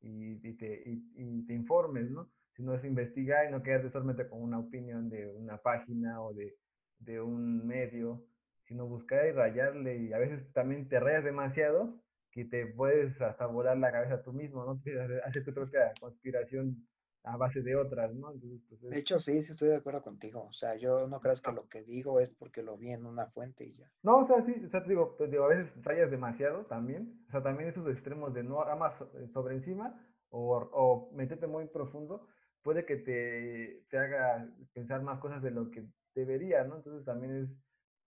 [0.00, 2.30] y, y, te, y, te, informes, ¿no?
[2.54, 6.56] Sino es investigar y no quedarte solamente con una opinión de una página o de,
[7.00, 8.24] de un medio,
[8.68, 13.46] sino buscar y rayarle y a veces también te rayas demasiado que te puedes hasta
[13.46, 14.80] volar la cabeza tú mismo, ¿no?
[15.24, 16.86] Hacer tu propia conspiración
[17.26, 18.32] a base de otras, ¿no?
[18.32, 20.44] Entonces, pues De hecho, sí, sí estoy de acuerdo contigo.
[20.44, 23.26] O sea, yo no creo que lo que digo es porque lo vi en una
[23.26, 23.90] fuente y ya.
[24.04, 27.24] No, o sea, sí, o sea, te digo, pues, digo, a veces rayas demasiado también.
[27.28, 30.00] O sea, también esos extremos de no más eh, sobre encima
[30.30, 32.28] o, o meterte muy profundo
[32.62, 36.76] puede que te, te haga pensar más cosas de lo que debería, ¿no?
[36.76, 37.48] Entonces también es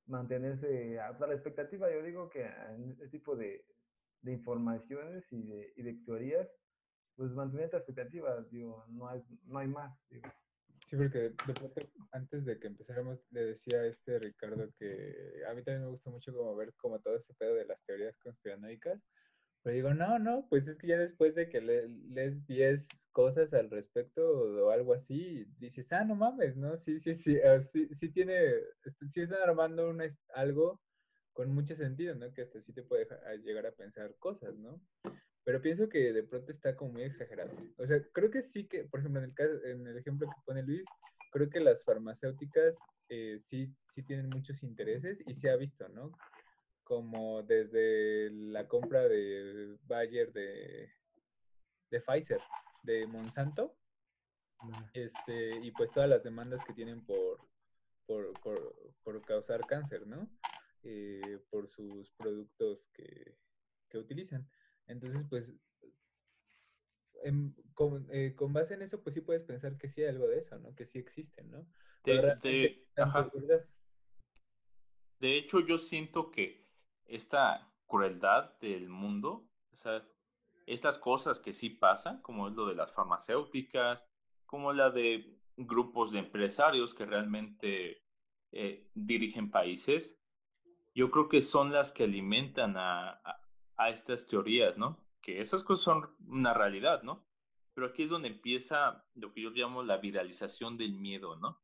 [0.05, 1.91] mantenerse a la expectativa.
[1.91, 3.65] Yo digo que en este tipo de,
[4.21, 6.49] de informaciones y de, y de teorías
[7.19, 9.93] pues mantener la expectativa, digo, no hay, no hay más.
[10.85, 15.61] Sí, porque de, antes de que empezáramos, le decía a este Ricardo que a mí
[15.61, 19.03] también me gusta mucho como ver como todo ese pedo de las teorías conspiranoicas,
[19.61, 23.69] pero digo, no, no, pues es que ya después de que lees 10 cosas al
[23.69, 26.77] respecto o, algo así, dices, ah, no mames, ¿no?
[26.77, 28.39] Sí, sí, sí, ah, sí, sí tiene,
[28.85, 30.79] este, sí están armando una, algo
[31.33, 32.33] con mucho sentido, ¿no?
[32.33, 33.05] Que hasta sí te puede
[33.43, 34.81] llegar a pensar cosas, ¿no?
[35.43, 37.51] Pero pienso que de pronto está como muy exagerado.
[37.77, 40.41] O sea, creo que sí que, por ejemplo, en el, caso, en el ejemplo que
[40.45, 40.85] pone Luis,
[41.31, 42.77] creo que las farmacéuticas
[43.09, 46.11] eh, sí, sí tienen muchos intereses y se ha visto, ¿no?
[46.83, 50.91] Como desde la compra de Bayer de,
[51.89, 52.41] de Pfizer,
[52.83, 53.75] de Monsanto,
[54.93, 57.39] este, y pues todas las demandas que tienen por,
[58.05, 58.33] por,
[59.03, 60.29] por, causar cáncer, ¿no?
[60.83, 63.37] Eh, por sus productos que,
[63.89, 64.47] que utilizan.
[64.89, 65.55] Entonces, pues,
[67.23, 70.57] eh, con, base en eso, pues sí puedes pensar que sí hay algo de eso,
[70.57, 70.75] ¿no?
[70.75, 71.65] Que sí existen, ¿no?
[72.03, 72.81] De,
[75.19, 76.65] de hecho, yo siento que
[77.05, 80.03] esta crueldad del mundo, o sea,
[80.65, 84.05] estas cosas que sí pasan, como es lo de las farmacéuticas,
[84.45, 88.01] como la de grupos de empresarios que realmente
[88.51, 90.15] eh, dirigen países,
[90.95, 93.38] yo creo que son las que alimentan a, a
[93.87, 94.99] estas teorías, ¿no?
[95.21, 97.25] Que esas cosas son una realidad, ¿no?
[97.73, 101.61] Pero aquí es donde empieza lo que yo llamo la viralización del miedo, ¿no?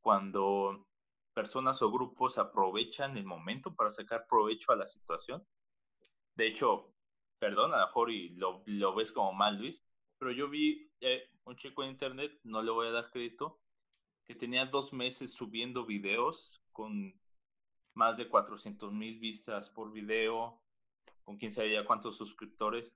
[0.00, 0.86] Cuando
[1.34, 5.46] personas o grupos aprovechan el momento para sacar provecho a la situación.
[6.36, 6.94] De hecho,
[7.38, 9.82] perdón, a lo mejor y lo, lo ves como mal, Luis,
[10.18, 13.60] pero yo vi eh, un chico en internet, no le voy a dar crédito,
[14.24, 17.20] que tenía dos meses subiendo videos con
[17.94, 20.61] más de 400 mil vistas por video,
[21.24, 22.94] con quién sabe ya cuántos suscriptores.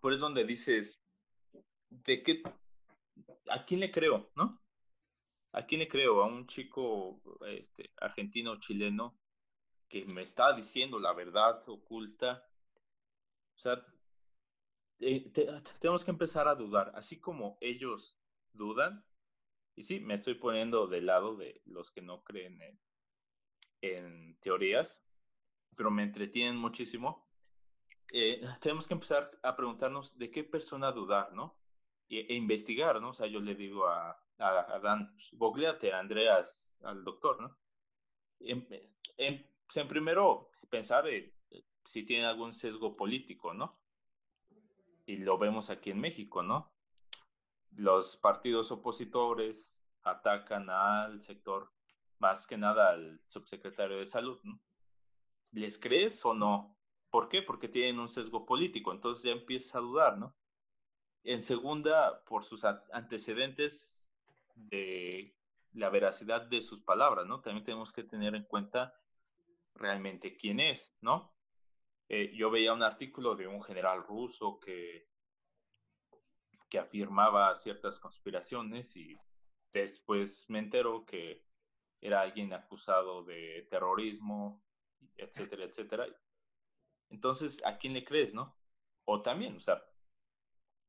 [0.00, 1.00] Por es donde dices,
[1.90, 2.42] ¿de qué?
[3.50, 4.60] ¿A quién le creo, no?
[5.52, 6.22] ¿A quién le creo?
[6.22, 9.18] ¿A un chico este, argentino chileno
[9.88, 12.46] que me está diciendo la verdad oculta?
[13.56, 13.84] O sea,
[15.00, 15.30] eh,
[15.80, 18.18] tenemos que empezar a dudar, así como ellos
[18.52, 19.04] dudan,
[19.74, 22.80] y sí, me estoy poniendo del lado de los que no creen en,
[23.80, 25.00] en teorías,
[25.78, 27.24] pero me entretienen muchísimo,
[28.12, 31.56] eh, tenemos que empezar a preguntarnos de qué persona dudar, ¿no?
[32.08, 33.10] E, e, investigar, ¿no?
[33.10, 37.56] O sea, yo le digo a, a, Dan, pues, googleate a Andreas, al doctor, ¿no?
[38.40, 38.66] En,
[39.18, 41.32] en, pues, en primero, pensar eh,
[41.84, 43.78] si tiene algún sesgo político, ¿no?
[45.06, 46.72] Y lo vemos aquí en México, ¿no?
[47.70, 51.70] Los partidos opositores atacan al sector,
[52.18, 54.60] más que nada al subsecretario de salud, ¿no?
[55.52, 56.76] ¿Les crees o no?
[57.10, 57.42] ¿Por qué?
[57.42, 60.34] Porque tienen un sesgo político, entonces ya empieza a dudar, ¿no?
[61.24, 64.08] En segunda, por sus antecedentes
[64.54, 65.34] de
[65.72, 67.40] la veracidad de sus palabras, ¿no?
[67.40, 68.94] También tenemos que tener en cuenta
[69.74, 71.32] realmente quién es, ¿no?
[72.08, 75.08] Eh, yo veía un artículo de un general ruso que,
[76.68, 79.16] que afirmaba ciertas conspiraciones y
[79.72, 81.44] después me entero que
[82.00, 84.62] era alguien acusado de terrorismo,
[85.16, 86.06] etcétera, etcétera.
[87.10, 88.56] Entonces, ¿a quién le crees, no?
[89.04, 89.82] O también, o sea,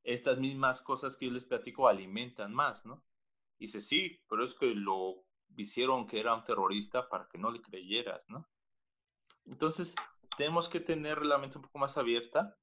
[0.03, 3.03] estas mismas cosas que yo les platico alimentan más, ¿no?
[3.57, 5.25] Dice, sí, pero es que lo
[5.57, 8.47] hicieron que era un terrorista para que no le creyeras, ¿no?
[9.45, 9.95] Entonces,
[10.37, 12.55] tenemos que tener la mente un poco más abierta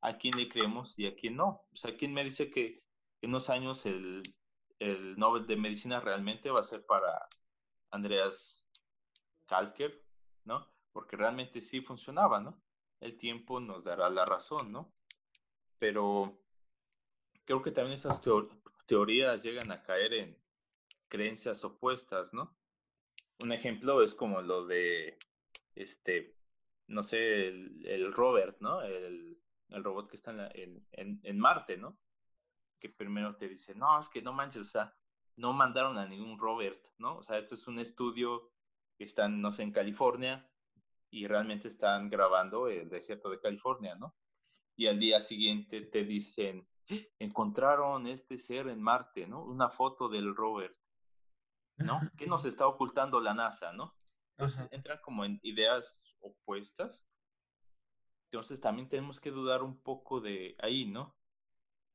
[0.00, 1.62] a quién le creemos y a quién no.
[1.72, 2.82] O sea, quién me dice que
[3.20, 4.22] en unos años el,
[4.78, 7.26] el Nobel de Medicina realmente va a ser para
[7.90, 8.68] Andreas
[9.46, 10.02] Kalker,
[10.44, 10.70] ¿no?
[10.98, 12.60] Porque realmente sí funcionaba, ¿no?
[12.98, 14.92] El tiempo nos dará la razón, ¿no?
[15.78, 16.42] Pero
[17.44, 18.20] creo que también esas
[18.86, 20.36] teorías llegan a caer en
[21.06, 22.52] creencias opuestas, ¿no?
[23.44, 25.16] Un ejemplo es como lo de,
[25.76, 26.34] este,
[26.88, 28.82] no sé, el, Robert, ¿no?
[28.82, 29.38] El,
[29.70, 31.96] robot que está en, en, Marte, ¿no?
[32.80, 34.96] Que primero te dice, no, es que no manches, o sea,
[35.36, 37.18] no mandaron a ningún Robert, ¿no?
[37.18, 38.50] O sea, esto es un estudio
[38.96, 40.44] que están, no sé, en California
[41.10, 44.14] y realmente están grabando el desierto de California, ¿no?
[44.76, 46.66] Y al día siguiente te dicen,
[47.18, 49.44] encontraron este ser en Marte, ¿no?
[49.44, 50.76] Una foto del Robert,
[51.76, 52.00] ¿no?
[52.16, 53.94] ¿Qué nos está ocultando la NASA, ¿no?
[54.36, 57.04] Entonces entran como en ideas opuestas.
[58.30, 61.16] Entonces también tenemos que dudar un poco de ahí, ¿no?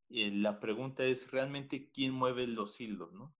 [0.10, 3.34] Y la pregunta es realmente quién mueve los hilos, ¿no?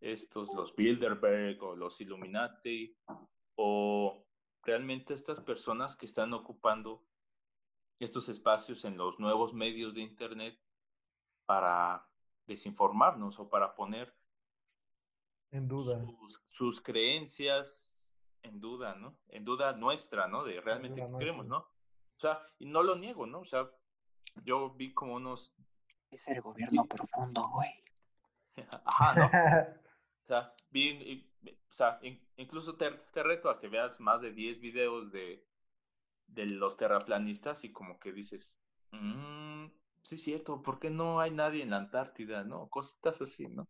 [0.00, 2.96] Estos, los Bilderberg o los Illuminati,
[3.56, 4.24] o
[4.68, 7.02] realmente estas personas que están ocupando
[7.98, 10.60] estos espacios en los nuevos medios de Internet
[11.46, 12.06] para
[12.46, 14.14] desinformarnos o para poner
[15.52, 16.04] en duda
[16.50, 19.16] sus, creencias en duda, ¿no?
[19.28, 20.44] En duda nuestra, ¿no?
[20.44, 21.60] De realmente qué queremos, ¿no?
[21.60, 23.40] O sea, y no lo niego, ¿no?
[23.40, 23.70] O sea,
[24.44, 25.54] yo vi como unos...
[26.10, 27.72] Es el gobierno profundo, güey.
[28.84, 29.24] Ajá, ¿no?
[30.24, 32.00] o sea, vi, o sea,
[32.36, 32.90] incluso te,
[33.22, 35.46] reto a que veas más de 10 videos de,
[36.26, 38.58] de los terraplanistas y como que dices,
[38.92, 39.66] mmm,
[40.02, 42.68] sí es cierto, ¿por qué no hay nadie en la Antártida, no?
[42.68, 43.68] Cosas así, ¿no?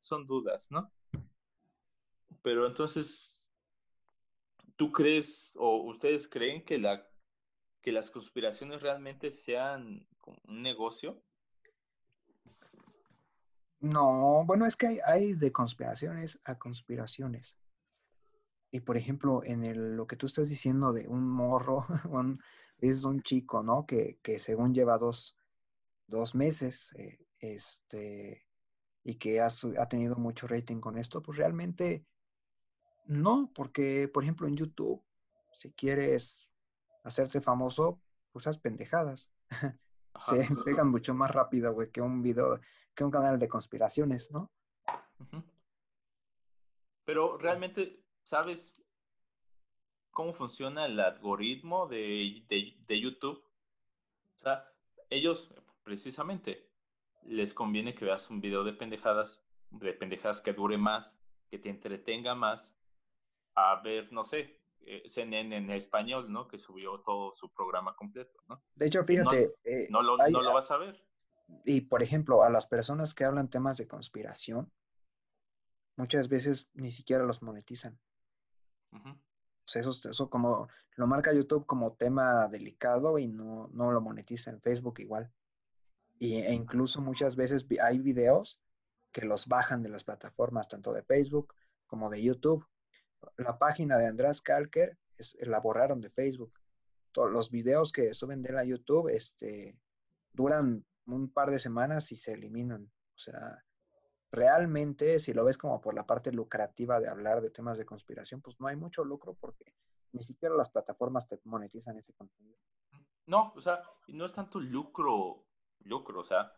[0.00, 0.92] Son dudas, ¿no?
[2.42, 3.48] Pero entonces,
[4.76, 7.08] ¿tú crees o ustedes creen que, la,
[7.82, 10.06] que las conspiraciones realmente sean
[10.44, 11.22] un negocio?
[13.80, 17.58] No, bueno, es que hay, hay de conspiraciones a conspiraciones.
[18.70, 21.86] Y por ejemplo, en el, lo que tú estás diciendo de un morro,
[22.78, 23.86] es un chico, ¿no?
[23.86, 25.36] Que, que según lleva dos,
[26.06, 28.44] dos meses, eh, este,
[29.04, 32.04] y que ha, ha, tenido mucho rating con esto, pues realmente
[33.08, 35.02] no, porque, por ejemplo, en YouTube,
[35.54, 36.46] si quieres
[37.04, 38.02] hacerte famoso,
[38.32, 39.30] pues haz pendejadas.
[40.18, 42.60] Se pegan mucho más rápido, güey, que un video,
[42.98, 44.50] que un canal de conspiraciones, ¿no?
[47.04, 48.74] Pero realmente, ¿sabes
[50.10, 53.44] cómo funciona el algoritmo de, de, de YouTube?
[54.40, 54.68] O sea,
[55.10, 55.54] ellos,
[55.84, 56.68] precisamente,
[57.22, 61.16] les conviene que veas un video de pendejadas, de pendejadas que dure más,
[61.50, 62.74] que te entretenga más,
[63.54, 66.48] a ver, no sé, eh, CNN en español, ¿no?
[66.48, 68.60] Que subió todo su programa completo, ¿no?
[68.74, 69.54] De hecho, fíjate.
[69.88, 71.07] No, lo, no lo vas a ver.
[71.64, 74.70] Y, por ejemplo, a las personas que hablan temas de conspiración,
[75.96, 77.98] muchas veces ni siquiera los monetizan.
[78.92, 84.00] O sea, eso, eso como lo marca YouTube como tema delicado y no, no lo
[84.00, 85.30] monetiza en Facebook igual.
[86.18, 88.60] Y, e incluso muchas veces hay videos
[89.12, 91.54] que los bajan de las plataformas tanto de Facebook
[91.86, 92.66] como de YouTube.
[93.36, 96.52] La página de András Kalker es, la borraron de Facebook.
[97.12, 99.76] Todos los videos que suben de la YouTube este,
[100.32, 102.84] duran un par de semanas y se eliminan.
[102.84, 103.64] O sea,
[104.30, 108.40] realmente, si lo ves como por la parte lucrativa de hablar de temas de conspiración,
[108.40, 109.74] pues no hay mucho lucro porque
[110.12, 112.58] ni siquiera las plataformas te monetizan ese contenido.
[113.26, 115.44] No, o sea, no es tanto lucro
[115.84, 116.52] lucro, o sea,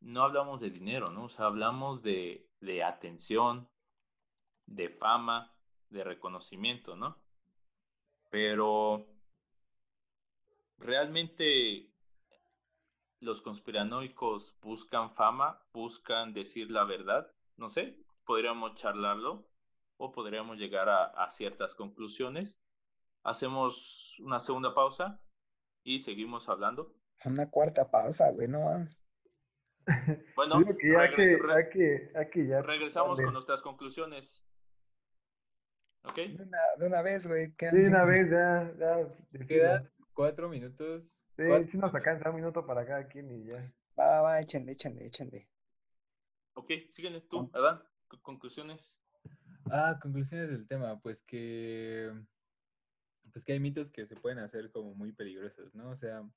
[0.00, 1.24] no hablamos de dinero, ¿no?
[1.24, 3.68] O sea, hablamos de, de atención,
[4.66, 5.54] de fama,
[5.88, 7.18] de reconocimiento, ¿no?
[8.30, 9.06] Pero
[10.78, 11.89] realmente
[13.20, 19.46] los conspiranoicos buscan fama, buscan decir la verdad, no sé, podríamos charlarlo
[19.98, 22.64] o podríamos llegar a, a ciertas conclusiones.
[23.22, 25.20] Hacemos una segunda pausa
[25.84, 26.94] y seguimos hablando.
[27.24, 28.88] Una cuarta pausa, güey, no
[30.36, 32.62] Bueno, que ya que, hay que, hay que ya.
[32.62, 34.42] regresamos con nuestras conclusiones.
[36.04, 36.16] ¿Ok?
[36.16, 37.52] De una, de una vez, güey.
[37.58, 38.72] De una vez ya.
[39.48, 39.90] ya
[40.20, 41.02] cuatro minutos.
[41.34, 43.72] Sí, cuatro- sí nos alcanza un minuto para cada quien y ya.
[43.98, 45.48] Va, va, va, échenle, échenle, échenle.
[46.54, 47.82] Ok, síguele tú, Adán.
[48.06, 48.94] con- Conclusiones.
[49.70, 52.12] Ah, conclusiones del tema, pues que
[53.32, 55.90] pues que hay mitos que se pueden hacer como muy peligrosos, ¿no?
[55.90, 56.28] O sea,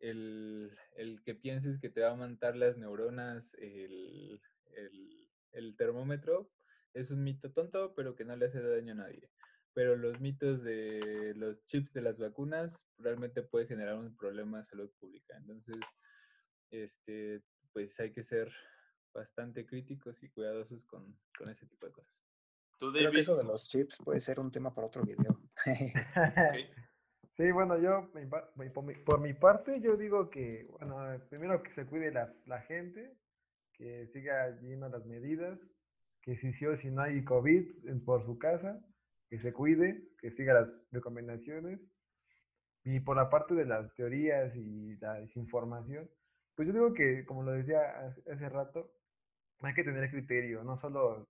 [0.00, 4.40] el, el que pienses que te va a matar las neuronas, el,
[4.74, 6.50] el, el termómetro,
[6.94, 9.30] es un mito tonto, pero que no le hace daño a nadie.
[9.74, 14.64] Pero los mitos de los chips de las vacunas realmente puede generar un problema de
[14.64, 15.36] salud pública.
[15.36, 15.76] Entonces,
[16.70, 17.42] este,
[17.72, 18.52] pues hay que ser
[19.12, 22.12] bastante críticos y cuidadosos con, con ese tipo de cosas.
[22.78, 25.40] Tú, Creo que eso de los chips puede ser un tema para otro video.
[27.36, 28.12] Sí, bueno, yo
[28.72, 32.60] por, mi, por mi parte, yo digo que, bueno, primero que se cuide la, la
[32.60, 33.16] gente,
[33.72, 35.58] que siga yendo las medidas,
[36.22, 38.80] que si sí o si no hay COVID en- por su casa,
[39.28, 41.80] que se cuide, que siga las recomendaciones.
[42.84, 46.08] Y por la parte de las teorías y la desinformación,
[46.54, 47.80] pues yo digo que, como lo decía
[48.30, 48.92] hace, rato,
[49.60, 51.26] hay que tener criterio, no solo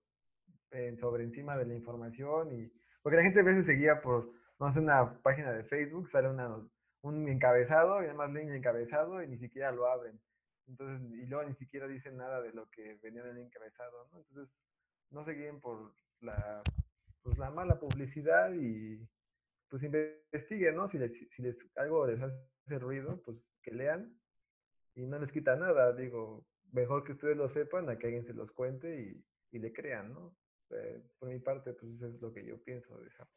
[0.72, 2.72] eh, sobre encima de la información y
[3.02, 6.28] porque la gente a veces se guía por, no sé, una página de Facebook, sale
[6.28, 6.56] una,
[7.02, 10.18] un encabezado y además leen el encabezado y ni siquiera lo abren.
[10.66, 14.18] Entonces, y luego ni siquiera dicen nada de lo que venía en el encabezado, ¿no?
[14.18, 14.52] Entonces,
[15.10, 16.62] no se guíen por la,
[17.24, 19.00] pues, la mala publicidad y
[19.68, 20.86] pues investiguen, ¿no?
[20.86, 24.16] Si les, si les algo les hace ruido, pues que lean
[24.94, 28.34] y no les quita nada, digo, mejor que ustedes lo sepan a que alguien se
[28.34, 30.36] los cuente y, y le crean, ¿no?
[30.70, 33.28] Eh, por mi parte, pues eso es lo que yo pienso de esa.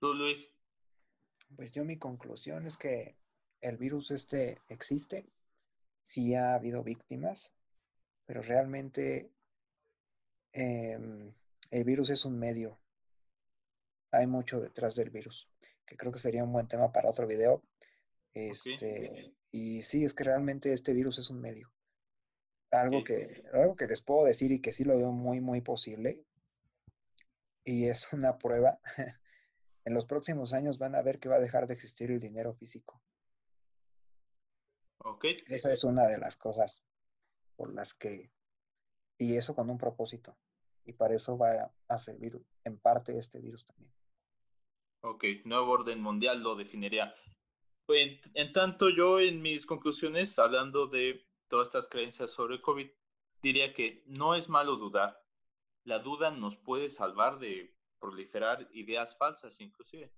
[0.00, 0.50] Tú, Luis.
[1.54, 3.16] Pues yo mi conclusión es que
[3.60, 5.26] el virus este existe,
[6.02, 7.54] sí ha habido víctimas,
[8.26, 9.30] pero realmente
[10.52, 11.32] em,
[11.70, 12.78] el virus es un medio.
[14.14, 15.48] Hay mucho detrás del virus,
[15.86, 17.62] que creo que sería un buen tema para otro video.
[18.32, 21.72] Este, y sí, es que realmente este virus es un medio.
[22.70, 26.24] Algo que, algo que les puedo decir y que sí lo veo muy, muy posible,
[27.64, 28.78] y es una prueba.
[29.86, 32.54] En los próximos años van a ver que va a dejar de existir el dinero
[32.54, 33.02] físico.
[34.96, 35.26] Ok.
[35.46, 36.82] Esa es una de las cosas
[37.54, 38.30] por las que,
[39.18, 40.38] y eso con un propósito.
[40.86, 43.93] Y para eso va a servir en parte este virus también.
[45.06, 47.14] Ok, nuevo orden mundial lo definiría.
[47.88, 52.88] En, en tanto, yo en mis conclusiones, hablando de todas estas creencias sobre COVID,
[53.42, 55.22] diría que no es malo dudar.
[55.84, 60.10] La duda nos puede salvar de proliferar ideas falsas, inclusive.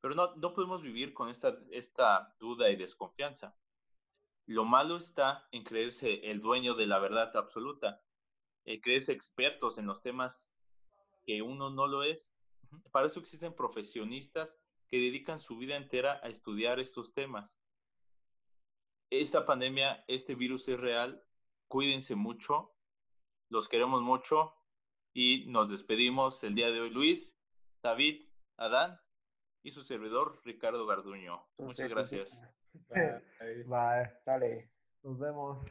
[0.00, 3.56] Pero no, no podemos vivir con esta, esta duda y desconfianza.
[4.46, 8.02] Lo malo está en creerse el dueño de la verdad absoluta,
[8.64, 10.52] en creerse expertos en los temas
[11.24, 12.34] que uno no lo es.
[12.90, 14.58] Para eso existen profesionistas
[14.88, 17.60] que dedican su vida entera a estudiar estos temas.
[19.10, 21.22] Esta pandemia, este virus es real.
[21.68, 22.74] Cuídense mucho.
[23.50, 24.54] Los queremos mucho.
[25.14, 27.36] Y nos despedimos el día de hoy, Luis,
[27.82, 29.00] David, Adán
[29.62, 31.44] y su servidor, Ricardo Garduño.
[31.58, 32.30] Muchas gracias.
[32.88, 33.64] Bye.
[33.64, 34.70] Bye, Dale.
[35.02, 35.64] nos vemos.